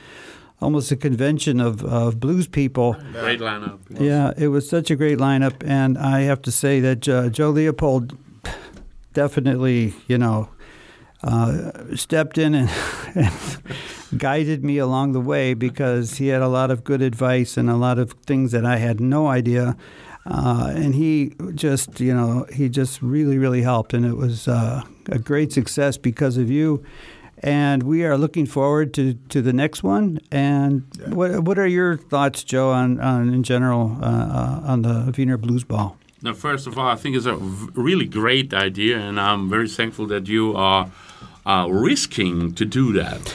almost 0.61 0.91
a 0.91 0.97
convention 0.97 1.61
of, 1.61 1.84
of 1.84 2.18
blues 2.18 2.49
people. 2.49 2.95
Great 3.12 3.41
lineup. 3.41 3.78
Yeah, 3.91 4.32
it 4.36 4.49
was 4.49 4.68
such 4.68 4.91
a 4.91 4.97
great 4.97 5.18
lineup, 5.18 5.62
and 5.66 5.99
I 5.99 6.20
have 6.20 6.41
to 6.43 6.53
say 6.53 6.80
that 6.80 7.09
uh, 7.09 7.28
Joe 7.28 7.51
Leopold 7.51 8.16
definitely, 9.12 9.95
you 10.09 10.18
know, 10.18 10.49
uh, 11.23 11.95
stepped 11.95 12.39
in 12.39 12.55
and, 12.55 12.71
and 13.14 13.33
guided 14.16 14.64
me 14.64 14.79
along 14.79 15.12
the 15.12 15.21
way 15.21 15.55
because 15.55 16.18
he 16.18 16.29
had 16.29 16.43
a 16.43 16.49
lot 16.49 16.71
of 16.71 16.85
good 16.85 17.03
advice 17.03 17.57
and 17.57 17.68
a 17.71 17.77
lot 17.77 17.99
of 17.99 18.12
things 18.27 18.53
that 18.53 18.64
I 18.64 18.77
had 18.77 19.01
no 19.01 19.29
idea. 19.29 19.77
Uh, 20.27 20.73
and 20.75 20.95
he 20.95 21.35
just, 21.55 21.99
you 22.01 22.14
know, 22.14 22.47
he 22.53 22.68
just 22.68 23.01
really, 23.01 23.39
really 23.39 23.62
helped, 23.62 23.95
and 23.95 24.05
it 24.05 24.16
was 24.16 24.47
uh, 24.47 24.83
a 25.07 25.18
great 25.18 25.53
success 25.53 25.97
because 25.97 26.37
of 26.37 26.51
you. 26.51 26.85
And 27.43 27.85
we 27.85 28.05
are 28.05 28.18
looking 28.18 28.45
forward 28.45 28.93
to, 28.95 29.14
to 29.31 29.41
the 29.41 29.55
next 29.55 29.83
one. 29.83 30.21
And 30.31 30.85
what 31.07 31.41
what 31.45 31.59
are 31.59 31.66
your 31.66 31.97
thoughts, 31.97 32.45
Joe, 32.45 32.71
on, 32.71 33.01
on 33.01 33.33
in 33.33 33.43
general 33.43 33.97
uh, 34.03 34.07
uh, 34.07 34.61
on 34.66 34.83
the 34.83 35.14
Wiener 35.16 35.39
Blues 35.39 35.64
Ball? 35.64 35.97
Now, 36.23 36.35
first 36.35 36.66
of 36.66 36.79
all, 36.79 36.87
I 36.87 36.97
think 36.97 37.16
it's 37.16 37.27
a 37.27 37.37
really 37.37 38.05
great 38.07 38.53
idea, 38.53 38.99
and 38.99 39.18
I'm 39.18 39.49
very 39.49 39.68
thankful 39.68 40.07
that 40.09 40.29
you 40.29 40.55
are 40.55 40.91
uh, 41.47 41.66
risking 41.71 42.53
to 42.55 42.64
do 42.66 42.93
that. 42.93 43.35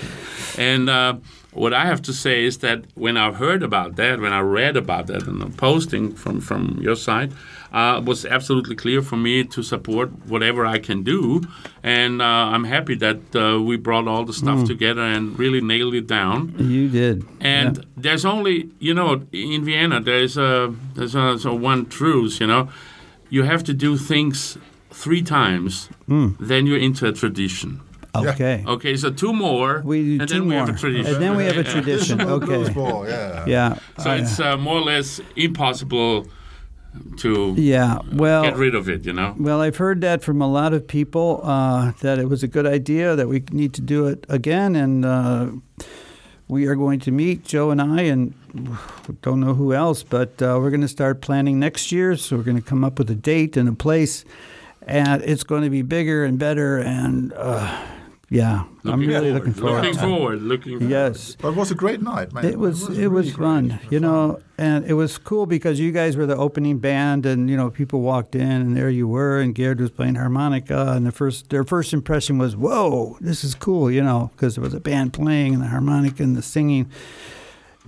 And 0.57 0.89
uh, 0.89 1.15
what 1.55 1.73
I 1.73 1.85
have 1.85 2.01
to 2.03 2.13
say 2.13 2.43
is 2.45 2.57
that 2.59 2.79
when 2.95 3.15
I 3.17 3.31
heard 3.31 3.63
about 3.63 3.95
that, 3.95 4.19
when 4.19 4.33
I 4.33 4.41
read 4.41 4.75
about 4.77 5.07
that 5.07 5.23
in 5.27 5.39
the 5.39 5.47
posting 5.49 6.13
from, 6.13 6.41
from 6.41 6.77
your 6.81 6.95
side, 6.95 7.31
uh, 7.73 7.97
it 7.99 8.05
was 8.05 8.25
absolutely 8.25 8.75
clear 8.75 9.01
for 9.01 9.17
me 9.17 9.43
to 9.45 9.63
support 9.63 10.09
whatever 10.27 10.65
I 10.65 10.79
can 10.79 11.03
do. 11.03 11.41
And 11.83 12.21
uh, 12.21 12.25
I'm 12.25 12.63
happy 12.65 12.95
that 12.95 13.35
uh, 13.35 13.61
we 13.61 13.75
brought 13.77 14.07
all 14.07 14.23
the 14.25 14.33
stuff 14.33 14.65
together 14.65 15.01
and 15.01 15.37
really 15.39 15.61
nailed 15.61 15.93
it 15.95 16.07
down. 16.07 16.53
You 16.57 16.87
did. 16.89 17.25
And 17.41 17.77
Yeah. 17.77 17.83
there's 17.97 18.25
only, 18.25 18.69
you 18.79 18.93
know, 18.93 19.21
in 19.31 19.65
Vienna, 19.65 19.99
there's 19.99 20.37
a 20.37 20.73
there's 20.95 21.15
a, 21.15 21.37
so 21.39 21.53
one 21.53 21.85
truth, 21.87 22.39
you 22.39 22.47
know, 22.47 22.69
you 23.29 23.43
have 23.43 23.63
to 23.65 23.73
do 23.73 23.97
things 23.97 24.57
three 24.91 25.21
times, 25.21 25.89
then 26.07 26.65
you're 26.67 26.79
into 26.79 27.05
a 27.07 27.11
tradition. 27.11 27.81
Okay. 28.23 28.63
Okay, 28.67 28.95
so 28.97 29.09
two 29.11 29.33
more, 29.33 29.81
We 29.85 30.03
do 30.03 30.19
and 30.21 30.29
two 30.29 30.35
then 30.39 30.47
we 30.47 30.55
have 30.55 30.67
more. 30.67 30.75
a 30.75 30.79
tradition. 30.79 31.13
And 31.13 31.21
then 31.23 31.35
we 31.37 31.45
have 31.45 31.57
a 31.57 31.63
Yeah. 31.63 31.71
tradition. 31.71 32.21
Okay. 32.21 32.73
ball, 32.73 33.07
yeah. 33.07 33.45
Yeah. 33.47 33.77
So 33.99 34.09
I- 34.11 34.15
it's 34.17 34.39
uh, 34.39 34.57
more 34.57 34.77
or 34.79 34.83
less 34.83 35.21
impossible 35.35 36.25
to 37.17 37.53
yeah. 37.57 37.99
Well, 38.13 38.43
get 38.43 38.55
rid 38.57 38.73
of 38.75 38.87
it, 38.87 39.05
you 39.05 39.13
know. 39.13 39.35
Well, 39.37 39.59
I've 39.61 39.77
heard 39.77 39.99
that 40.01 40.23
from 40.23 40.41
a 40.41 40.47
lot 40.47 40.73
of 40.73 40.87
people 40.87 41.41
uh, 41.43 41.91
that 42.01 42.19
it 42.19 42.29
was 42.29 42.41
a 42.43 42.47
good 42.47 42.65
idea 42.65 43.15
that 43.15 43.27
we 43.27 43.43
need 43.51 43.73
to 43.73 43.81
do 43.81 44.07
it 44.07 44.25
again, 44.29 44.75
and 44.77 45.03
uh, 45.05 45.47
we 46.47 46.67
are 46.67 46.75
going 46.75 46.99
to 47.01 47.11
meet 47.11 47.43
Joe 47.43 47.71
and 47.71 47.81
I, 47.81 48.01
and 48.03 48.33
don't 49.21 49.39
know 49.41 49.53
who 49.55 49.73
else, 49.73 50.03
but 50.03 50.41
uh, 50.41 50.57
we're 50.59 50.69
going 50.69 50.81
to 50.81 50.87
start 50.87 51.19
planning 51.21 51.59
next 51.59 51.91
year. 51.91 52.15
So 52.15 52.37
we're 52.37 52.43
going 52.43 52.61
to 52.61 52.69
come 52.69 52.83
up 52.85 52.97
with 52.97 53.09
a 53.09 53.15
date 53.15 53.57
and 53.57 53.67
a 53.67 53.73
place, 53.73 54.23
and 54.87 55.21
it's 55.23 55.43
going 55.43 55.63
to 55.63 55.69
be 55.69 55.81
bigger 55.81 56.23
and 56.23 56.39
better, 56.39 56.77
and 56.77 57.33
yeah, 58.29 58.63
I'm 58.83 59.01
really 59.01 59.31
looking 59.31 59.53
forward. 59.53 59.83
Looking 59.83 59.93
to 59.93 59.99
forward. 59.99 60.41
Looking 60.41 60.79
forward. 60.79 60.91
Yes. 60.91 61.35
But 61.39 61.49
it 61.49 61.55
was 61.55 61.69
a 61.69 61.75
great 61.75 62.01
night, 62.01 62.33
man. 62.33 62.43
It 62.45 62.57
was 62.57 62.89
it 62.97 63.07
was, 63.09 63.27
really 63.27 63.37
fun, 63.37 63.67
great. 63.67 63.91
you 63.91 63.99
know, 63.99 64.39
and 64.57 64.83
it 64.85 64.93
was 64.93 65.19
cool 65.19 65.45
because 65.45 65.79
you 65.79 65.91
guys 65.91 66.17
were 66.17 66.25
the 66.25 66.35
opening 66.35 66.79
band, 66.79 67.27
and 67.27 67.49
you 67.49 67.55
know 67.55 67.69
people 67.69 68.01
walked 68.01 68.33
in, 68.33 68.49
and 68.49 68.75
there 68.75 68.89
you 68.89 69.07
were, 69.07 69.39
and 69.39 69.53
Gerd 69.53 69.79
was 69.79 69.91
playing 69.91 70.15
harmonica, 70.15 70.93
and 70.93 71.05
the 71.05 71.11
first 71.11 71.49
their 71.49 71.63
first 71.63 71.93
impression 71.93 72.39
was, 72.39 72.55
"Whoa, 72.55 73.17
this 73.21 73.43
is 73.43 73.53
cool," 73.53 73.91
you 73.91 74.01
know, 74.01 74.31
because 74.35 74.55
there 74.55 74.63
was 74.63 74.73
a 74.73 74.79
band 74.79 75.13
playing 75.13 75.53
and 75.53 75.61
the 75.61 75.67
harmonica 75.67 76.23
and 76.23 76.35
the 76.35 76.41
singing, 76.41 76.89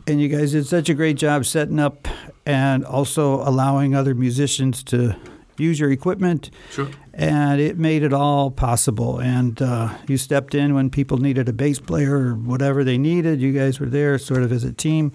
and 0.06 0.22
you 0.22 0.28
guys 0.28 0.52
did 0.52 0.68
such 0.68 0.88
a 0.88 0.94
great 0.94 1.18
job 1.18 1.46
setting 1.46 1.80
up 1.80 2.08
and 2.46 2.86
also 2.86 3.42
allowing 3.42 3.96
other 3.96 4.14
musicians 4.14 4.84
to 4.84 5.16
use 5.60 5.80
your 5.80 5.92
equipment 5.92 6.50
Sure. 6.72 6.88
and 7.14 7.60
it 7.62 7.78
made 7.78 8.04
it 8.04 8.14
all 8.14 8.52
possible. 8.52 9.20
And 9.20 9.62
uh, 9.62 9.90
you 10.08 10.18
stepped 10.18 10.54
in 10.56 10.74
when 10.76 10.90
people 10.90 11.18
needed 11.18 11.50
a 11.50 11.54
bass 11.54 11.80
player 11.80 12.16
or 12.18 12.34
whatever 12.36 12.84
they 12.84 12.98
needed. 12.98 13.42
You 13.42 13.52
guys 13.54 13.80
were 13.80 13.88
there, 13.90 14.18
sort 14.18 14.44
of 14.44 14.52
as 14.52 14.64
a 14.64 14.74
team. 14.74 15.12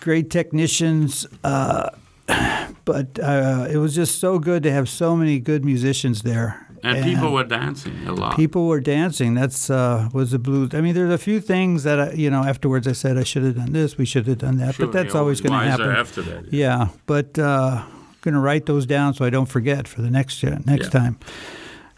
Great 0.00 0.30
technicians, 0.30 1.26
uh, 1.42 1.90
but 2.84 3.18
uh, 3.18 3.66
it 3.70 3.78
was 3.78 3.94
just 3.94 4.20
so 4.20 4.38
good 4.38 4.62
to 4.62 4.70
have 4.70 4.88
so 4.88 5.16
many 5.16 5.40
good 5.40 5.64
musicians 5.64 6.22
there. 6.22 6.64
And 6.84 7.04
people 7.04 7.32
were 7.32 7.42
dancing 7.42 8.06
a 8.06 8.12
lot. 8.12 8.36
people 8.36 8.68
were 8.68 8.78
dancing. 8.80 9.34
That's 9.34 9.68
uh, 9.68 10.08
was 10.12 10.30
the 10.30 10.38
blues. 10.38 10.72
I 10.74 10.80
mean, 10.80 10.94
there's 10.94 11.12
a 11.12 11.18
few 11.18 11.40
things 11.40 11.82
that 11.82 11.98
I, 11.98 12.12
you 12.12 12.30
know. 12.30 12.44
Afterwards, 12.44 12.86
I 12.86 12.92
said 12.92 13.18
I 13.18 13.24
should 13.24 13.42
have 13.42 13.56
done 13.56 13.72
this. 13.72 13.98
We 13.98 14.04
should 14.04 14.28
have 14.28 14.38
done 14.38 14.58
that. 14.58 14.76
Sure, 14.76 14.86
but 14.86 14.92
that's 14.92 15.12
you're 15.12 15.20
always 15.20 15.40
going 15.40 15.58
to 15.58 15.66
happen. 15.68 15.90
after 15.90 16.22
that. 16.22 16.52
Yeah, 16.52 16.90
but 17.06 17.36
uh, 17.36 17.82
going 18.22 18.34
to 18.34 18.40
write 18.40 18.66
those 18.66 18.86
down 18.86 19.14
so 19.14 19.24
I 19.24 19.30
don't 19.30 19.46
forget 19.46 19.86
for 19.88 20.02
the 20.02 20.10
next 20.10 20.42
uh, 20.44 20.58
next 20.64 20.86
Yeah. 20.92 21.00
time. 21.00 21.18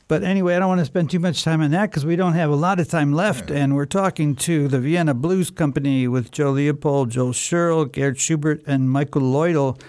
But 0.09 0.25
anyway, 0.25 0.57
I 0.57 0.59
don't 0.59 0.67
want 0.69 0.81
to 0.81 0.85
spend 0.87 1.09
too 1.09 1.21
much 1.21 1.45
time 1.45 1.61
on 1.61 1.71
that 1.71 1.89
because 1.91 2.05
we 2.05 2.17
don't 2.17 2.33
have 2.35 2.51
a 2.51 2.57
lot 2.57 2.81
of 2.81 2.89
time 2.89 3.13
left. 3.13 3.49
And 3.49 3.77
we're 3.77 3.87
talking 3.87 4.35
to 4.37 4.67
the 4.67 4.81
Vienna 4.81 5.15
Blues 5.15 5.51
Company 5.51 6.09
with 6.09 6.33
Joe 6.33 6.51
Leopold, 6.51 7.11
Joel 7.11 7.33
Scherl, 7.33 7.85
Gerd 7.91 8.19
Schubert, 8.19 8.61
and 8.67 8.91
Michael 8.91 9.23
Lloydel. 9.23 9.81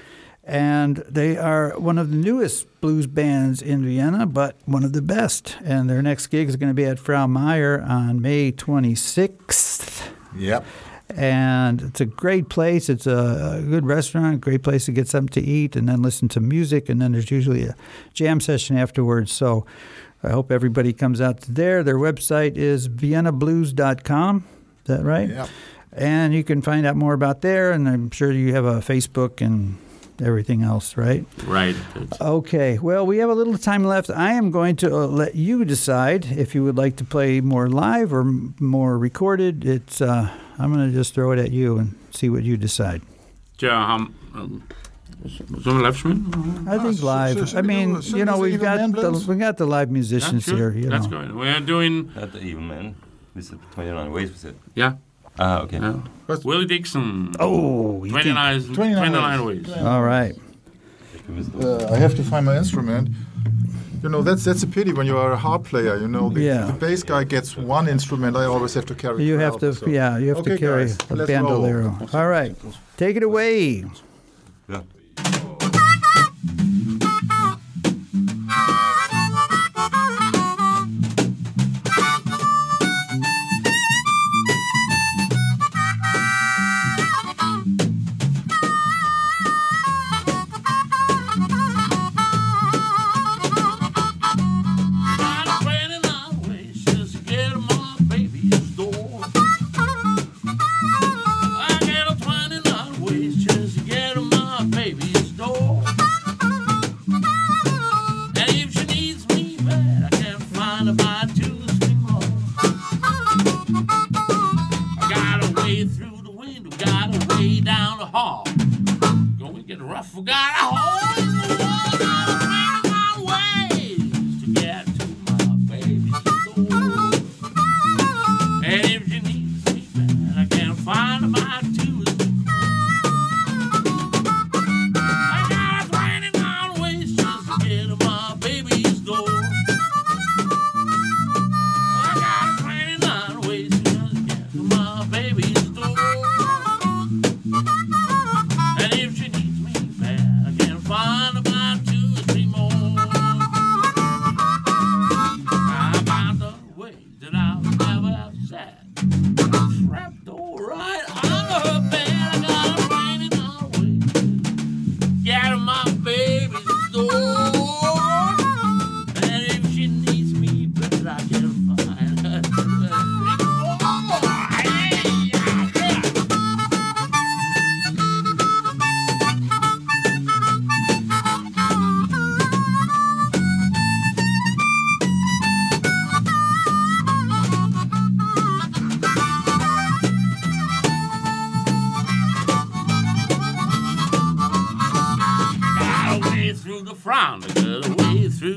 And 0.43 0.97
they 1.09 1.37
are 1.37 1.71
one 1.79 1.97
of 1.97 2.11
the 2.11 2.17
newest 2.17 2.67
blues 2.81 3.07
bands 3.07 3.63
in 3.63 3.83
Vienna, 3.83 4.27
but 4.27 4.57
one 4.65 4.83
of 4.83 4.93
the 4.93 5.01
best. 5.01 5.57
And 5.63 5.89
their 5.89 6.03
next 6.03 6.27
gig 6.27 6.49
is 6.49 6.55
going 6.55 6.69
to 6.69 6.75
be 6.75 6.85
at 6.85 6.99
Frau 6.99 7.25
Meyer 7.25 7.81
on 7.81 8.21
May 8.21 8.51
26th 8.51 10.07
Yep. 10.37 10.65
And 11.15 11.81
it's 11.81 12.01
a 12.01 12.05
great 12.05 12.49
place. 12.49 12.89
It's 12.89 13.07
a, 13.07 13.59
a 13.59 13.61
good 13.61 13.85
restaurant, 13.85 14.41
great 14.41 14.63
place 14.63 14.85
to 14.85 14.91
get 14.91 15.07
something 15.07 15.41
to 15.41 15.47
eat, 15.47 15.75
and 15.75 15.87
then 15.87 16.01
listen 16.01 16.27
to 16.29 16.39
music. 16.39 16.89
And 16.89 17.01
then 17.01 17.11
there's 17.11 17.31
usually 17.31 17.65
a 17.65 17.75
jam 18.13 18.39
session 18.39 18.77
afterwards. 18.77 19.31
So 19.31 19.65
I 20.23 20.29
hope 20.29 20.51
everybody 20.51 20.93
comes 20.93 21.21
out 21.21 21.41
to 21.41 21.51
there. 21.51 21.83
Their 21.83 21.97
website 21.97 22.55
is 22.55 22.87
viennablues.com. 22.89 24.45
Is 24.81 24.87
that 24.87 25.03
right? 25.03 25.29
Yep. 25.29 25.49
And 25.93 26.33
you 26.33 26.43
can 26.43 26.61
find 26.61 26.85
out 26.85 26.95
more 26.95 27.13
about 27.13 27.41
there. 27.41 27.71
And 27.71 27.87
I'm 27.87 28.11
sure 28.11 28.31
you 28.31 28.53
have 28.53 28.65
a 28.65 28.79
Facebook 28.79 29.45
and 29.45 29.77
everything 30.21 30.63
else, 30.63 30.95
right? 30.97 31.25
Right. 31.45 31.75
Okay. 32.19 32.77
Well, 32.79 33.05
we 33.05 33.17
have 33.17 33.29
a 33.29 33.33
little 33.33 33.57
time 33.57 33.83
left. 33.83 34.09
I 34.09 34.33
am 34.33 34.51
going 34.51 34.75
to 34.77 34.95
uh, 34.95 35.07
let 35.07 35.35
you 35.35 35.65
decide 35.65 36.25
if 36.25 36.53
you 36.55 36.63
would 36.63 36.77
like 36.77 36.95
to 36.97 37.03
play 37.03 37.41
more 37.41 37.67
live 37.67 38.13
or 38.13 38.21
m- 38.21 38.55
more 38.59 38.97
recorded. 38.97 39.65
It's 39.65 40.01
uh, 40.01 40.29
I'm 40.59 40.73
going 40.73 40.87
to 40.89 40.93
just 40.93 41.13
throw 41.13 41.31
it 41.31 41.39
at 41.39 41.51
you 41.51 41.77
and 41.79 41.95
see 42.11 42.29
what 42.29 42.43
you 42.43 42.57
decide. 42.57 43.01
Ja, 43.59 43.85
han, 43.85 44.13
um, 44.35 44.63
zullen 45.61 45.81
we? 45.81 46.71
I 46.71 46.77
think 46.79 47.01
live. 47.03 47.55
I 47.55 47.61
mean, 47.61 48.01
you 48.01 48.25
know, 48.25 48.37
we 48.37 48.51
we've 48.51 48.61
got 48.61 48.77
the 48.91 49.25
we 49.27 49.35
got 49.35 49.57
the 49.57 49.65
live 49.65 49.91
musicians 49.91 50.43
sure. 50.43 50.71
here. 50.71 50.83
You 50.83 50.89
Let's 50.89 51.07
know. 51.07 51.27
go. 51.27 51.33
We 51.35 51.47
are 51.49 51.59
doing, 51.59 52.11
Not 52.15 52.31
the 52.31 52.41
evil 52.41 52.61
man. 52.63 52.95
We 53.35 53.41
said 53.41 53.59
29 53.73 54.11
ways, 54.11 54.29
we 54.31 54.37
said. 54.37 54.55
yeah. 54.75 54.93
Ah, 55.39 55.61
okay. 55.61 55.79
yeah. 55.79 56.01
Willie 56.43 56.65
Dixon. 56.65 57.33
Oh, 57.39 58.03
you 58.03 58.11
think- 58.11 58.33
29, 58.35 58.73
29 58.73 59.11
29 59.11 59.45
ways. 59.45 59.71
all 59.77 60.01
right. 60.03 60.35
Uh, 61.61 61.87
I 61.93 61.97
have 61.97 62.15
to 62.15 62.23
find 62.23 62.45
my 62.45 62.57
instrument. 62.57 63.09
You 64.03 64.09
know, 64.09 64.21
that's 64.23 64.43
that's 64.43 64.63
a 64.63 64.67
pity 64.67 64.93
when 64.93 65.05
you 65.05 65.17
are 65.17 65.31
a 65.31 65.37
harp 65.37 65.63
player. 65.65 65.95
You 65.97 66.07
know, 66.07 66.29
the, 66.29 66.41
Yeah. 66.41 66.65
the 66.65 66.73
bass 66.73 67.03
guy 67.03 67.23
gets 67.23 67.55
one 67.55 67.87
instrument. 67.87 68.35
I 68.35 68.45
always 68.45 68.73
have 68.73 68.85
to 68.87 68.95
carry. 68.95 69.23
You 69.23 69.35
12, 69.37 69.51
have 69.51 69.59
to, 69.61 69.73
so- 69.79 69.87
yeah, 69.87 70.17
you 70.17 70.29
have 70.29 70.37
Okay, 70.39 70.51
to 70.53 70.57
carry 70.57 70.85
guys, 70.85 70.97
a 71.09 71.15
let's 71.15 71.27
bandolero. 71.29 71.89
roll. 71.99 72.09
All 72.13 72.27
right, 72.27 72.55
take 72.97 73.15
it 73.15 73.23
away. 73.23 73.85
Yeah. 74.67 74.81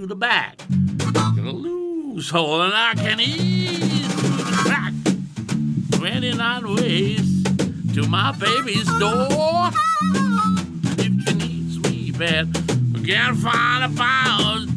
Through 0.04 0.08
the 0.08 0.16
back. 0.16 0.58
Got 1.14 1.38
a 1.38 1.50
loose 1.50 2.28
hole 2.28 2.60
and 2.60 2.74
I 2.74 2.92
can 2.94 3.20
ease 3.20 4.12
through 4.14 4.36
the 4.36 4.52
crack. 4.52 4.92
29 5.98 6.74
ways 6.74 7.44
to 7.94 8.06
my 8.06 8.32
baby's 8.32 8.84
door. 8.98 9.70
If 10.98 11.28
she 11.28 11.34
needs 11.34 11.78
me 11.78 12.10
bad, 12.10 12.54
I 12.94 13.06
can't 13.06 13.38
find 13.38 13.84
a 13.84 13.88
two 13.88 14.73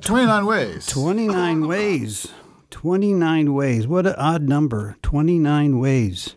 Yeah, 0.00 0.06
29 0.08 0.46
ways. 0.46 0.86
29 0.86 1.66
ways. 1.68 2.28
29 2.70 3.52
ways. 3.54 3.86
What 3.86 4.06
an 4.06 4.14
odd 4.16 4.42
number. 4.48 4.96
29 5.02 5.78
ways. 5.78 6.36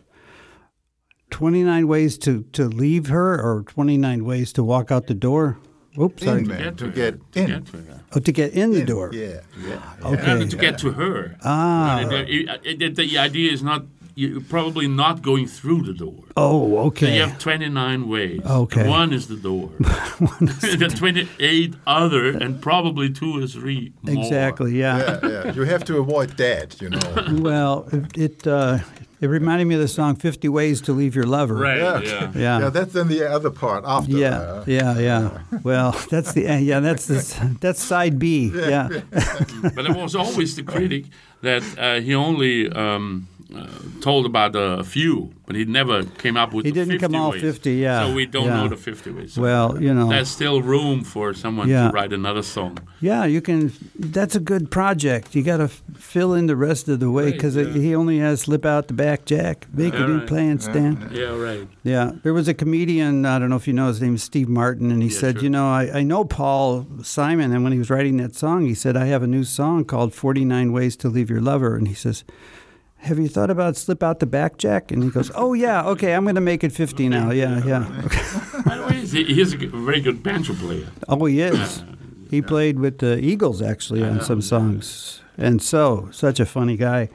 29 1.30 1.88
ways 1.88 2.18
to, 2.18 2.42
to 2.52 2.66
leave 2.68 3.08
her 3.08 3.40
or 3.40 3.62
29 3.62 4.24
ways 4.24 4.52
to 4.52 4.62
walk 4.62 4.92
out 4.92 5.06
the 5.06 5.14
door? 5.14 5.58
Oops, 5.98 6.22
sorry. 6.22 6.40
In, 6.40 6.48
man, 6.48 6.62
Get 6.62 6.76
to 6.78 6.84
her, 6.86 6.90
get 6.90 7.32
to 7.32 7.40
in. 7.40 7.46
Get 7.46 7.66
to. 7.66 8.00
Oh, 8.14 8.20
to 8.20 8.32
get 8.32 8.52
in 8.52 8.72
the 8.72 8.84
door. 8.84 9.10
Yeah, 9.12 9.40
yeah. 9.66 9.80
Okay. 10.04 10.42
And 10.42 10.50
to 10.50 10.56
get 10.56 10.78
to 10.78 10.92
her. 10.92 11.36
Ah. 11.42 11.98
And 12.00 12.10
the, 12.10 12.76
the- 12.76 12.88
the 12.90 13.18
idea 13.18 13.50
is 13.52 13.62
not 13.62 13.84
you're 14.14 14.40
probably 14.40 14.86
not 14.88 15.22
going 15.22 15.46
through 15.46 15.82
the 15.82 15.92
door. 15.92 16.24
Oh, 16.36 16.68
So 16.70 16.78
okay. 16.88 17.16
you 17.16 17.22
have 17.22 17.38
29 17.38 18.08
ways. 18.08 18.40
Okay. 18.44 18.88
One 18.88 19.12
is 19.12 19.26
the 19.28 19.36
door. 19.36 19.70
the 19.78 20.92
28 20.98 21.74
other, 21.86 22.28
and 22.30 22.60
probably 22.62 23.10
two 23.10 23.42
or 23.42 23.46
three 23.46 23.92
more. 24.02 24.24
Exactly. 24.24 24.72
Yeah. 24.78 24.98
Yeah, 25.22 25.28
yeah. 25.28 25.52
You 25.52 25.62
have 25.62 25.84
to 25.84 25.98
avoid 25.98 26.30
that, 26.36 26.80
you 26.80 26.90
know. 26.90 27.00
Well, 27.44 27.88
it 27.92 28.16
it, 28.16 28.46
uh, 28.46 28.78
it 29.24 29.28
reminded 29.28 29.64
me 29.66 29.74
of 29.74 29.80
the 29.80 29.88
song 29.88 30.16
"50 30.16 30.48
Ways 30.48 30.80
to 30.82 30.92
Leave 30.92 31.14
Your 31.16 31.26
Lover." 31.26 31.54
Right, 31.56 31.78
Yeah. 31.78 32.00
yeah. 32.02 32.30
Yeah. 32.34 32.58
Yeah, 32.60 32.68
that's 32.70 32.92
then 32.92 33.08
the 33.08 33.22
other 33.36 33.50
part 33.50 33.82
after. 33.86 34.12
Yeah, 34.12 34.38
uh, 34.38 34.64
yeah, 34.66 34.98
yeah. 34.98 35.38
Well, 35.62 35.92
that's 36.10 36.32
the 36.34 36.46
uh, 36.48 36.58
yeah. 36.58 36.80
That's 36.80 37.06
the 37.06 37.56
that's 37.60 37.82
side 37.82 38.18
B. 38.18 38.52
Yeah, 38.74 38.88
But 39.76 39.86
it 39.86 39.96
was 39.96 40.14
always 40.14 40.54
the 40.56 40.62
critic 40.62 41.04
that 41.42 41.62
uh, 41.78 42.00
he 42.00 42.14
only 42.14 42.70
um, 42.72 43.26
uh, 43.54 43.66
told 44.00 44.24
about 44.26 44.56
a 44.56 44.82
few, 44.82 45.32
but 45.46 45.54
he 45.56 45.64
never 45.64 46.02
came 46.22 46.36
up 46.42 46.52
with 46.54 46.64
He 46.64 46.70
the 46.72 46.80
didn't 46.80 47.00
50 47.00 47.06
come 47.06 47.14
all 47.20 47.30
ways. 47.32 47.42
50, 47.42 47.72
yeah, 47.74 48.06
So 48.06 48.14
we 48.14 48.24
don't 48.26 48.46
yeah. 48.46 48.56
know 48.56 48.68
the 48.68 48.76
50 48.76 49.10
ways. 49.10 49.34
So 49.34 49.42
Well, 49.42 49.80
you 49.82 49.92
know. 49.94 50.08
There's 50.08 50.30
still 50.30 50.62
room 50.62 51.04
for 51.04 51.34
someone 51.34 51.68
Yeah. 51.68 51.88
to 51.88 51.92
write 51.94 52.12
another 52.14 52.42
song. 52.42 52.78
yeah. 53.00 53.24
You 53.34 53.40
can. 53.42 53.70
That's 53.98 54.34
a 54.34 54.40
good 54.40 54.70
project. 54.70 55.34
You 55.36 55.42
got 55.42 55.58
to 55.58 55.68
fill 55.68 56.32
in 56.38 56.46
the 56.46 56.56
rest 56.56 56.88
of 56.88 56.98
the 57.00 57.10
way 57.10 57.24
Right, 57.24 57.32
because 57.34 57.54
yeah. 57.56 57.68
he 57.84 57.94
only 57.94 58.18
has 58.20 58.40
slip 58.40 58.64
out 58.64 58.86
the 58.88 58.94
back 58.94 59.13
jack, 59.24 59.66
make 59.72 59.94
it 59.94 60.00
Yeah, 60.00 60.16
right. 60.18 60.26
playing 60.26 60.58
stand. 60.60 61.10
Yeah, 61.12 61.36
right. 61.36 61.66
Yeah, 61.82 62.12
there 62.22 62.34
was 62.34 62.48
a 62.48 62.54
comedian. 62.54 63.24
I 63.24 63.38
don't 63.38 63.50
know 63.50 63.56
if 63.56 63.66
you 63.66 63.72
know 63.72 63.86
his 63.88 64.00
name 64.02 64.16
is 64.16 64.22
Steve 64.22 64.48
Martin, 64.48 64.90
and 64.90 65.02
he 65.02 65.08
Yeah, 65.08 65.18
said, 65.20 65.34
sure. 65.36 65.42
you 65.44 65.50
know, 65.50 65.68
I, 65.68 65.98
I 65.98 66.02
know 66.02 66.24
Paul 66.24 66.86
Simon, 67.02 67.52
and 67.52 67.62
when 67.62 67.72
he 67.72 67.78
was 67.78 67.90
writing 67.90 68.16
that 68.18 68.34
song, 68.34 68.66
he 68.66 68.74
said, 68.74 68.96
I 68.96 69.06
have 69.06 69.22
a 69.22 69.26
new 69.26 69.44
song 69.44 69.84
called 69.84 70.12
49 70.14 70.72
Ways 70.72 70.96
to 70.98 71.08
Leave 71.08 71.30
Your 71.30 71.40
Lover, 71.40 71.76
and 71.76 71.86
he 71.88 71.94
says. 71.94 72.24
Have 72.98 73.18
you 73.18 73.28
thought 73.28 73.50
about 73.50 73.76
slip 73.76 74.02
out 74.02 74.20
the 74.20 74.24
back 74.26 74.56
jack? 74.56 74.90
And 74.90 75.04
he 75.04 75.10
goes, 75.10 75.30
Oh 75.34 75.52
yeah, 75.52 75.84
okay, 75.88 76.14
I'm 76.14 76.22
going 76.22 76.36
to 76.36 76.40
make 76.40 76.64
it 76.64 76.72
50 76.72 77.10
now. 77.10 77.32
Yeah, 77.32 77.62
yeah. 77.62 77.80
By 78.64 78.78
the 78.78 78.86
way, 78.88 78.94
he's, 78.94 79.12
he's 79.12 79.52
a 79.52 79.58
very 79.58 80.00
good 80.00 80.22
banjo 80.22 80.54
player. 80.54 80.86
Oh, 81.06 81.22
he 81.26 81.42
is. 81.42 81.84
He 82.30 82.40
played 82.40 82.78
with 82.78 83.00
the 83.00 83.18
Eagles 83.22 83.60
actually 83.60 84.02
on 84.02 84.22
some 84.22 84.40
songs, 84.40 85.20
and 85.36 85.60
so 85.60 86.08
such 86.12 86.40
a 86.40 86.46
funny 86.46 86.78
guy. 86.78 87.10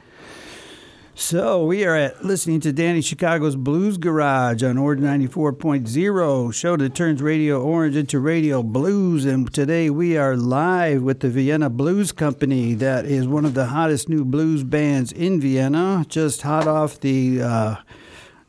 So 1.20 1.66
we 1.66 1.84
are 1.84 1.94
at 1.94 2.24
listening 2.24 2.60
to 2.60 2.72
Danny 2.72 3.02
Chicago's 3.02 3.54
Blues 3.54 3.98
Garage 3.98 4.62
on 4.62 4.78
Orange 4.78 5.02
94.0, 5.02 6.54
show 6.54 6.76
that 6.78 6.94
turns 6.94 7.20
Radio 7.20 7.62
Orange 7.62 7.94
into 7.94 8.18
Radio 8.18 8.62
Blues. 8.62 9.26
And 9.26 9.52
today 9.52 9.90
we 9.90 10.16
are 10.16 10.34
live 10.34 11.02
with 11.02 11.20
the 11.20 11.28
Vienna 11.28 11.68
Blues 11.68 12.10
Company. 12.10 12.72
That 12.72 13.04
is 13.04 13.28
one 13.28 13.44
of 13.44 13.52
the 13.52 13.66
hottest 13.66 14.08
new 14.08 14.24
blues 14.24 14.64
bands 14.64 15.12
in 15.12 15.42
Vienna, 15.42 16.06
just 16.08 16.40
hot 16.40 16.66
off 16.66 16.98
the 17.00 17.42
uh, 17.42 17.76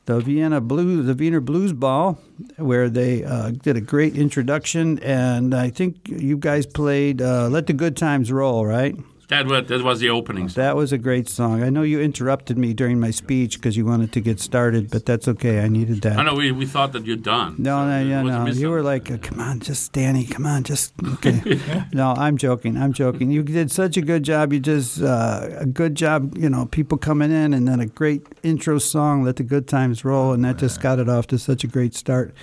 the 0.06 0.22
Vienna 0.22 0.62
Blues, 0.62 1.06
the 1.08 1.14
Wiener 1.14 1.42
Blues 1.42 1.74
Ball, 1.74 2.18
where 2.56 2.90
they 2.90 3.26
uh, 3.26 3.52
did 3.52 3.76
a 3.76 3.82
great 3.82 4.16
introduction. 4.16 4.98
And 5.00 5.54
I 5.54 5.72
think 5.72 6.08
you 6.08 6.38
guys 6.38 6.66
played 6.66 7.22
uh, 7.22 7.50
"Let 7.50 7.68
the 7.68 7.74
Good 7.74 7.98
Times 7.98 8.32
Roll," 8.32 8.66
right? 8.66 8.96
That 9.32 9.48
was, 9.48 9.68
that 9.68 9.82
was 9.82 10.02
the 10.02 10.10
opening. 10.10 10.50
song. 10.50 10.62
That 10.62 10.76
was 10.76 10.92
a 10.92 10.98
great 10.98 11.30
song. 11.30 11.64
I 11.64 11.70
know 11.70 11.84
you 11.84 12.02
interrupted 12.02 12.58
me 12.58 12.74
during 12.74 13.00
my 13.00 13.12
speech 13.12 13.56
because 13.56 13.78
you 13.78 13.86
wanted 13.86 14.12
to 14.12 14.20
get 14.20 14.42
started, 14.42 14.92
but 14.92 15.06
that's 15.06 15.26
okay. 15.26 15.62
I 15.62 15.70
needed 15.70 16.02
that. 16.02 16.18
I 16.18 16.24
know 16.24 16.34
we, 16.36 16.52
we 16.52 16.66
thought 16.66 16.92
that 16.92 17.06
you're 17.06 17.16
done. 17.16 17.56
No, 17.58 17.78
So 17.78 17.86
no, 17.86 18.02
yeah, 18.02 18.22
no. 18.24 18.48
You 18.48 18.70
were 18.70 18.82
like. 18.82 19.06
"Come 19.22 19.40
on, 19.40 19.62
just 19.62 19.94
Danny, 19.94 20.26
come 20.26 20.46
on, 20.46 20.66
just." 20.66 20.92
Okay. 21.14 21.62
no, 21.94 22.12
I'm 22.12 22.36
joking. 22.36 22.76
I'm 22.76 22.92
joking. 22.92 23.32
You 23.32 23.42
did 23.42 23.72
such 23.72 23.96
a 23.96 24.02
good 24.02 24.24
job. 24.24 24.52
You 24.52 24.60
just 24.60 25.02
uh, 25.02 25.48
a 25.60 25.66
good 25.66 25.96
job. 25.96 26.38
You 26.38 26.50
know, 26.50 26.66
people 26.66 26.98
coming 26.98 27.32
in, 27.32 27.54
and 27.54 27.66
then 27.66 27.80
a 27.80 27.86
great 27.86 28.24
intro 28.44 28.80
song, 28.80 29.24
"Let 29.24 29.38
the 29.38 29.44
Good 29.44 29.66
Times 29.66 30.04
Roll," 30.04 30.34
and 30.34 30.44
that 30.44 30.58
just 30.58 30.82
got 30.82 31.00
it 31.00 31.08
off 31.08 31.28
to 31.28 31.40
such 31.40 31.64
a 31.64 31.68
great 31.68 31.96
start. 31.96 32.34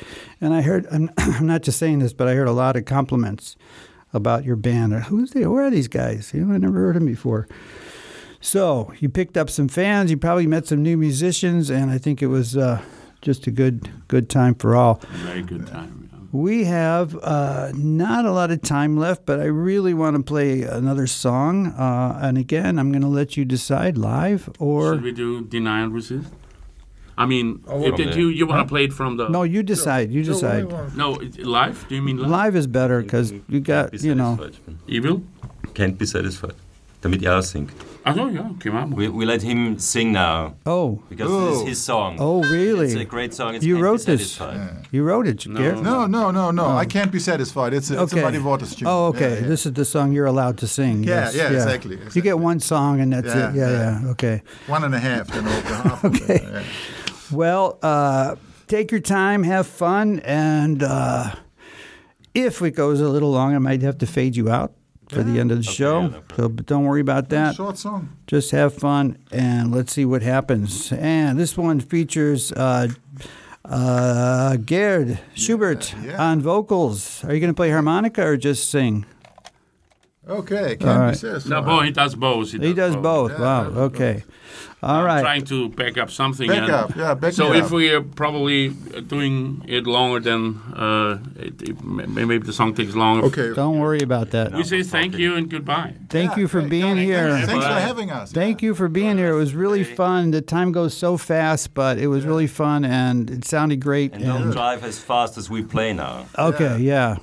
And 0.40 0.54
I 0.54 0.62
heard, 0.62 0.86
I'm, 0.90 1.10
I'm 1.18 1.46
not 1.46 1.62
just 1.64 1.78
saying 1.78 1.98
this, 1.98 2.14
but 2.14 2.28
I 2.28 2.34
heard 2.34 2.48
a 2.48 2.52
lot 2.52 2.76
of 2.76 2.86
compliments 2.86 3.56
about 4.12 4.44
your 4.44 4.56
band. 4.56 4.92
Who's 4.94 5.30
they? 5.32 5.42
Who 5.42 5.56
are 5.56 5.70
these 5.70 5.88
guys? 5.88 6.32
You 6.34 6.44
know, 6.44 6.54
I 6.54 6.58
never 6.58 6.78
heard 6.78 6.96
them 6.96 7.06
before. 7.06 7.46
So 8.40 8.92
you 9.00 9.08
picked 9.08 9.36
up 9.36 9.50
some 9.50 9.68
fans. 9.68 10.10
You 10.10 10.16
probably 10.16 10.46
met 10.46 10.66
some 10.66 10.82
new 10.82 10.96
musicians, 10.96 11.70
and 11.70 11.90
I 11.90 11.98
think 11.98 12.22
it 12.22 12.28
was 12.28 12.56
uh, 12.56 12.80
just 13.20 13.46
a 13.46 13.50
good 13.50 13.90
good 14.08 14.28
time 14.30 14.54
for 14.54 14.76
all. 14.76 15.00
Very 15.10 15.42
good 15.42 15.66
time. 15.66 16.08
yeah. 16.12 16.18
We 16.30 16.64
have 16.64 17.16
uh, 17.22 17.72
not 17.74 18.26
a 18.26 18.30
lot 18.30 18.50
of 18.50 18.62
time 18.62 18.96
left, 18.96 19.26
but 19.26 19.40
I 19.40 19.44
really 19.46 19.94
want 19.94 20.16
to 20.16 20.22
play 20.22 20.62
another 20.62 21.06
song. 21.06 21.68
Uh, 21.68 22.18
and 22.22 22.36
again, 22.38 22.78
I'm 22.78 22.92
going 22.92 23.02
to 23.02 23.08
let 23.08 23.36
you 23.36 23.44
decide 23.44 23.96
live 23.98 24.48
or 24.58 24.94
Should 24.94 25.02
we 25.02 25.12
do 25.12 25.42
Deny 25.44 25.80
and 25.82 25.92
Resist? 25.92 26.28
I 27.18 27.26
mean, 27.26 27.46
Oh, 27.66 27.82
if 27.84 27.96
did 27.96 28.14
you, 28.14 28.28
you 28.28 28.46
want 28.46 28.60
to 28.66 28.68
play 28.68 28.84
it 28.84 28.92
from 28.92 29.16
the... 29.18 29.28
no. 29.28 29.42
You 29.42 29.62
decide. 29.64 30.10
You 30.12 30.22
decide. 30.22 30.64
No, 30.96 31.16
it- 31.16 31.38
live? 31.44 31.84
Do 31.88 31.94
you 31.96 32.02
mean 32.02 32.18
live? 32.18 32.30
Live 32.30 32.56
is 32.56 32.66
better 32.68 33.02
because 33.02 33.32
you 33.48 33.60
got 33.60 33.90
Be 33.90 33.98
you 33.98 34.14
know. 34.14 34.36
satisfied. 34.36 34.76
Evil? 34.86 35.22
Can't 35.74 35.98
be 35.98 36.06
satisfied. 36.06 36.54
Damit 37.00 37.22
er 37.24 37.42
singt. 37.42 37.70
Oh, 38.06 38.12
no, 38.12 38.28
yeah, 38.28 38.50
okay, 38.56 38.70
man. 38.70 38.90
We, 38.90 39.08
we 39.08 39.24
let 39.26 39.42
him 39.42 39.78
sing 39.78 40.12
now 40.12 40.54
Oh, 40.66 40.98
because 41.10 41.28
this 41.30 41.58
Oh. 41.58 41.62
is 41.62 41.68
his 41.68 41.78
song. 41.84 42.16
oh, 42.18 42.42
really? 42.42 42.86
It's 42.86 42.94
a 43.00 43.04
great 43.04 43.34
song. 43.34 43.54
It's 43.54 43.64
You 43.64 43.78
wrote 43.78 44.04
this. 44.06 44.32
Satisfied. 44.32 44.86
You 44.90 45.04
wrote 45.04 45.26
it, 45.28 45.44
Gerd? 45.46 45.82
No, 45.82 46.06
no, 46.06 46.30
no, 46.32 46.50
no. 46.50 46.66
I 46.82 46.86
can't 46.86 47.12
be 47.12 47.18
satisfied. 47.20 47.72
It's 47.74 47.90
a, 47.90 48.02
it's 48.02 48.12
a 48.14 48.16
Muddy 48.16 48.38
Waters 48.38 48.74
tune. 48.74 48.88
Oh, 48.88 49.06
okay. 49.12 49.34
Yeah, 49.34 49.40
yeah. 49.42 49.48
This 49.48 49.66
is 49.66 49.72
the 49.74 49.84
song 49.84 50.12
you're 50.12 50.26
allowed 50.26 50.56
to 50.58 50.66
sing. 50.66 51.04
Yeah, 51.04 51.30
yes. 51.30 51.34
yeah, 51.36 51.52
exactly, 51.52 51.98
You 52.14 52.22
get 52.22 52.38
one 52.38 52.58
song 52.60 53.00
and 53.00 53.12
that's 53.12 53.26
Yeah, 53.28 53.50
it. 53.50 53.54
Yeah, 53.54 53.70
yeah. 53.70 54.00
yeah. 54.02 54.10
Okay. 54.12 54.42
One 54.66 54.82
and 54.84 54.94
a 54.94 54.98
half, 55.00 55.28
then 55.28 55.46
over 55.46 55.74
half. 55.82 56.04
of 56.04 56.14
it, 56.14 56.30
Okay. 56.30 56.64
Yeah. 57.30 57.36
Well, 57.36 57.78
uh, 57.82 58.36
take 58.66 58.90
your 58.90 59.00
time, 59.00 59.42
have 59.42 59.66
fun, 59.66 60.20
and 60.20 60.82
uh, 60.82 61.34
if 62.34 62.62
it 62.62 62.72
goes 62.72 63.00
a 63.00 63.08
little 63.08 63.30
long, 63.30 63.54
I 63.54 63.58
might 63.58 63.82
have 63.82 63.98
to 63.98 64.06
fade 64.06 64.36
you 64.36 64.50
out 64.50 64.72
for 65.08 65.22
the 65.22 65.40
end 65.40 65.50
of 65.50 65.58
the 65.58 65.64
show. 65.64 66.00
yeah, 66.02 66.08
no 66.08 66.22
so, 66.36 66.48
but 66.48 66.66
don't 66.66 66.84
worry 66.84 67.00
about 67.00 67.30
that. 67.30 67.54
Short 67.54 67.78
song. 67.78 68.16
Just 68.26 68.50
have 68.50 68.74
fun, 68.74 69.18
and 69.32 69.74
let's 69.74 69.92
see 69.92 70.04
what 70.04 70.22
happens. 70.22 70.92
And 70.92 71.38
this 71.38 71.56
one 71.56 71.80
features 71.80 72.52
uh, 72.52 72.88
uh, 73.64 74.56
Gerd 74.56 75.18
Schubert 75.34 75.94
yeah. 76.02 76.22
on 76.22 76.40
vocals. 76.40 77.24
Are 77.24 77.34
you 77.34 77.40
going 77.40 77.52
to 77.52 77.56
play 77.56 77.70
harmonica 77.70 78.26
or 78.26 78.36
just 78.36 78.70
sing? 78.70 79.06
Okay, 80.28 80.76
can't 80.76 80.82
All 80.90 80.94
be 80.96 81.00
right. 81.00 81.16
satisfied. 81.16 81.50
No, 81.50 81.62
boy, 81.62 81.84
he 81.84 81.90
does 81.90 82.14
both. 82.14 82.52
He 82.52 82.74
does 82.74 82.96
both. 82.96 83.32
Yeah, 83.32 83.40
wow. 83.40 83.62
yeah, 83.62 83.68
both. 83.70 83.94
Okay. 83.94 84.24
All 84.80 85.02
trying 85.02 85.44
to 85.46 85.68
back 85.70 85.98
up 85.98 86.08
something. 86.08 86.46
Back 86.46 86.58
and 86.62 86.70
up, 86.70 86.94
yeah, 86.96 87.14
back 87.14 87.30
up. 87.30 87.34
So 87.34 87.52
if 87.52 87.64
up. 87.64 87.70
we 87.72 87.90
are 87.90 88.00
probably 88.00 88.68
doing 88.68 89.64
it 89.66 89.88
longer 89.88 90.20
than 90.20 90.54
uh, 90.72 91.18
it, 91.36 91.60
it, 91.62 91.84
maybe 91.84 92.38
the 92.38 92.52
song 92.52 92.74
takes 92.74 92.94
longer. 92.94 93.26
Okay. 93.26 93.54
Don't 93.54 93.80
worry 93.80 94.00
about 94.02 94.30
that. 94.30 94.52
We 94.52 94.62
say 94.62 94.84
thank 94.84 95.18
you 95.18 95.34
and 95.34 95.50
goodbye. 95.50 95.94
Thank 96.08 96.32
Yeah, 96.32 96.38
you 96.38 96.48
for 96.48 96.60
hey, 96.60 96.68
being 96.68 96.94
thank- 96.94 97.00
here. 97.00 97.28
Thanks 97.44 97.64
for 97.66 97.72
having 97.72 98.12
us. 98.12 98.30
Thank 98.30 98.62
you 98.62 98.72
for 98.76 98.86
being 98.86 99.18
here. 99.18 99.30
It 99.30 99.38
was 99.38 99.52
really 99.52 99.82
fun. 99.82 100.30
The 100.30 100.42
time 100.42 100.70
goes 100.70 100.96
so 100.96 101.16
fast, 101.16 101.74
but 101.74 101.98
it 101.98 102.06
was 102.06 102.24
really 102.24 102.46
fun 102.46 102.84
and 102.84 103.28
it 103.30 103.44
sounded 103.44 103.80
great. 103.80 104.12
And 104.12 104.24
don't 104.24 104.50
drive 104.52 104.84
as 104.84 105.00
fast 105.00 105.36
as 105.36 105.50
we 105.50 105.62
play 105.64 105.92
now. 105.92 106.26
okay, 106.38 106.78
yeah. 106.78 107.16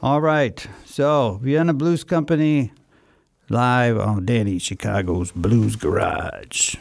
All 0.00 0.20
right. 0.20 0.64
So, 0.84 1.40
Vienna 1.42 1.72
Blues 1.74 2.04
Company 2.04 2.70
live 3.48 3.98
on 3.98 4.24
Danny 4.24 4.58
Chicago's 4.60 5.32
Blues 5.32 5.74
Garage. 5.76 6.76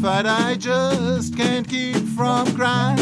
Satisfied. 0.00 0.26
I 0.26 0.54
just 0.56 1.36
can't 1.36 1.68
keep 1.68 1.96
from 2.16 2.54
crying. 2.54 2.98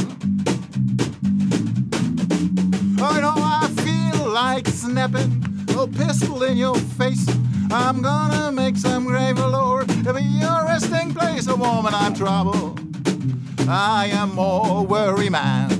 Oh, 3.00 3.18
know 3.20 3.34
I 3.36 3.68
feel 3.84 4.28
like 4.28 4.66
snapping 4.66 5.44
a 5.76 5.86
pistol 5.86 6.42
in 6.42 6.56
your 6.56 6.74
face. 6.74 7.26
I'm 7.70 8.02
gonna 8.02 8.50
make 8.50 8.76
some 8.76 9.04
grave, 9.04 9.38
Lord, 9.38 9.86
be 9.88 10.22
your 10.22 10.64
resting 10.64 11.14
place. 11.14 11.46
A 11.46 11.56
woman, 11.56 11.94
I'm 11.94 12.14
trouble. 12.14 12.76
I 13.68 14.08
am 14.12 14.34
more 14.34 14.84
worry 14.84 15.30
man. 15.30 15.70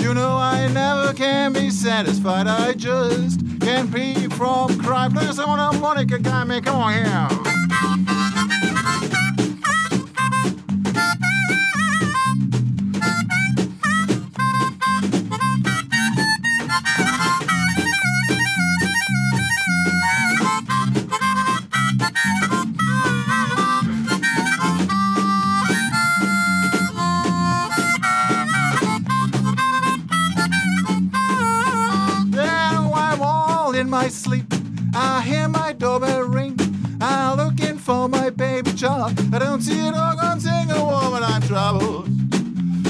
You 0.00 0.14
know 0.14 0.36
I 0.36 0.68
never 0.72 1.12
can 1.12 1.52
be 1.52 1.70
satisfied. 1.70 2.46
I 2.46 2.72
just 2.74 3.40
can't 3.60 3.92
be 3.92 4.28
from 4.28 4.78
crime. 4.80 5.12
Play 5.12 5.32
someone 5.32 5.58
harmonica 5.58 6.18
guy. 6.18 6.60
Come 6.60 6.76
on 6.76 6.92
here. 6.92 7.45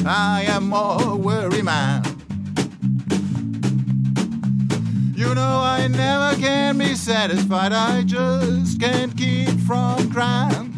I 0.08 0.42
am 0.42 0.68
more 0.68 1.16
worry 1.16 1.62
man. 1.62 2.04
You 5.16 5.34
know 5.34 5.60
I 5.60 5.88
never 5.90 6.40
can 6.40 6.78
be 6.78 6.94
satisfied. 6.94 7.72
I 7.72 8.02
just 8.02 8.78
can't 8.80 9.16
keep 9.16 9.48
from 9.66 10.10
crying. 10.12 10.72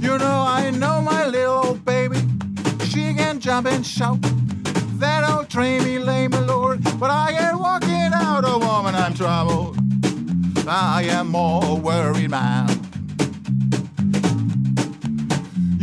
You 0.00 0.18
know 0.18 0.44
I 0.46 0.70
know 0.70 1.00
my 1.00 1.26
little 1.26 1.74
baby. 1.84 2.18
She 2.84 3.12
can 3.14 3.40
jump 3.40 3.66
and 3.66 3.84
shout. 3.84 4.18
That 5.00 5.28
old 5.28 5.48
train 5.48 5.82
me 5.82 5.98
lay, 5.98 6.28
my 6.28 6.40
lord. 6.40 6.80
But 7.00 7.10
I 7.10 7.48
ain't 7.48 7.58
walking 7.58 8.12
out 8.14 8.44
a 8.46 8.56
woman, 8.56 8.94
I'm 8.94 9.14
troubled. 9.14 9.76
I 10.68 11.06
am 11.08 11.28
more 11.28 11.76
worried 11.76 12.30
man. 12.30 12.85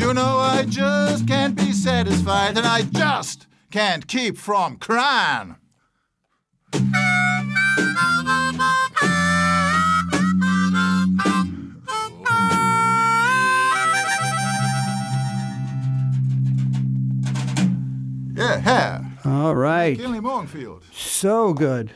You 0.03 0.13
know 0.13 0.37
I 0.37 0.65
just 0.67 1.25
can't 1.29 1.55
be 1.55 1.71
satisfied, 1.71 2.57
and 2.57 2.67
I 2.67 2.81
just 2.81 3.47
can't 3.71 4.05
keep 4.05 4.37
from 4.37 4.75
crying. 4.75 5.55
Yeah, 18.35 19.05
All 19.23 19.55
right. 19.55 19.97
Kinley 19.97 20.19
Morganfield. 20.19 20.83
So 20.91 21.53
good. 21.53 21.93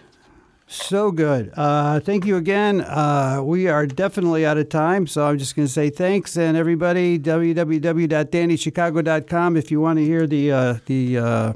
So 0.77 1.11
good. 1.11 1.51
Uh, 1.55 1.99
thank 1.99 2.25
you 2.25 2.37
again. 2.37 2.81
Uh, 2.81 3.41
we 3.43 3.67
are 3.67 3.85
definitely 3.85 4.45
out 4.45 4.57
of 4.57 4.69
time, 4.69 5.07
so 5.07 5.25
I'm 5.25 5.37
just 5.37 5.55
going 5.55 5.67
to 5.67 5.73
say 5.73 5.89
thanks 5.89 6.37
and 6.37 6.55
everybody. 6.55 7.19
www.dannychicago.com 7.19 9.57
if 9.57 9.71
you 9.71 9.81
want 9.81 9.99
to 9.99 10.05
hear 10.05 10.27
the 10.27 10.51
uh, 10.51 10.75
the 10.85 11.17
uh, 11.17 11.53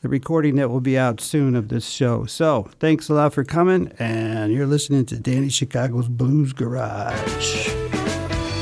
the 0.00 0.08
recording 0.08 0.56
that 0.56 0.70
will 0.70 0.80
be 0.80 0.96
out 0.96 1.20
soon 1.20 1.54
of 1.54 1.68
this 1.68 1.88
show. 1.88 2.24
So 2.24 2.70
thanks 2.80 3.08
a 3.08 3.14
lot 3.14 3.34
for 3.34 3.44
coming, 3.44 3.92
and 3.98 4.52
you're 4.52 4.66
listening 4.66 5.06
to 5.06 5.18
Danny 5.18 5.48
Chicago's 5.48 6.08
Blues 6.08 6.52
Garage. 6.52 7.68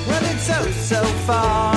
Well, 0.07 0.25
it's 0.25 0.43
so, 0.43 0.63
so 0.71 1.03
far 1.27 1.70